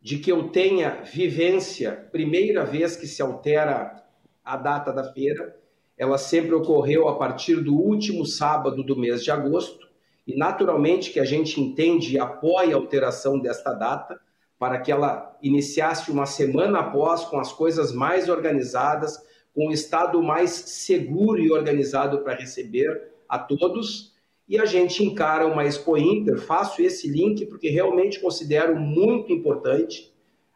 [0.00, 4.02] de que eu tenha vivência, primeira vez que se altera
[4.42, 5.54] a data da feira,
[5.98, 9.86] ela sempre ocorreu a partir do último sábado do mês de agosto,
[10.26, 14.18] e naturalmente que a gente entende e apoia a alteração desta data,
[14.58, 19.22] para que ela iniciasse uma semana após, com as coisas mais organizadas,
[19.54, 24.13] com o estado mais seguro e organizado para receber a todos.
[24.48, 30.12] E a gente encara uma Expo Inter, faço esse link porque realmente considero muito importante,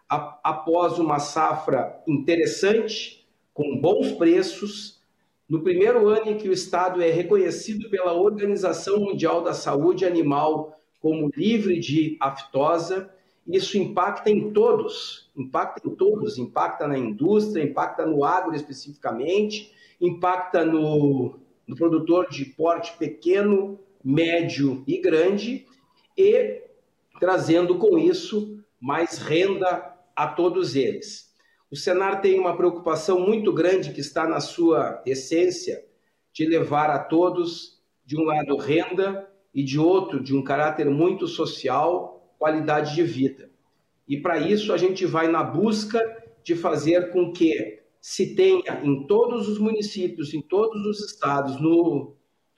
[0.09, 4.99] após uma safra interessante, com bons preços,
[5.49, 10.79] no primeiro ano em que o Estado é reconhecido pela Organização Mundial da Saúde Animal
[11.01, 13.11] como livre de aftosa,
[13.47, 20.67] isso impacta em todos, impacta em todos, impacta na indústria, impacta no agro especificamente, impacta
[20.67, 25.67] no, no produtor de porte pequeno, médio e grande,
[26.17, 26.63] e
[27.21, 31.29] trazendo com isso mais renda a todos eles.
[31.71, 35.85] O Senar tem uma preocupação muito grande que está na sua essência
[36.33, 41.27] de levar a todos, de um lado, renda e de outro, de um caráter muito
[41.27, 43.51] social, qualidade de vida.
[44.09, 46.01] E para isso a gente vai na busca
[46.43, 47.78] de fazer com que
[48.09, 52.15] se tenha em todos os municípios, em todos os estados, no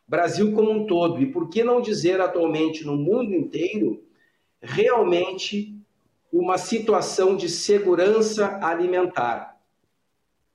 [0.06, 4.00] Brasil como um todo, e por que não dizer atualmente no mundo inteiro,
[4.62, 5.76] realmente
[6.32, 9.60] uma situação de segurança alimentar.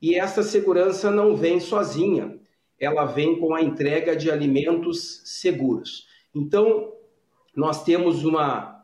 [0.02, 2.40] E essa segurança não vem sozinha,
[2.80, 6.08] ela vem com a entrega de alimentos seguros.
[6.34, 6.94] Então,
[7.54, 8.82] nós temos uma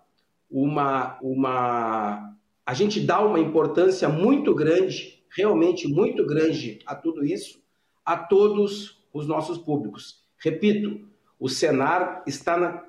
[0.49, 2.35] uma, uma.
[2.65, 7.61] A gente dá uma importância muito grande, realmente muito grande, a tudo isso,
[8.05, 10.23] a todos os nossos públicos.
[10.43, 11.07] Repito,
[11.39, 12.83] o Senar está na,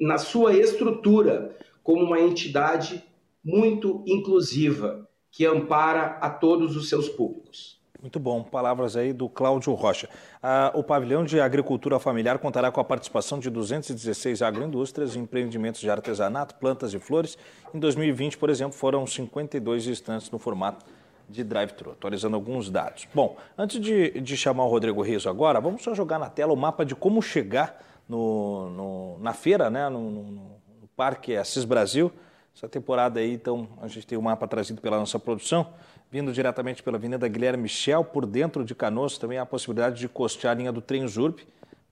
[0.00, 3.04] na sua estrutura como uma entidade
[3.44, 7.82] muito inclusiva, que ampara a todos os seus públicos.
[8.00, 8.42] Muito bom.
[8.42, 10.08] Palavras aí do Cláudio Rocha.
[10.42, 15.88] Ah, o pavilhão de agricultura familiar contará com a participação de 216 agroindústrias empreendimentos de
[15.88, 17.38] artesanato, plantas e flores.
[17.72, 20.84] Em 2020, por exemplo, foram 52 estantes no formato
[21.28, 23.06] de drive-thru, atualizando alguns dados.
[23.14, 26.56] Bom, antes de, de chamar o Rodrigo Riso agora, vamos só jogar na tela o
[26.56, 32.12] mapa de como chegar no, no na feira, né, no, no, no Parque Assis Brasil.
[32.56, 35.66] Essa temporada aí, então, a gente tem o um mapa trazido pela nossa produção
[36.14, 40.08] vindo diretamente pela Avenida Guilherme Michel, por dentro de Canoas, também há a possibilidade de
[40.08, 41.40] costear a linha do trem Zurb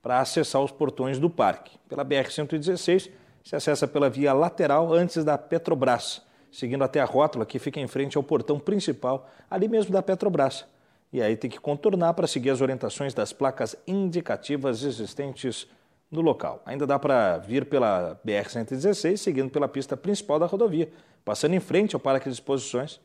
[0.00, 1.76] para acessar os portões do parque.
[1.88, 3.10] Pela BR-116,
[3.42, 6.22] se acessa pela via lateral antes da Petrobras,
[6.52, 10.64] seguindo até a rótula que fica em frente ao portão principal, ali mesmo da Petrobras.
[11.12, 15.66] E aí tem que contornar para seguir as orientações das placas indicativas existentes
[16.10, 16.62] no local.
[16.64, 20.90] Ainda dá para vir pela BR-116, seguindo pela pista principal da rodovia,
[21.24, 23.00] passando em frente ao Parque de Exposições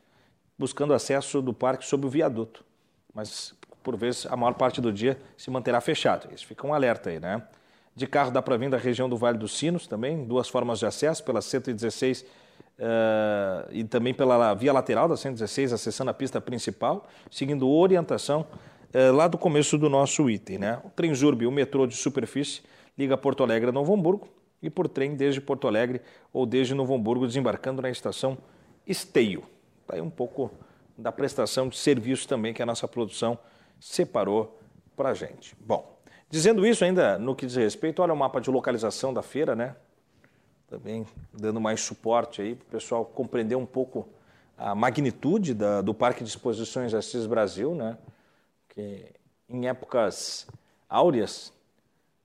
[0.57, 2.65] buscando acesso do parque sob o viaduto.
[3.13, 6.33] Mas, por vezes, a maior parte do dia se manterá fechado.
[6.33, 7.43] Isso fica um alerta aí, né?
[7.95, 10.85] De carro dá para vir da região do Vale dos Sinos também, duas formas de
[10.85, 12.25] acesso, pela 116
[12.79, 18.45] uh, e também pela via lateral da 116, acessando a pista principal, seguindo orientação
[18.93, 20.81] uh, lá do começo do nosso item, né?
[20.83, 22.61] O Trenzurb, o metrô de superfície,
[22.97, 24.27] liga Porto Alegre a Novo Hamburgo
[24.61, 26.01] e por trem desde Porto Alegre
[26.33, 28.37] ou desde Novo Hamburgo, desembarcando na estação
[28.85, 29.43] Esteio.
[29.81, 30.51] Está aí um pouco
[30.97, 33.37] da prestação de serviço também que a nossa produção
[33.79, 34.59] separou
[34.95, 35.55] para a gente.
[35.59, 35.99] Bom,
[36.29, 39.75] dizendo isso ainda no que diz respeito, olha o mapa de localização da feira, né?
[40.67, 44.07] Também dando mais suporte aí para o pessoal compreender um pouco
[44.57, 47.97] a magnitude da, do Parque de Exposições Assis Brasil, né?
[48.69, 49.05] Que
[49.49, 50.45] em épocas
[50.89, 51.53] áureas,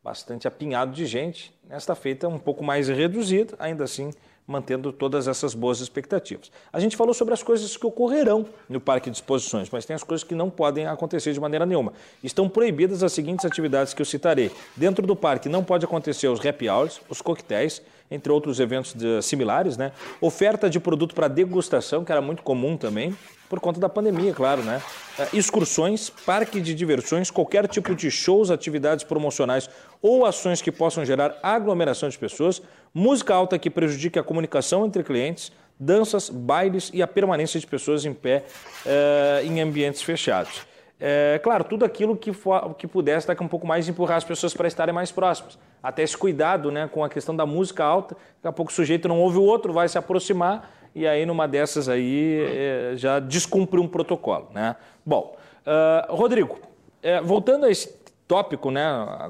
[0.03, 1.55] bastante apinhado de gente.
[1.69, 4.11] Nesta feita, um pouco mais reduzido, ainda assim
[4.45, 6.51] mantendo todas essas boas expectativas.
[6.73, 10.03] A gente falou sobre as coisas que ocorrerão no parque de exposições, mas tem as
[10.03, 11.93] coisas que não podem acontecer de maneira nenhuma.
[12.25, 14.51] Estão proibidas as seguintes atividades que eu citarei.
[14.77, 17.81] Dentro do parque não pode acontecer os happy hours, os coquetéis,
[18.13, 19.93] entre outros eventos de, similares, né?
[20.21, 23.17] Oferta de produto para degustação, que era muito comum também,
[23.49, 24.81] por conta da pandemia, claro, né?
[25.19, 29.69] É, excursões, parque de diversões, qualquer tipo de shows, atividades promocionais
[30.01, 32.63] ou ações que possam gerar aglomeração de pessoas,
[32.95, 38.05] música alta que prejudique a comunicação entre clientes, danças, bailes e a permanência de pessoas
[38.05, 38.45] em pé
[38.87, 40.72] é, em ambientes fechados.
[41.05, 44.55] É, claro, tudo aquilo que, for, que pudesse daqui um pouco mais empurrar as pessoas
[44.55, 45.59] para estarem mais próximas.
[45.83, 49.09] Até esse cuidado né, com a questão da música alta, daqui a pouco o sujeito
[49.09, 53.81] não ouve o outro, vai se aproximar e aí numa dessas aí é, já descumpre
[53.81, 54.47] um protocolo.
[54.55, 54.77] Né?
[55.05, 55.35] Bom,
[55.67, 56.61] uh, Rodrigo,
[57.03, 57.89] é, voltando a esse
[58.33, 58.83] tópico, né?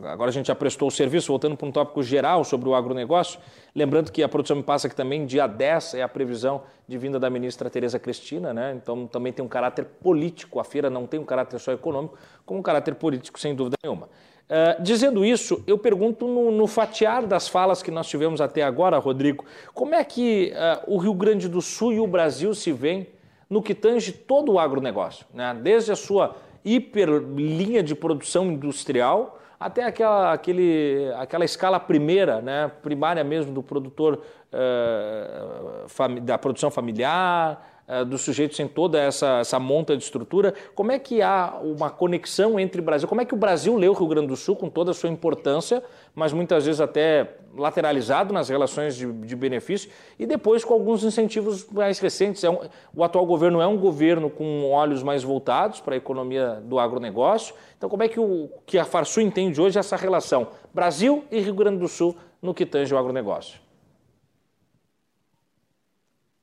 [0.04, 3.40] Agora a gente já prestou o serviço, voltando para um tópico geral sobre o agronegócio.
[3.74, 7.18] Lembrando que a produção me passa que também dia 10 é a previsão de vinda
[7.18, 8.72] da ministra Tereza Cristina, né?
[8.80, 10.60] Então também tem um caráter político.
[10.60, 12.16] A feira não tem um caráter só econômico,
[12.46, 14.06] como um caráter político, sem dúvida nenhuma.
[14.06, 18.98] Uh, dizendo isso, eu pergunto no, no, fatiar das falas que nós tivemos até agora,
[18.98, 20.52] Rodrigo, como é que
[20.86, 23.08] uh, o Rio Grande do Sul e o Brasil se veem
[23.50, 25.58] no que tange todo o agronegócio, né?
[25.60, 32.70] desde a sua hiperlinha de produção industrial até aquela, aquele, aquela escala primeira, né?
[32.82, 34.20] primária mesmo do produtor
[34.52, 37.71] uh, da produção familiar,
[38.06, 40.54] dos sujeitos em toda essa, essa monta de estrutura.
[40.74, 43.08] Como é que há uma conexão entre Brasil?
[43.08, 45.10] Como é que o Brasil lê o Rio Grande do Sul com toda a sua
[45.10, 45.82] importância,
[46.14, 51.66] mas muitas vezes até lateralizado nas relações de, de benefício e depois com alguns incentivos
[51.70, 52.42] mais recentes.
[52.44, 52.58] É um,
[52.94, 57.54] o atual governo é um governo com olhos mais voltados para a economia do agronegócio.
[57.76, 61.54] Então, como é que, o, que a Farsul entende hoje essa relação Brasil e Rio
[61.54, 63.60] Grande do Sul no que tange o agronegócio?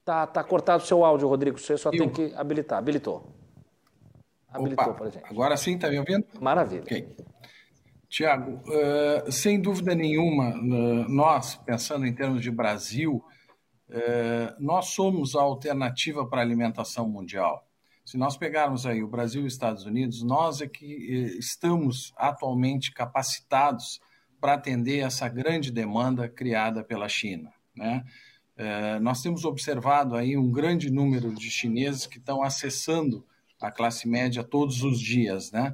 [0.09, 1.59] Tá, tá cortado o seu áudio, Rodrigo.
[1.59, 1.99] Você só Eu...
[1.99, 2.79] tem que habilitar.
[2.79, 3.31] Habilitou.
[4.51, 5.23] Habilitou para gente.
[5.25, 6.25] Agora sim, está me ouvindo?
[6.41, 6.81] Maravilha.
[6.81, 7.15] Okay.
[8.09, 13.23] Tiago, uh, sem dúvida nenhuma, uh, nós, pensando em termos de Brasil,
[13.87, 17.63] uh, nós somos a alternativa para a alimentação mundial.
[18.03, 22.91] Se nós pegarmos aí o Brasil e os Estados Unidos, nós é que estamos atualmente
[22.91, 24.01] capacitados
[24.41, 27.53] para atender essa grande demanda criada pela China.
[27.75, 28.03] Né?
[28.59, 33.25] É, nós temos observado aí um grande número de chineses que estão acessando
[33.57, 35.73] a classe média todos os dias, né?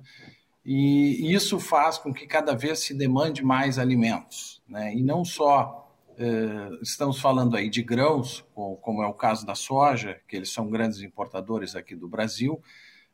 [0.63, 4.93] E isso faz com que cada vez se demande mais alimentos, né?
[4.93, 10.21] E não só é, estamos falando aí de grãos, como é o caso da soja,
[10.27, 12.61] que eles são grandes importadores aqui do Brasil,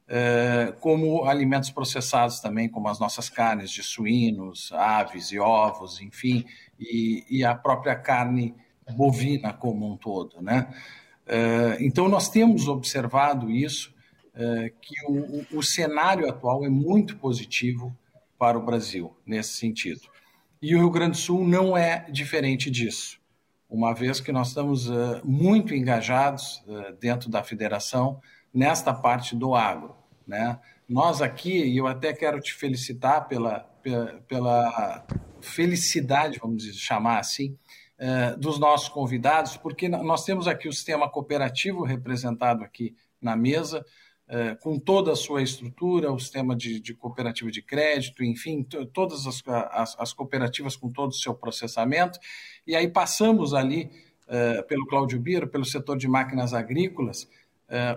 [0.06, 6.44] é, como alimentos processados também, como as nossas carnes de suínos, aves e ovos, enfim,
[6.78, 8.54] e, e a própria carne
[8.92, 10.68] bovina como um todo, né?
[11.28, 13.94] Eh, então nós temos observado isso
[14.36, 14.96] eh, que
[15.56, 17.96] o, cenário atual é muito positivo
[18.38, 20.02] para o Brasil nesse sentido.
[20.62, 23.20] E o Rio Grande do Sul não é diferente disso,
[23.70, 26.64] uma vez que nós estamos uh, muito engajados
[27.00, 28.22] dentro da federação
[28.54, 29.96] nesta parte do agro.
[30.28, 30.60] Né?
[30.88, 35.06] Nós aqui, e eu até quero te felicitar pela, pela, pela
[35.42, 37.71] felicidade, vamos chamar assim, eh,
[38.40, 43.86] dos nossos convidados, porque nós temos aqui o sistema cooperativo representado aqui na mesa,
[44.34, 48.64] eh, com toda a sua estrutura, o sistema de, de cooperativa de crédito, enfim,
[48.94, 52.18] todas as, as, as, cooperativas com todo o seu processamento.
[52.66, 53.92] E aí passamos ali
[54.30, 57.28] eh, pelo Cláudio Bira, pelo setor de máquinas agrícolas,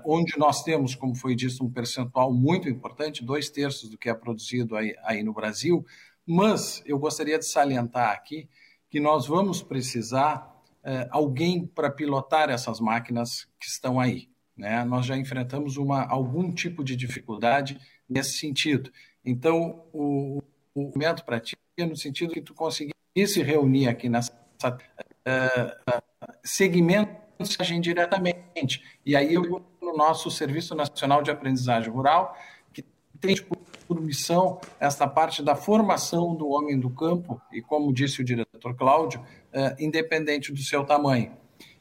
[0.05, 4.15] onde nós temos, como foi dito, um percentual muito importante, dois terços do que é
[4.15, 5.85] produzido aí, aí no Brasil.
[6.25, 8.49] Mas eu gostaria de salientar aqui
[8.95, 14.29] que nós vamos precisar é, alguém para pilotar essas máquinas que estão aí.
[14.57, 14.85] Né?
[14.85, 17.77] Nós já enfrentamos uma, algum tipo de dificuldade
[18.09, 18.93] nesse sentido.
[19.25, 20.41] Então, o,
[20.73, 20.93] o
[21.27, 24.31] para ti é no sentido que tu conseguisse reunir aqui nessa
[24.63, 26.03] uh,
[26.45, 28.81] segmentos diretamente.
[29.05, 32.39] E aí eu no nosso Serviço Nacional de Aprendizagem Rural,
[32.73, 32.85] que
[33.21, 38.21] tem tipo, por missão esta parte da formação do homem do campo, e como disse
[38.21, 41.33] o diretor Cláudio, é, independente do seu tamanho.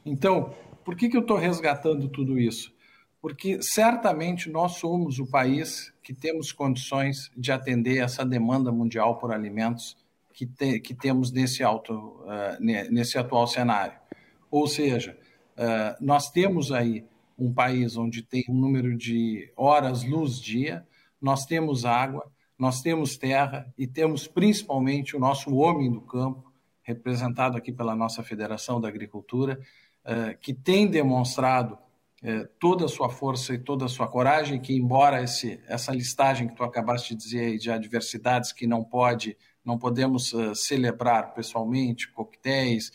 [0.04, 0.54] Então,
[0.84, 2.72] por que, que eu estou resgatando tudo isso?
[3.20, 9.32] Porque certamente nós somos o país que temos condições de atender essa demanda mundial por
[9.32, 9.96] alimentos
[10.34, 13.96] que, te, que temos nesse, alto, uh, nesse atual cenário.
[14.50, 15.16] Ou seja,
[15.56, 17.06] uh, nós temos aí
[17.38, 20.86] um país onde tem um número de horas luz dia,
[21.24, 26.52] nós temos água, nós temos terra e temos principalmente o nosso homem do campo,
[26.82, 29.58] representado aqui pela nossa Federação da Agricultura,
[30.04, 31.78] eh, que tem demonstrado
[32.22, 36.46] eh, toda a sua força e toda a sua coragem, que embora esse, essa listagem
[36.46, 39.34] que tu acabaste de dizer de adversidades que não pode,
[39.64, 42.92] não podemos uh, celebrar pessoalmente, coquetéis,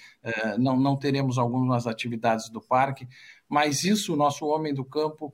[0.60, 3.08] não, não teremos algumas atividades do parque,
[3.50, 5.34] mas isso o nosso homem do campo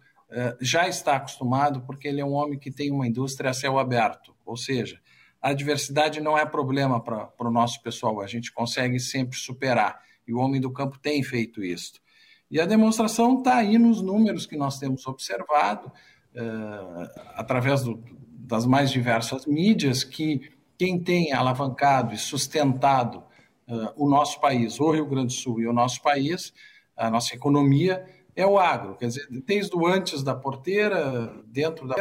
[0.60, 4.36] já está acostumado, porque ele é um homem que tem uma indústria a céu aberto,
[4.45, 4.99] ou seja,
[5.41, 10.34] a diversidade não é problema para o nosso pessoal, a gente consegue sempre superar, e
[10.34, 12.02] o homem do campo tem feito isso.
[12.49, 18.66] E a demonstração está aí nos números que nós temos observado, uh, através do, das
[18.66, 23.24] mais diversas mídias, que quem tem alavancado e sustentado
[23.68, 26.53] uh, o nosso país, o Rio Grande do Sul e o nosso país,
[26.95, 28.06] a nossa economia,
[28.36, 31.95] é o agro, quer dizer, desde o antes da porteira, dentro da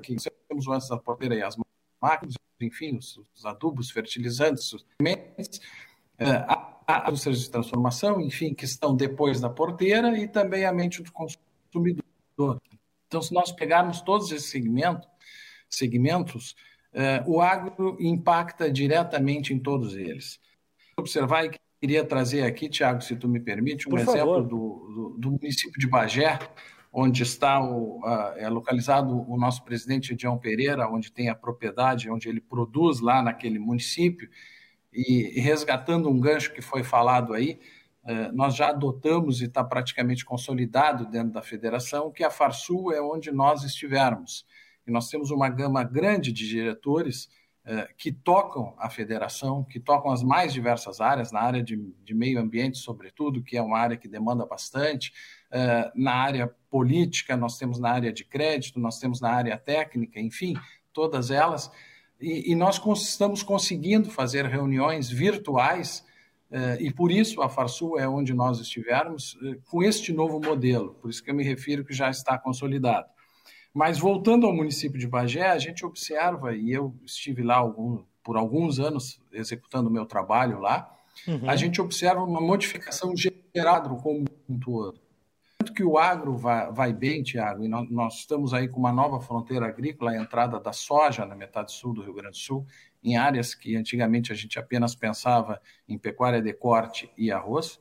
[0.00, 0.16] que
[0.48, 1.56] temos o antes da porteira e as
[2.00, 5.58] máquinas, enfim, os, os adubos, fertilizantes, os sementes,
[6.20, 11.02] uh, a indústrias de transformação, enfim, que estão depois da porteira e também a mente
[11.02, 12.60] do consumidor.
[13.06, 15.08] Então, se nós pegarmos todos esses segmentos,
[15.68, 16.54] segmentos
[16.94, 20.40] uh, o agro impacta diretamente em todos eles.
[20.96, 25.16] Observar e queria trazer aqui, Tiago, se tu me permite, um Por exemplo do, do,
[25.18, 26.38] do, município de Bagé,
[26.92, 32.10] onde está o, uh, é localizado o nosso presidente Edião Pereira, onde tem a propriedade,
[32.10, 34.28] onde ele produz lá naquele município,
[34.92, 37.60] e, resgatando um gancho que foi falado aí,
[38.04, 43.00] uh, nós já adotamos e está praticamente consolidado dentro da federação que a Farsul é
[43.00, 44.44] onde nós estivermos.
[44.86, 47.28] E nós temos uma gama grande de diretores
[47.98, 52.40] que tocam a federação, que tocam as mais diversas áreas, na área de, de meio
[52.40, 55.12] ambiente, sobretudo, que é uma área que demanda bastante,
[55.52, 60.18] uh, na área política, nós temos na área de crédito, nós temos na área técnica,
[60.18, 60.54] enfim,
[60.92, 61.70] todas elas.
[62.18, 66.04] E, e nós estamos conseguindo fazer reuniões virtuais,
[66.50, 69.38] uh, e por isso a Farsul é onde nós estivermos,
[69.70, 73.17] com este novo modelo, por isso que eu me refiro que já está consolidado.
[73.72, 78.36] Mas voltando ao município de Bagé, a gente observa, e eu estive lá algum, por
[78.36, 80.94] alguns anos executando o meu trabalho lá,
[81.26, 81.48] uhum.
[81.48, 85.00] a gente observa uma modificação gerada como um todo.
[85.58, 88.92] Tanto que o agro vai, vai bem, Tiago, e nós, nós, estamos aí com uma
[88.92, 92.66] nova fronteira agrícola, a entrada da soja na metade sul do Rio Grande do Sul,
[93.02, 97.78] em áreas que antigamente a gente apenas pensava em pecuária de corte e arroz,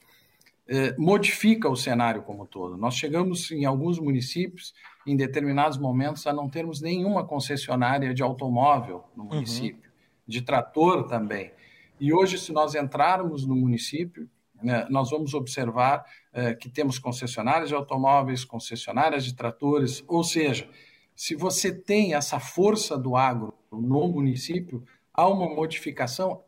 [0.69, 2.76] eh, modifica o cenário como todo.
[2.77, 4.73] Nós chegamos em alguns municípios
[5.06, 9.30] em determinados momentos, a não termos nenhuma concessionária de automóvel no uhum.
[9.30, 10.23] município, uhum.
[10.27, 11.53] de trator também.
[11.99, 14.30] E hoje, se nós entrarmos no município,
[14.61, 20.69] né, nós vamos observar eh, que temos concessionárias de automóveis, concessionárias de tratores, ou seja,
[21.15, 24.84] se você tem essa força do agro no município,
[25.14, 26.44] há uma modificação.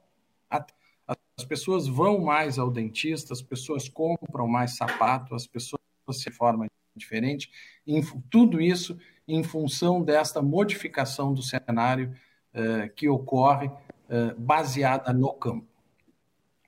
[1.40, 5.80] As pessoas vão mais ao dentista, as pessoas compram mais sapato, as pessoas
[6.12, 7.50] se formam diferente,
[7.88, 12.14] em, tudo isso em função desta modificação do cenário
[12.54, 15.66] uh, que ocorre uh, baseada no campo.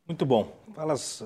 [0.08, 0.56] Muito bom.
[0.74, 1.22] Falas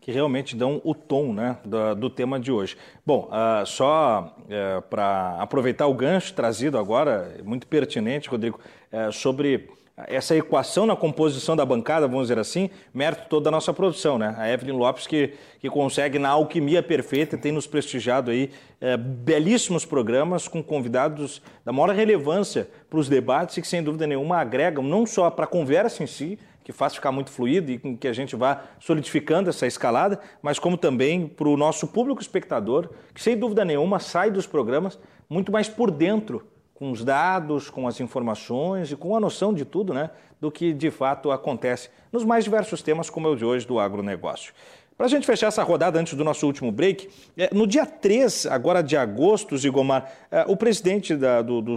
[0.00, 2.76] que realmente dão o tom né, do, do tema de hoje.
[3.04, 8.60] Bom, uh, só uh, para aproveitar o gancho trazido agora, muito pertinente, Rodrigo,
[8.92, 13.72] uh, sobre essa equação na composição da bancada, vamos dizer assim, mérito todo da nossa
[13.72, 14.34] produção, né?
[14.36, 19.86] A Evelyn Lopes que, que consegue na alquimia perfeita tem nos prestigiado aí é, belíssimos
[19.86, 24.84] programas com convidados da maior relevância para os debates e que sem dúvida nenhuma agregam
[24.84, 28.12] não só para a conversa em si, que faz ficar muito fluido e que a
[28.12, 33.38] gente vá solidificando essa escalada, mas como também para o nosso público espectador, que sem
[33.38, 34.98] dúvida nenhuma sai dos programas
[35.30, 36.44] muito mais por dentro
[36.78, 40.72] com os dados, com as informações e com a noção de tudo, né, do que
[40.72, 44.52] de fato acontece nos mais diversos temas, como é o de hoje do agronegócio.
[44.96, 48.46] Para a gente fechar essa rodada antes do nosso último break, é, no dia 3,
[48.46, 51.74] agora de agosto, Zigomar, é, o presidente da, do, do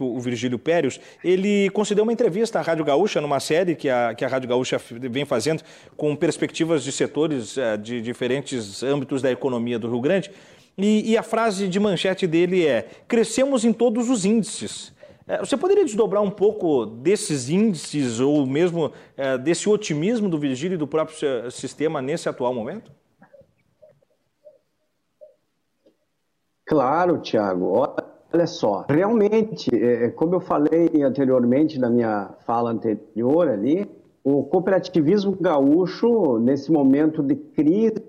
[0.00, 4.24] o Virgílio Périos, ele concedeu uma entrevista à Rádio Gaúcha, numa série que a, que
[4.24, 5.62] a Rádio Gaúcha vem fazendo
[5.98, 10.30] com perspectivas de setores é, de diferentes âmbitos da economia do Rio Grande.
[10.76, 14.92] E, e, a frase de manchete dele é: crescemos em todos os índices.
[15.26, 20.74] É, você poderia desdobrar um pouco desses índices ou mesmo é, desse otimismo do Virgílio
[20.74, 22.90] e do próprio sistema nesse atual momento?
[26.66, 27.86] Claro, Tiago.
[28.32, 33.90] Olha só, realmente, é, como eu falei anteriormente na minha fala anterior ali,
[34.24, 38.02] o cooperativismo gaúcho, nesse momento de crise,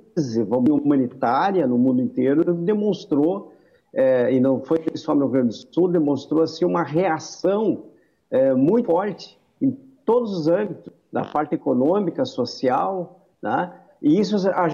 [0.72, 3.53] humanitária no mundo inteiro demonstrou,
[3.94, 7.84] é, e não foi só no Rio Grande do Sul, demonstrou assim, uma reação
[8.30, 9.72] é, muito forte em
[10.06, 13.72] todos os âmbitos, da parte econômica, social, né?
[14.02, 14.68] e isso a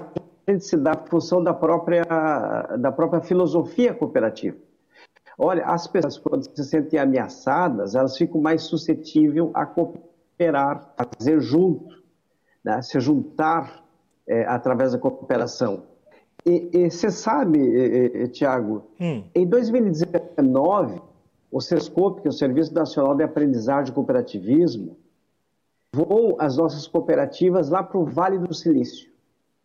[0.48, 2.02] gente se dá em função da própria,
[2.78, 4.56] da própria filosofia cooperativa.
[5.38, 11.40] Olha, as pessoas, quando se sentem ameaçadas, elas ficam mais suscetíveis a cooperar, a fazer
[11.40, 11.94] junto,
[12.64, 12.80] né?
[12.80, 13.84] se juntar
[14.26, 15.84] é, através da cooperação.
[16.46, 19.24] E você sabe, Tiago, hum.
[19.34, 21.00] em 2019,
[21.50, 24.96] o SESCOP, que é o Serviço Nacional de Aprendizagem e Cooperativismo,
[25.92, 29.10] voou as nossas cooperativas lá para o Vale do Silício.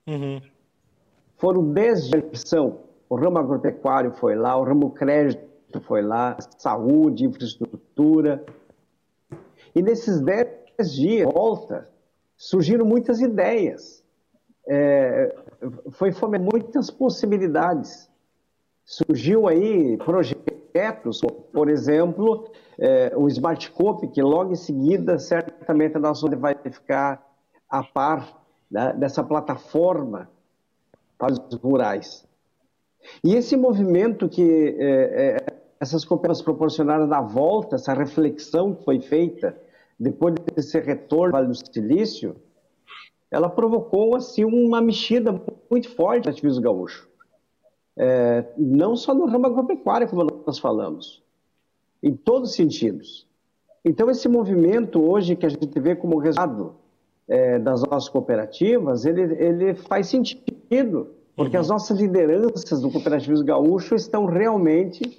[0.07, 0.41] Uhum.
[1.37, 2.79] Foram 10 gestão.
[3.07, 8.43] O ramo agropecuário foi lá, o ramo crédito foi lá, saúde, infraestrutura.
[9.75, 11.87] E nesses 10 dias, volta,
[12.35, 14.03] surgiram muitas ideias
[14.67, 15.35] é,
[15.91, 18.09] foi fomentar muitas possibilidades.
[18.83, 20.45] Surgiu aí projetos
[21.53, 27.25] por exemplo, é, o Smartcope, que logo em seguida, certamente, nós vai ficar
[27.69, 30.29] a par né, dessa plataforma
[31.17, 32.25] para os rurais.
[33.23, 35.45] E esse movimento que é, é,
[35.79, 39.55] essas cooperativas proporcionaram na volta, essa reflexão que foi feita
[39.97, 42.35] depois desse retorno do Vale do Silício,
[43.31, 47.07] ela provocou assim uma mexida muito forte no ativismo gaúcho.
[47.97, 51.23] É, não só no ramo agropecuário, como nós falamos,
[52.03, 53.27] em todos os sentidos.
[53.83, 56.75] Então, esse movimento hoje que a gente vê como resultado
[57.27, 61.61] é, das nossas cooperativas, ele, ele faz sentido, porque uhum.
[61.61, 65.17] as nossas lideranças do cooperativismo gaúcho estão realmente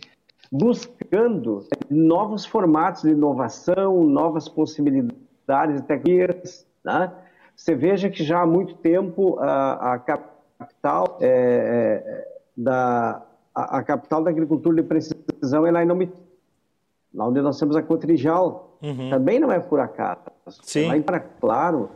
[0.50, 6.66] buscando novos formatos de inovação, novas possibilidades de tecnologias.
[6.84, 7.12] Né?
[7.56, 13.22] Você veja que já há muito tempo a, a capital é, é, da
[13.54, 16.12] a, a, capital da agricultura de precisão é lá em nome
[17.14, 19.08] lá onde nós temos a Cotrijal, uhum.
[19.08, 20.20] também não é por acaso.
[20.62, 20.86] Sim.
[20.86, 21.04] Lá em
[21.40, 21.88] claro,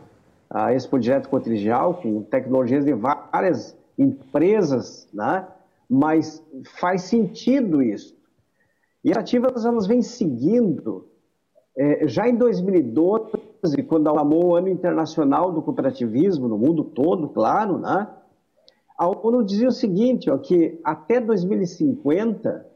[0.49, 5.47] a Expo Direto Cotrijal, com tecnologias de várias empresas, né?
[5.87, 6.43] mas
[6.79, 8.17] faz sentido isso.
[9.03, 11.07] E as ativas elas vêm seguindo.
[11.77, 13.31] É, já em 2012,
[13.87, 18.07] quando amou o Ano Internacional do Cooperativismo no mundo todo, claro, né?
[19.01, 22.67] a ONU dizia o seguinte, ó, que até 2050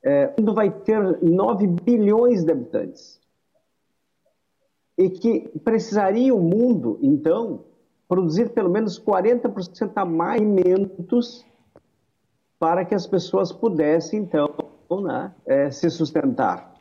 [0.00, 3.20] é, o mundo vai ter 9 bilhões de habitantes.
[4.96, 7.64] E que precisaria o mundo, então,
[8.06, 11.44] produzir pelo menos 40% a mais alimentos
[12.56, 14.54] para que as pessoas pudessem, então,
[15.02, 16.75] né, é, se sustentar.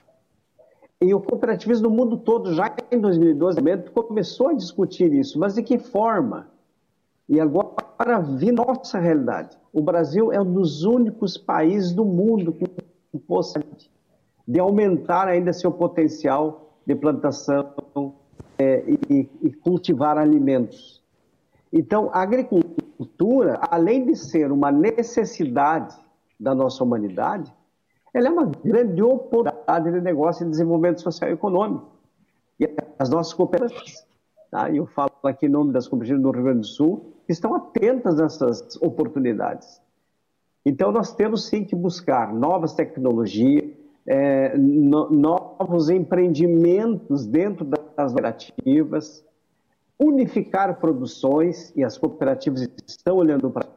[1.01, 3.59] E o cooperativismo no mundo todo, já em 2012,
[3.93, 6.47] começou a discutir isso, mas de que forma?
[7.27, 9.57] E agora vi nossa realidade.
[9.73, 13.89] O Brasil é um dos únicos países do mundo com possibilidade
[14.47, 17.73] de aumentar ainda seu potencial de plantação
[18.57, 21.03] é, e, e cultivar alimentos.
[21.73, 25.95] Então, a agricultura, além de ser uma necessidade
[26.39, 27.51] da nossa humanidade,
[28.13, 29.55] ela é uma grande oportunidade
[29.91, 31.91] de negócio e desenvolvimento social e econômico.
[32.59, 34.05] E as nossas cooperativas,
[34.49, 34.69] tá?
[34.71, 38.25] eu falo aqui em nome das cooperativas do Rio Grande do Sul, estão atentas a
[38.25, 39.81] essas oportunidades.
[40.65, 43.71] Então, nós temos sim que buscar novas tecnologias,
[44.07, 49.23] é, no, novos empreendimentos dentro das cooperativas,
[49.99, 53.67] unificar produções, e as cooperativas estão olhando para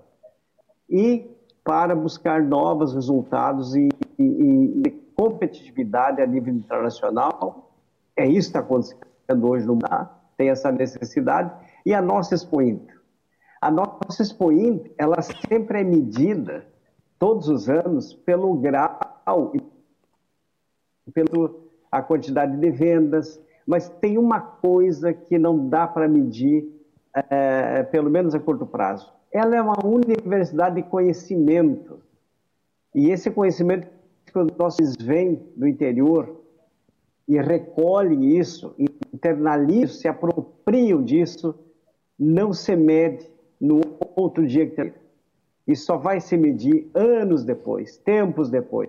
[0.89, 1.31] e
[1.63, 3.89] para buscar novos resultados e,
[4.19, 7.73] e, e competitividade a nível internacional.
[8.17, 11.53] É isso que está acontecendo hoje no mundo, tem essa necessidade.
[11.85, 12.97] E a nossa Expo Inter.
[13.61, 16.65] A nossa Expo Inter, ela sempre é medida,
[17.19, 19.61] todos os anos, pelo grau e
[21.11, 26.65] pela quantidade de vendas, mas tem uma coisa que não dá para medir,
[27.13, 32.01] é, pelo menos a curto prazo, ela é uma universidade de conhecimento.
[32.95, 33.98] E esse conhecimento
[34.39, 36.39] os nossos vêm do interior
[37.27, 38.75] e recolhem isso,
[39.13, 41.55] internalizam, se apropriam disso,
[42.19, 43.29] não se mede
[43.61, 43.81] no
[44.17, 44.95] outro dia que tem.
[45.67, 48.89] E só vai se medir anos depois, tempos depois.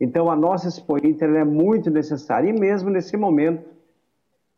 [0.00, 2.50] Então, a nossa Expo Inter é muito necessária.
[2.50, 3.64] E mesmo nesse momento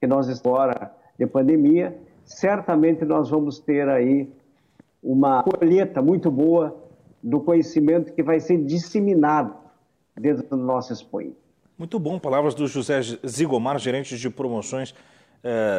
[0.01, 4.29] que nós agora de pandemia, certamente nós vamos ter aí
[5.03, 6.77] uma colheita muito boa
[7.23, 9.55] do conhecimento que vai ser disseminado
[10.19, 11.21] dentro do nosso Expo.
[11.79, 14.95] Muito bom, palavras do José Zigomar, gerente de promoções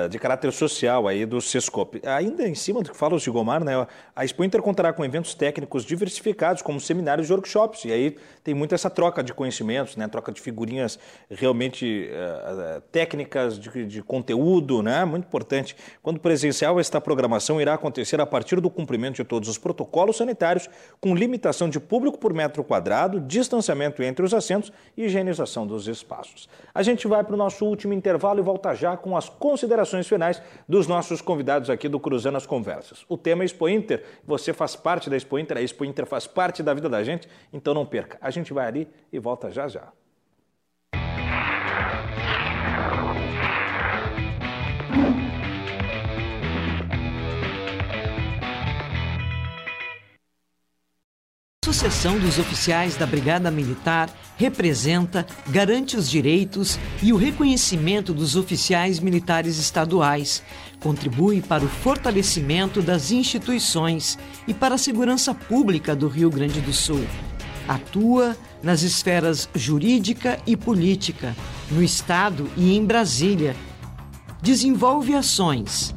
[0.10, 2.02] de caráter social aí do Sescop.
[2.06, 5.34] Ainda em cima do que fala o Gigomar, né, a Expo Inter contará com eventos
[5.34, 10.07] técnicos diversificados, como seminários e workshops, e aí tem muito essa troca de conhecimentos, né,
[10.07, 10.98] troca de figurinhas
[11.30, 15.76] realmente uh, técnicas de, de, conteúdo, né, muito importante.
[16.02, 20.69] Quando presencial, esta programação irá acontecer a partir do cumprimento de todos os protocolos sanitários,
[20.99, 26.48] com limitação de público por metro quadrado, distanciamento entre os assentos e higienização dos espaços.
[26.73, 30.39] A gente vai para o nosso último intervalo e volta já com as considerações finais
[30.67, 33.03] dos nossos convidados aqui do Cruzando as Conversas.
[33.09, 36.27] O tema é Expo Inter, você faz parte da Expo Inter, a Expo Inter faz
[36.27, 38.19] parte da vida da gente, então não perca.
[38.21, 39.91] A gente vai ali e volta já já.
[51.69, 58.99] Associação dos Oficiais da Brigada Militar representa, garante os direitos e o reconhecimento dos oficiais
[58.99, 60.41] militares estaduais,
[60.79, 64.17] contribui para o fortalecimento das instituições
[64.47, 67.05] e para a segurança pública do Rio Grande do Sul.
[67.67, 71.35] Atua nas esferas jurídica e política,
[71.69, 73.55] no Estado e em Brasília.
[74.41, 75.93] Desenvolve ações.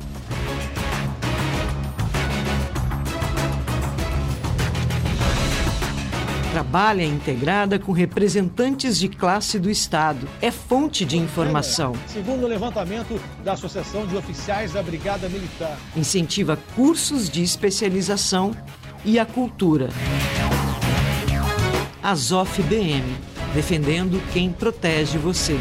[6.73, 10.27] Trabalha integrada com representantes de classe do Estado.
[10.41, 11.93] É fonte de informação.
[12.07, 15.77] Segundo o levantamento da Associação de Oficiais da Brigada Militar.
[15.95, 18.57] Incentiva cursos de especialização
[19.05, 19.91] e a cultura.
[22.03, 23.05] Azof BM,
[23.53, 25.61] defendendo quem protege você.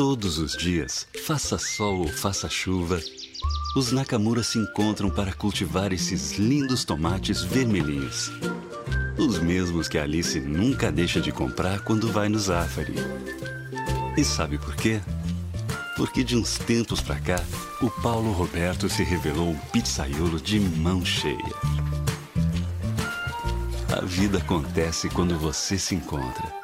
[0.00, 2.98] Todos os dias, faça sol ou faça chuva,
[3.76, 8.32] os Nakamura se encontram para cultivar esses lindos tomates vermelhinhos.
[9.18, 12.94] Os mesmos que Alice nunca deixa de comprar quando vai no Zafari.
[14.16, 15.02] E sabe por quê?
[15.98, 17.44] Porque de uns tempos pra cá,
[17.82, 21.36] o Paulo Roberto se revelou um pizzaiolo de mão cheia.
[23.94, 26.59] A vida acontece quando você se encontra.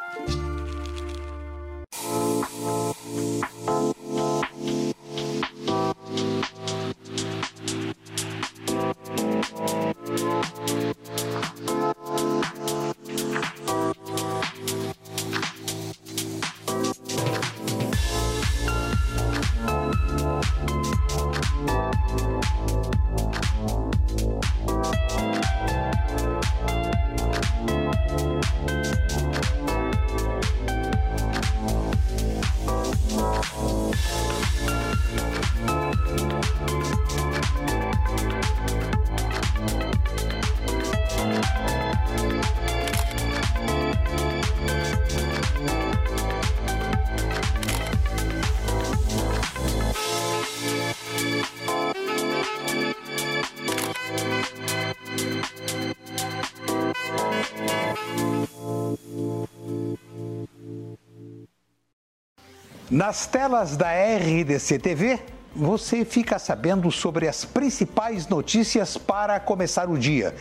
[63.07, 65.21] Nas telas da RDC TV,
[65.55, 70.35] você fica sabendo sobre as principais notícias para começar o dia.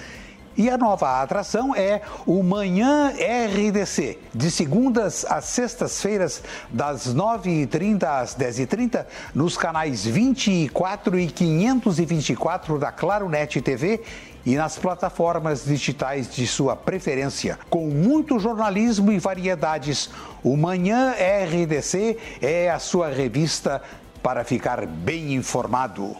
[0.58, 8.36] E a nova atração é o Manhã RDC, de segundas às sextas-feiras, das 9h30 às
[8.36, 14.02] 10h30, nos canais 24 e 524 da Claro Net TV
[14.46, 17.60] e nas plataformas digitais de sua preferência.
[17.70, 20.10] Com muito jornalismo e variedades,
[20.42, 23.82] o Manhã RDC é a sua revista
[24.24, 26.16] para ficar bem informado.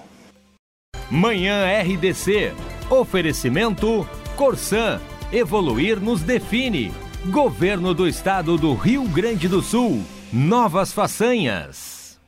[1.10, 2.54] Manhã RDC.
[2.90, 5.00] Oferecimento Corsan.
[5.32, 6.94] Evoluir nos define.
[7.32, 10.04] Governo do Estado do Rio Grande do Sul.
[10.32, 12.20] Novas façanhas.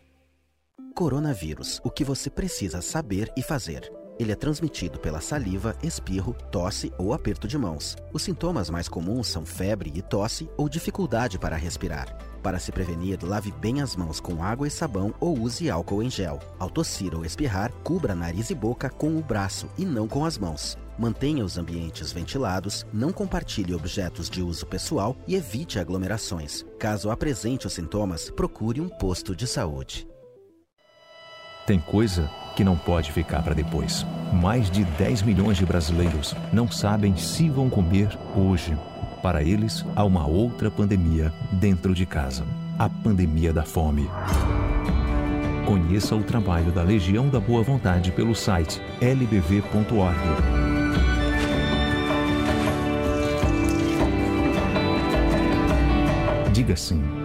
[0.95, 1.81] Coronavírus.
[1.83, 3.91] O que você precisa saber e fazer.
[4.17, 7.95] Ele é transmitido pela saliva, espirro, tosse ou aperto de mãos.
[8.11, 12.17] Os sintomas mais comuns são febre e tosse ou dificuldade para respirar.
[12.41, 16.09] Para se prevenir, lave bem as mãos com água e sabão ou use álcool em
[16.09, 16.39] gel.
[16.57, 20.37] Ao tossir ou espirrar, cubra nariz e boca com o braço e não com as
[20.37, 20.77] mãos.
[20.97, 26.65] Mantenha os ambientes ventilados, não compartilhe objetos de uso pessoal e evite aglomerações.
[26.79, 30.07] Caso apresente os sintomas, procure um posto de saúde.
[31.65, 34.05] Tem coisa que não pode ficar para depois.
[34.33, 38.77] Mais de 10 milhões de brasileiros não sabem se vão comer hoje.
[39.21, 42.45] Para eles, há uma outra pandemia dentro de casa
[42.77, 44.09] a pandemia da fome.
[45.65, 50.66] Conheça o trabalho da Legião da Boa Vontade pelo site lbv.org.
[56.57, 57.16] Diga sim.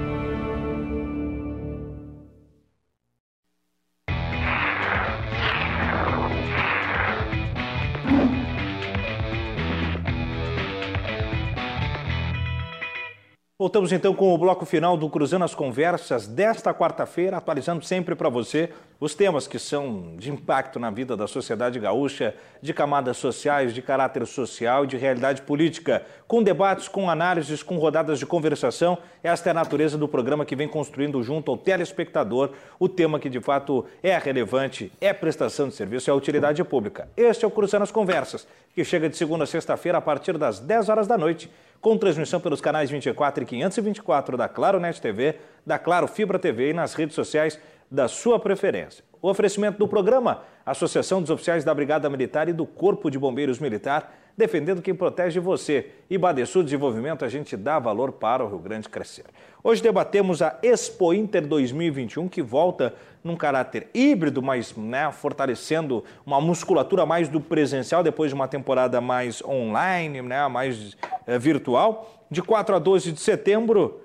[13.63, 18.29] Voltamos então com o bloco final do Cruzando as Conversas desta quarta-feira, atualizando sempre para
[18.29, 23.73] você os temas que são de impacto na vida da sociedade gaúcha, de camadas sociais,
[23.73, 28.99] de caráter social e de realidade política, com debates, com análises, com rodadas de conversação.
[29.23, 33.29] Esta é a natureza do programa que vem construindo junto ao telespectador o tema que
[33.29, 37.09] de fato é relevante, é prestação de serviço, é utilidade pública.
[37.17, 40.59] Este é o Cruzando as Conversas, que chega de segunda a sexta-feira a partir das
[40.59, 41.51] 10 horas da noite
[41.81, 45.37] com transmissão pelos canais 24 e 524 da Claro Net TV,
[45.67, 47.59] da Claro Fibra TV e nas redes sociais
[47.91, 49.05] da sua preferência.
[49.21, 53.59] O oferecimento do programa, Associação dos Oficiais da Brigada Militar e do Corpo de Bombeiros
[53.59, 55.91] Militar, defendendo quem protege você.
[56.09, 59.27] E Badesul Desenvolvimento, a gente dá valor para o Rio Grande crescer.
[59.63, 66.41] Hoje debatemos a Expo Inter 2021, que volta num caráter híbrido, mas né, fortalecendo uma
[66.41, 70.97] musculatura mais do presencial depois de uma temporada mais online, né, mais
[71.27, 72.19] é, virtual.
[72.31, 74.01] De 4 a 12 de setembro,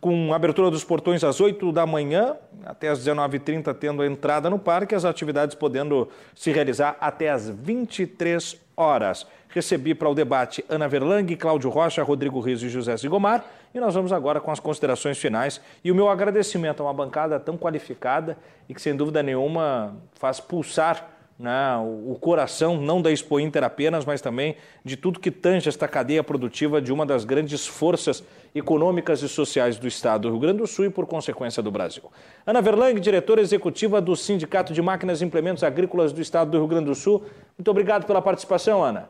[0.00, 4.58] com abertura dos portões às 8 da manhã até às 19h30, tendo a entrada no
[4.58, 9.26] parque, as atividades podendo se realizar até às 23 horas.
[9.48, 13.44] Recebi para o debate Ana Verlang, Cláudio Rocha, Rodrigo Rios e José Zigomar.
[13.74, 17.40] E nós vamos agora com as considerações finais e o meu agradecimento a uma bancada
[17.40, 18.36] tão qualificada
[18.68, 21.08] e que, sem dúvida nenhuma, faz pulsar
[21.38, 25.86] né, o coração, não da Expo Inter apenas, mas também de tudo que tange esta
[25.86, 30.58] cadeia produtiva de uma das grandes forças econômicas e sociais do Estado do Rio Grande
[30.58, 32.02] do Sul e, por consequência, do Brasil.
[32.44, 36.66] Ana Verlang, diretora executiva do Sindicato de Máquinas e Implementos Agrícolas do Estado do Rio
[36.66, 37.22] Grande do Sul.
[37.56, 39.08] Muito obrigado pela participação, Ana.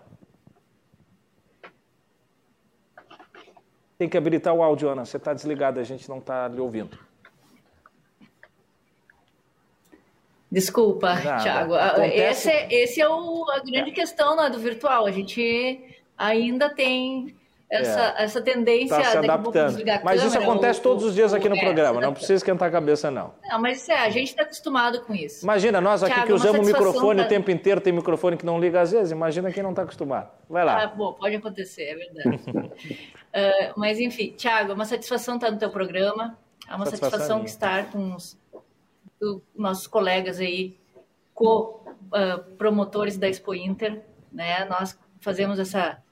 [3.99, 5.05] Tem que habilitar o áudio, Ana.
[5.05, 6.97] Você está desligada, a gente não está lhe ouvindo.
[10.51, 11.75] Desculpa, Thiago.
[12.05, 13.93] Esse, é, esse é o, a grande é.
[13.93, 15.05] questão né, do virtual.
[15.05, 15.85] A gente
[16.16, 17.37] ainda tem
[17.70, 18.24] essa, é.
[18.24, 19.78] essa tendência tá se adaptando.
[20.03, 23.35] Mas isso acontece todos os dias aqui no programa, não precisa esquentar a cabeça, não.
[23.45, 25.45] Não, mas é, a gente está acostumado com isso.
[25.45, 28.59] Imagina, nós aqui Thiago, que usamos o microfone o tempo inteiro, tem microfone que não
[28.59, 30.31] liga às vezes, imagina quem não está acostumado.
[30.49, 30.85] Vai lá.
[30.85, 32.40] Ah, bom, pode acontecer, é verdade.
[32.49, 37.45] uh, mas enfim, Tiago, é uma satisfação estar no teu programa, é uma satisfação, satisfação
[37.45, 38.39] estar com os
[39.55, 40.78] nossos colegas aí,
[41.35, 44.65] co-promotores uh, da Expo Inter, né?
[44.65, 46.03] Nós fazemos essa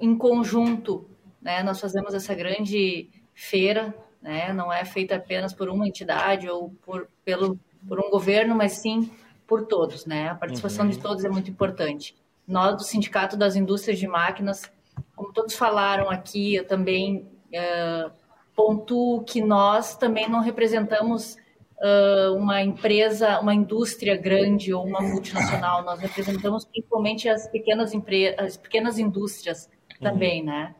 [0.00, 1.08] em conjunto,
[1.40, 6.70] né, nós fazemos essa grande feira, né, não é feita apenas por uma entidade ou
[6.84, 9.10] por, pelo, por um governo, mas sim
[9.46, 10.28] por todos, né?
[10.28, 10.90] A participação uhum.
[10.90, 12.16] de todos é muito importante.
[12.46, 14.70] Nós, do Sindicato das Indústrias de Máquinas,
[15.14, 18.10] como todos falaram aqui, eu também uh,
[18.54, 21.36] pontuo que nós também não representamos
[21.78, 28.38] uh, uma empresa, uma indústria grande ou uma multinacional, nós representamos principalmente as pequenas empresas,
[28.38, 29.68] as pequenas indústrias
[29.98, 30.46] também, uhum.
[30.46, 30.74] né?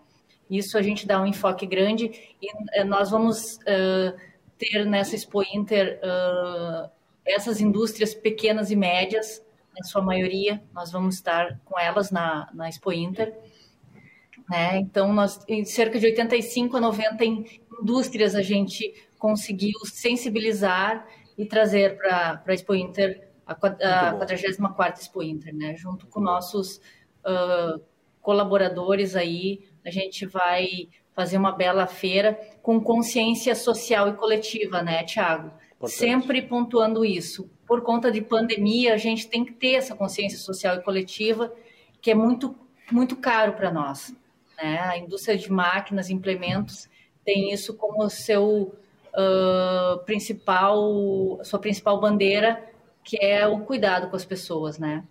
[0.48, 2.04] Isso a gente dá um enfoque grande
[2.40, 4.16] e eh, nós vamos uh,
[4.56, 6.88] ter nessa Expo Inter uh,
[7.26, 9.42] essas indústrias pequenas e médias,
[9.76, 13.36] na sua maioria, nós vamos estar com elas na, na Expo Inter.
[14.48, 14.78] Né?
[14.78, 17.24] Então, nós, em cerca de 85 a 90
[17.82, 21.06] indústrias a gente conseguiu sensibilizar
[21.36, 25.74] e trazer para a Expo Inter, a, a 44 Expo Inter, né?
[25.76, 26.80] junto com nossos
[27.26, 27.80] uh,
[28.26, 35.04] colaboradores aí, a gente vai fazer uma bela feira com consciência social e coletiva, né,
[35.04, 35.52] Tiago?
[35.84, 37.48] Sempre pontuando isso.
[37.64, 41.52] Por conta de pandemia, a gente tem que ter essa consciência social e coletiva,
[42.02, 42.56] que é muito,
[42.90, 44.12] muito caro para nós.
[44.60, 44.80] Né?
[44.80, 46.88] A indústria de máquinas, implementos,
[47.24, 48.74] tem isso como seu
[49.14, 52.68] uh, principal, sua principal bandeira,
[53.04, 55.04] que é o cuidado com as pessoas, né?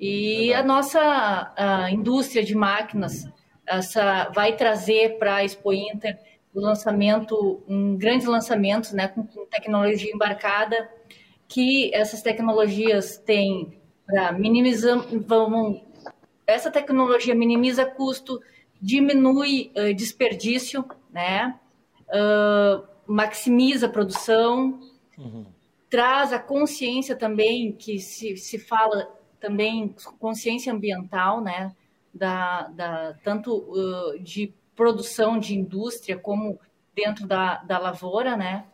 [0.00, 3.28] E a nossa a indústria de máquinas
[3.66, 6.18] essa, vai trazer para a Expo Inter
[6.54, 10.90] o lançamento, um, grandes lançamentos né, com, com tecnologia embarcada,
[11.46, 15.82] que essas tecnologias têm para minimizar, vamos,
[16.46, 18.40] essa tecnologia minimiza custo,
[18.80, 21.54] diminui uh, desperdício, né,
[22.08, 24.80] uh, maximiza a produção,
[25.16, 25.46] uhum.
[25.88, 31.74] traz a consciência também, que se, se fala também consciência ambiental, né?
[32.12, 36.58] Da, da, tanto uh, de produção de indústria como
[36.94, 38.64] dentro da, da lavoura, né?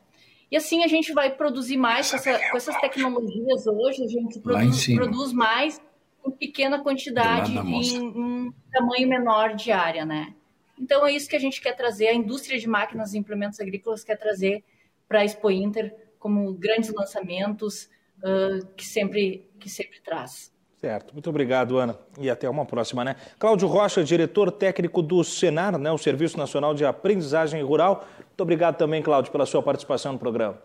[0.51, 4.39] E assim a gente vai produzir mais com, essa, com essas tecnologias hoje, a gente
[4.41, 5.81] produz, produz mais
[6.25, 10.35] em pequena quantidade, em um tamanho menor de área, né?
[10.79, 14.05] Então é isso que a gente quer trazer, a indústria de máquinas e implementos agrícolas
[14.05, 14.63] quer trazer
[15.09, 17.89] para a Expo Inter como grandes lançamentos
[18.19, 20.53] uh, que, sempre, que sempre traz.
[20.79, 23.17] Certo, muito obrigado, Ana, e até uma próxima, né?
[23.39, 28.07] Cláudio Rocha, diretor técnico do Senar, né, o Serviço Nacional de Aprendizagem Rural.
[28.19, 30.59] Muito obrigado também, Cláudio, pela sua participação no programa.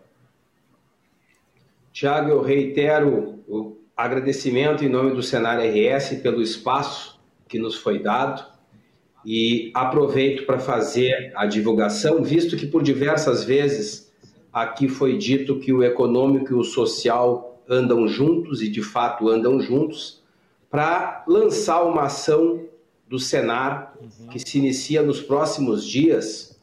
[1.92, 7.18] Tiago, eu reitero o agradecimento em nome do Senar RS pelo espaço
[7.48, 8.44] que nos foi dado
[9.24, 14.12] e aproveito para fazer a divulgação, visto que por diversas vezes
[14.52, 19.60] aqui foi dito que o econômico e o social andam juntos e de fato andam
[19.60, 20.22] juntos,
[20.70, 22.66] para lançar uma ação
[23.08, 23.94] do Senar
[24.30, 26.58] que se inicia nos próximos dias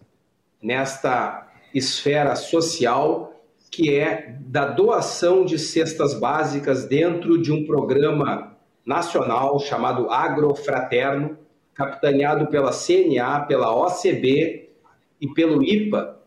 [0.61, 3.29] nesta esfera social
[3.71, 11.37] que é da doação de cestas básicas dentro de um programa nacional chamado Agrofraterno,
[11.75, 14.69] capitaneado pela CNA, pela OCB
[15.21, 16.18] e pelo IPA,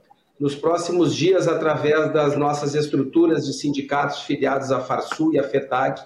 [0.42, 6.02] nos próximos dias, através das nossas estruturas de sindicatos filiados à Farsul e à FETAG,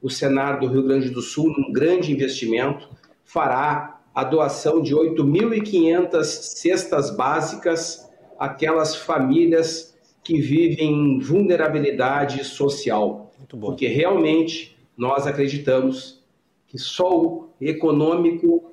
[0.00, 2.88] o Senado do Rio Grande do Sul, num grande investimento,
[3.24, 13.34] fará a doação de 8.500 cestas básicas àquelas famílias que vivem em vulnerabilidade social.
[13.60, 16.24] Porque realmente nós acreditamos
[16.68, 18.72] que só o econômico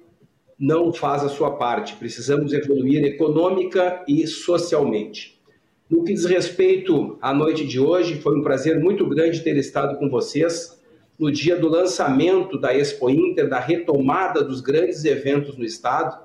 [0.61, 1.95] não faz a sua parte.
[1.95, 5.41] Precisamos evoluir econômica e socialmente.
[5.89, 9.97] No que diz respeito à noite de hoje, foi um prazer muito grande ter estado
[9.97, 10.79] com vocês
[11.17, 16.15] no dia do lançamento da Expo Inter, da retomada dos grandes eventos no estado.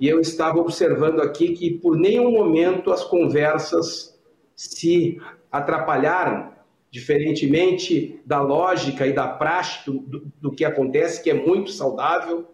[0.00, 4.18] E eu estava observando aqui que por nenhum momento as conversas
[4.56, 5.20] se
[5.52, 6.52] atrapalharam,
[6.90, 12.48] diferentemente da lógica e da prática do, do, que acontece, que é muito saudável.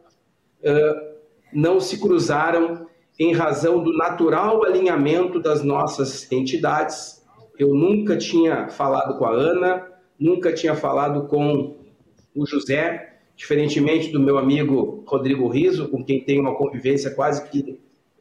[0.60, 1.13] Uh,
[1.54, 2.86] não se cruzaram
[3.18, 7.22] em razão do natural alinhamento das nossas entidades.
[7.58, 9.86] Eu nunca tinha falado com a Ana,
[10.18, 11.76] nunca tinha falado com
[12.34, 17.78] o José, diferentemente do meu amigo Rodrigo Riso, com quem tenho uma convivência quase que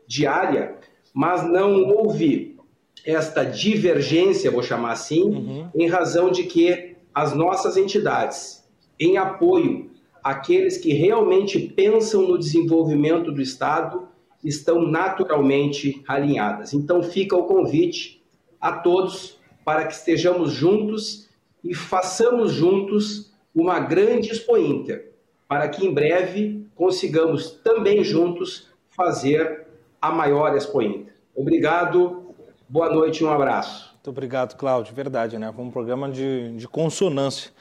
[0.07, 0.75] diária,
[1.13, 2.57] mas não houve
[3.05, 5.69] esta divergência, vou chamar assim, uhum.
[5.75, 8.63] em razão de que as nossas entidades,
[8.99, 9.91] em apoio
[10.23, 14.07] aqueles que realmente pensam no desenvolvimento do Estado
[14.43, 16.73] estão naturalmente alinhadas.
[16.73, 18.23] Então fica o convite
[18.59, 21.29] a todos para que estejamos juntos
[21.63, 25.11] e façamos juntos uma grande Expo Inter,
[25.47, 29.67] para que em breve consigamos também juntos fazer
[30.01, 31.13] a maior Expo Inter.
[31.35, 32.33] Obrigado,
[32.67, 33.93] boa noite e um abraço.
[33.93, 34.93] Muito obrigado, Cláudio.
[34.93, 35.51] Verdade, né?
[35.55, 37.51] Foi um programa de, de consonância.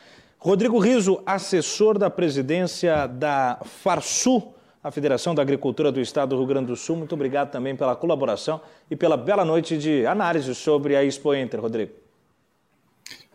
[0.45, 4.53] Rodrigo Riso, assessor da presidência da Farsu,
[4.83, 6.97] a Federação da Agricultura do Estado do Rio Grande do Sul.
[6.97, 8.61] Muito obrigado também pela colaboração
[8.91, 11.93] e pela bela noite de análise sobre a Expo Inter, Rodrigo.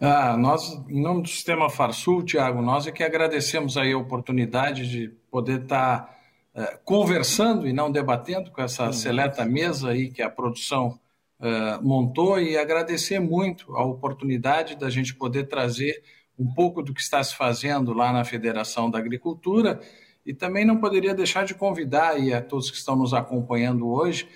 [0.02, 4.86] Ah, nós, em nome do Sistema Farsul, Tiago, nós é que agradecemos aí a oportunidade
[4.90, 6.14] de poder estar
[6.54, 11.00] tá, conversando e não debatendo com essa seleta mesa aí que a produção
[11.40, 16.04] uh, montou e agradecer muito a oportunidade da gente poder trazer
[16.38, 19.80] um pouco do que está se fazendo lá na Federação da Agricultura
[20.26, 24.28] e também não poderia deixar de convidar aí a todos que estão nos acompanhando hoje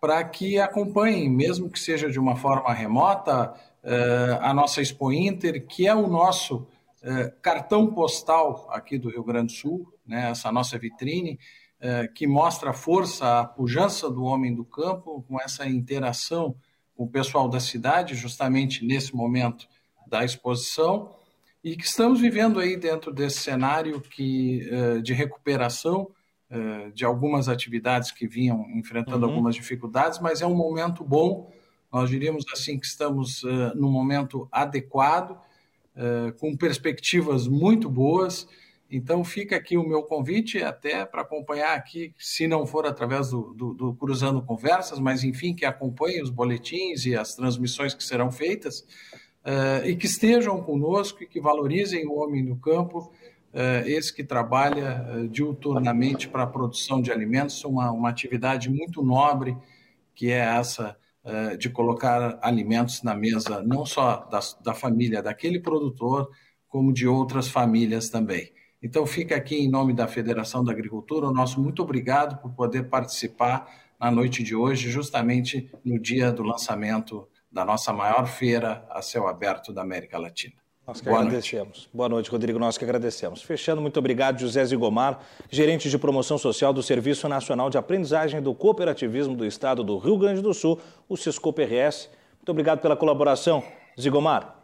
[0.00, 5.66] para que acompanhem, mesmo que seja de uma forma remota, eh, a nossa Expo Inter,
[5.66, 6.66] que é o nosso
[7.02, 11.38] eh, cartão postal aqui do Rio Grande do Sul, né, essa nossa vitrine,
[11.80, 16.54] eh, que mostra a força, a pujança do homem do campo, com essa interação
[16.94, 19.66] com o pessoal da cidade, justamente nesse momento
[20.06, 21.14] da exposição
[21.64, 26.10] e que estamos vivendo aí dentro desse cenário que, eh, de recuperação
[26.50, 29.32] eh, de algumas atividades que vinham enfrentando uhum.
[29.32, 31.50] algumas dificuldades, mas é um momento bom,
[31.90, 35.40] nós diríamos assim que estamos eh, num momento adequado,
[36.40, 38.48] com perspectivas muito boas,
[38.90, 43.54] então fica aqui o meu convite até para acompanhar aqui, se não for através do,
[43.54, 48.32] do, do Cruzando Conversas, mas enfim, que acompanhe os boletins e as transmissões que serão
[48.32, 48.84] feitas,
[49.44, 53.12] uh, e que estejam conosco e que valorizem o homem no campo,
[53.52, 59.02] uh, esse que trabalha uh, diuturnamente para a produção de alimentos, uma, uma atividade muito
[59.02, 59.56] nobre,
[60.14, 60.96] que é essa
[61.58, 66.30] de colocar alimentos na mesa, não só da, da família daquele produtor,
[66.68, 68.52] como de outras famílias também.
[68.82, 72.90] Então, fica aqui em nome da Federação da Agricultura o nosso muito obrigado por poder
[72.90, 73.66] participar
[73.98, 79.28] na noite de hoje, justamente no dia do lançamento da nossa maior feira a céu
[79.28, 80.54] aberto da América Latina.
[80.84, 81.78] Nós que Boa agradecemos.
[81.78, 81.90] Noite.
[81.94, 82.58] Boa noite, Rodrigo.
[82.58, 83.42] Nós que agradecemos.
[83.42, 88.52] Fechando, muito obrigado, José Zigomar, gerente de promoção social do Serviço Nacional de Aprendizagem do
[88.54, 92.10] Cooperativismo do Estado do Rio Grande do Sul, o Ciscope RS.
[92.38, 93.62] Muito obrigado pela colaboração,
[93.98, 94.58] Zigomar.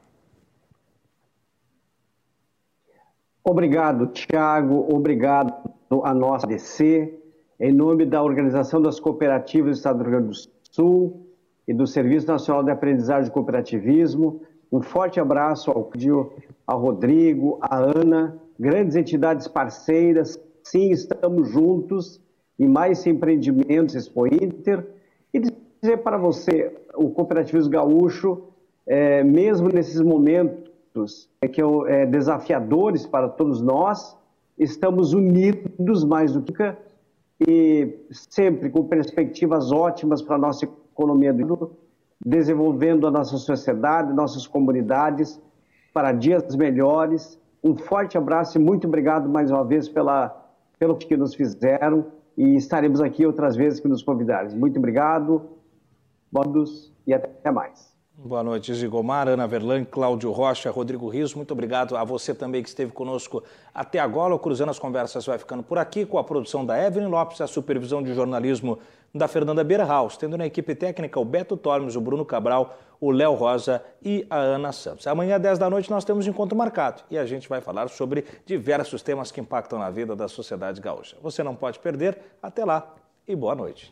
[3.45, 4.93] Obrigado, Tiago.
[4.93, 5.55] Obrigado
[6.03, 7.17] à nossa DC.
[7.59, 11.30] Em nome da Organização das Cooperativas do Estado do Rio Grande do Sul
[11.71, 14.41] e do Serviço Nacional de Aprendizagem do Cooperativismo,
[14.73, 16.33] um forte abraço ao Cláudio,
[16.67, 20.37] ao Rodrigo, à Ana, grandes entidades parceiras.
[20.65, 22.21] Sim, estamos juntos
[22.59, 24.85] em mais empreendimentos Expo Inter.
[25.33, 28.43] E dizer para você, o cooperativismo gaúcho,
[28.85, 34.17] é, mesmo nesses momentos é, que é, desafiadores para todos nós,
[34.59, 36.77] estamos unidos mais do que nunca
[37.49, 41.77] e sempre com perspectivas ótimas para a nossa economia do mundo
[42.25, 45.41] desenvolvendo a nossa sociedade, nossas comunidades
[45.93, 47.41] para dias melhores.
[47.65, 50.29] Um forte abraço e muito obrigado mais uma vez pela,
[50.79, 52.07] pelo que nos fizeram
[52.37, 54.57] e estaremos aqui outras vezes que nos convidarem.
[54.57, 55.43] Muito obrigado,
[56.31, 57.90] bons e até mais.
[58.23, 61.35] Boa noite, Zigomar, Ana Verlan, Cláudio Rocha, Rodrigo Rios.
[61.35, 63.43] Muito obrigado a você também que esteve conosco
[63.75, 64.35] até agora.
[64.35, 67.47] O Cruzando as Conversas vai ficando por aqui com a produção da Evelyn Lopes, a
[67.47, 68.79] supervisão de jornalismo
[69.15, 73.33] da Fernanda Beerhaus, tendo na equipe técnica o Beto Tormes, o Bruno Cabral, o Léo
[73.33, 75.07] Rosa e a Ana Santos.
[75.07, 78.27] Amanhã, às 10 da noite, nós temos encontro marcado e a gente vai falar sobre
[78.45, 81.17] diversos temas que impactam na vida da sociedade gaúcha.
[81.23, 82.19] Você não pode perder.
[82.43, 82.95] Até lá
[83.27, 83.91] e boa noite.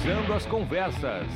[0.00, 1.26] Cruzando as Conversas.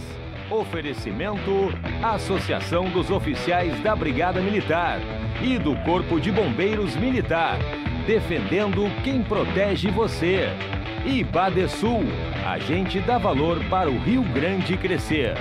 [0.51, 1.69] Oferecimento:
[2.03, 5.01] Associação dos Oficiais da Brigada Militar
[5.43, 7.59] e do Corpo de Bombeiros Militar.
[8.07, 10.49] Defendendo quem protege você.
[11.05, 12.05] E Badesul,
[12.47, 15.35] a gente dá valor para o Rio Grande crescer.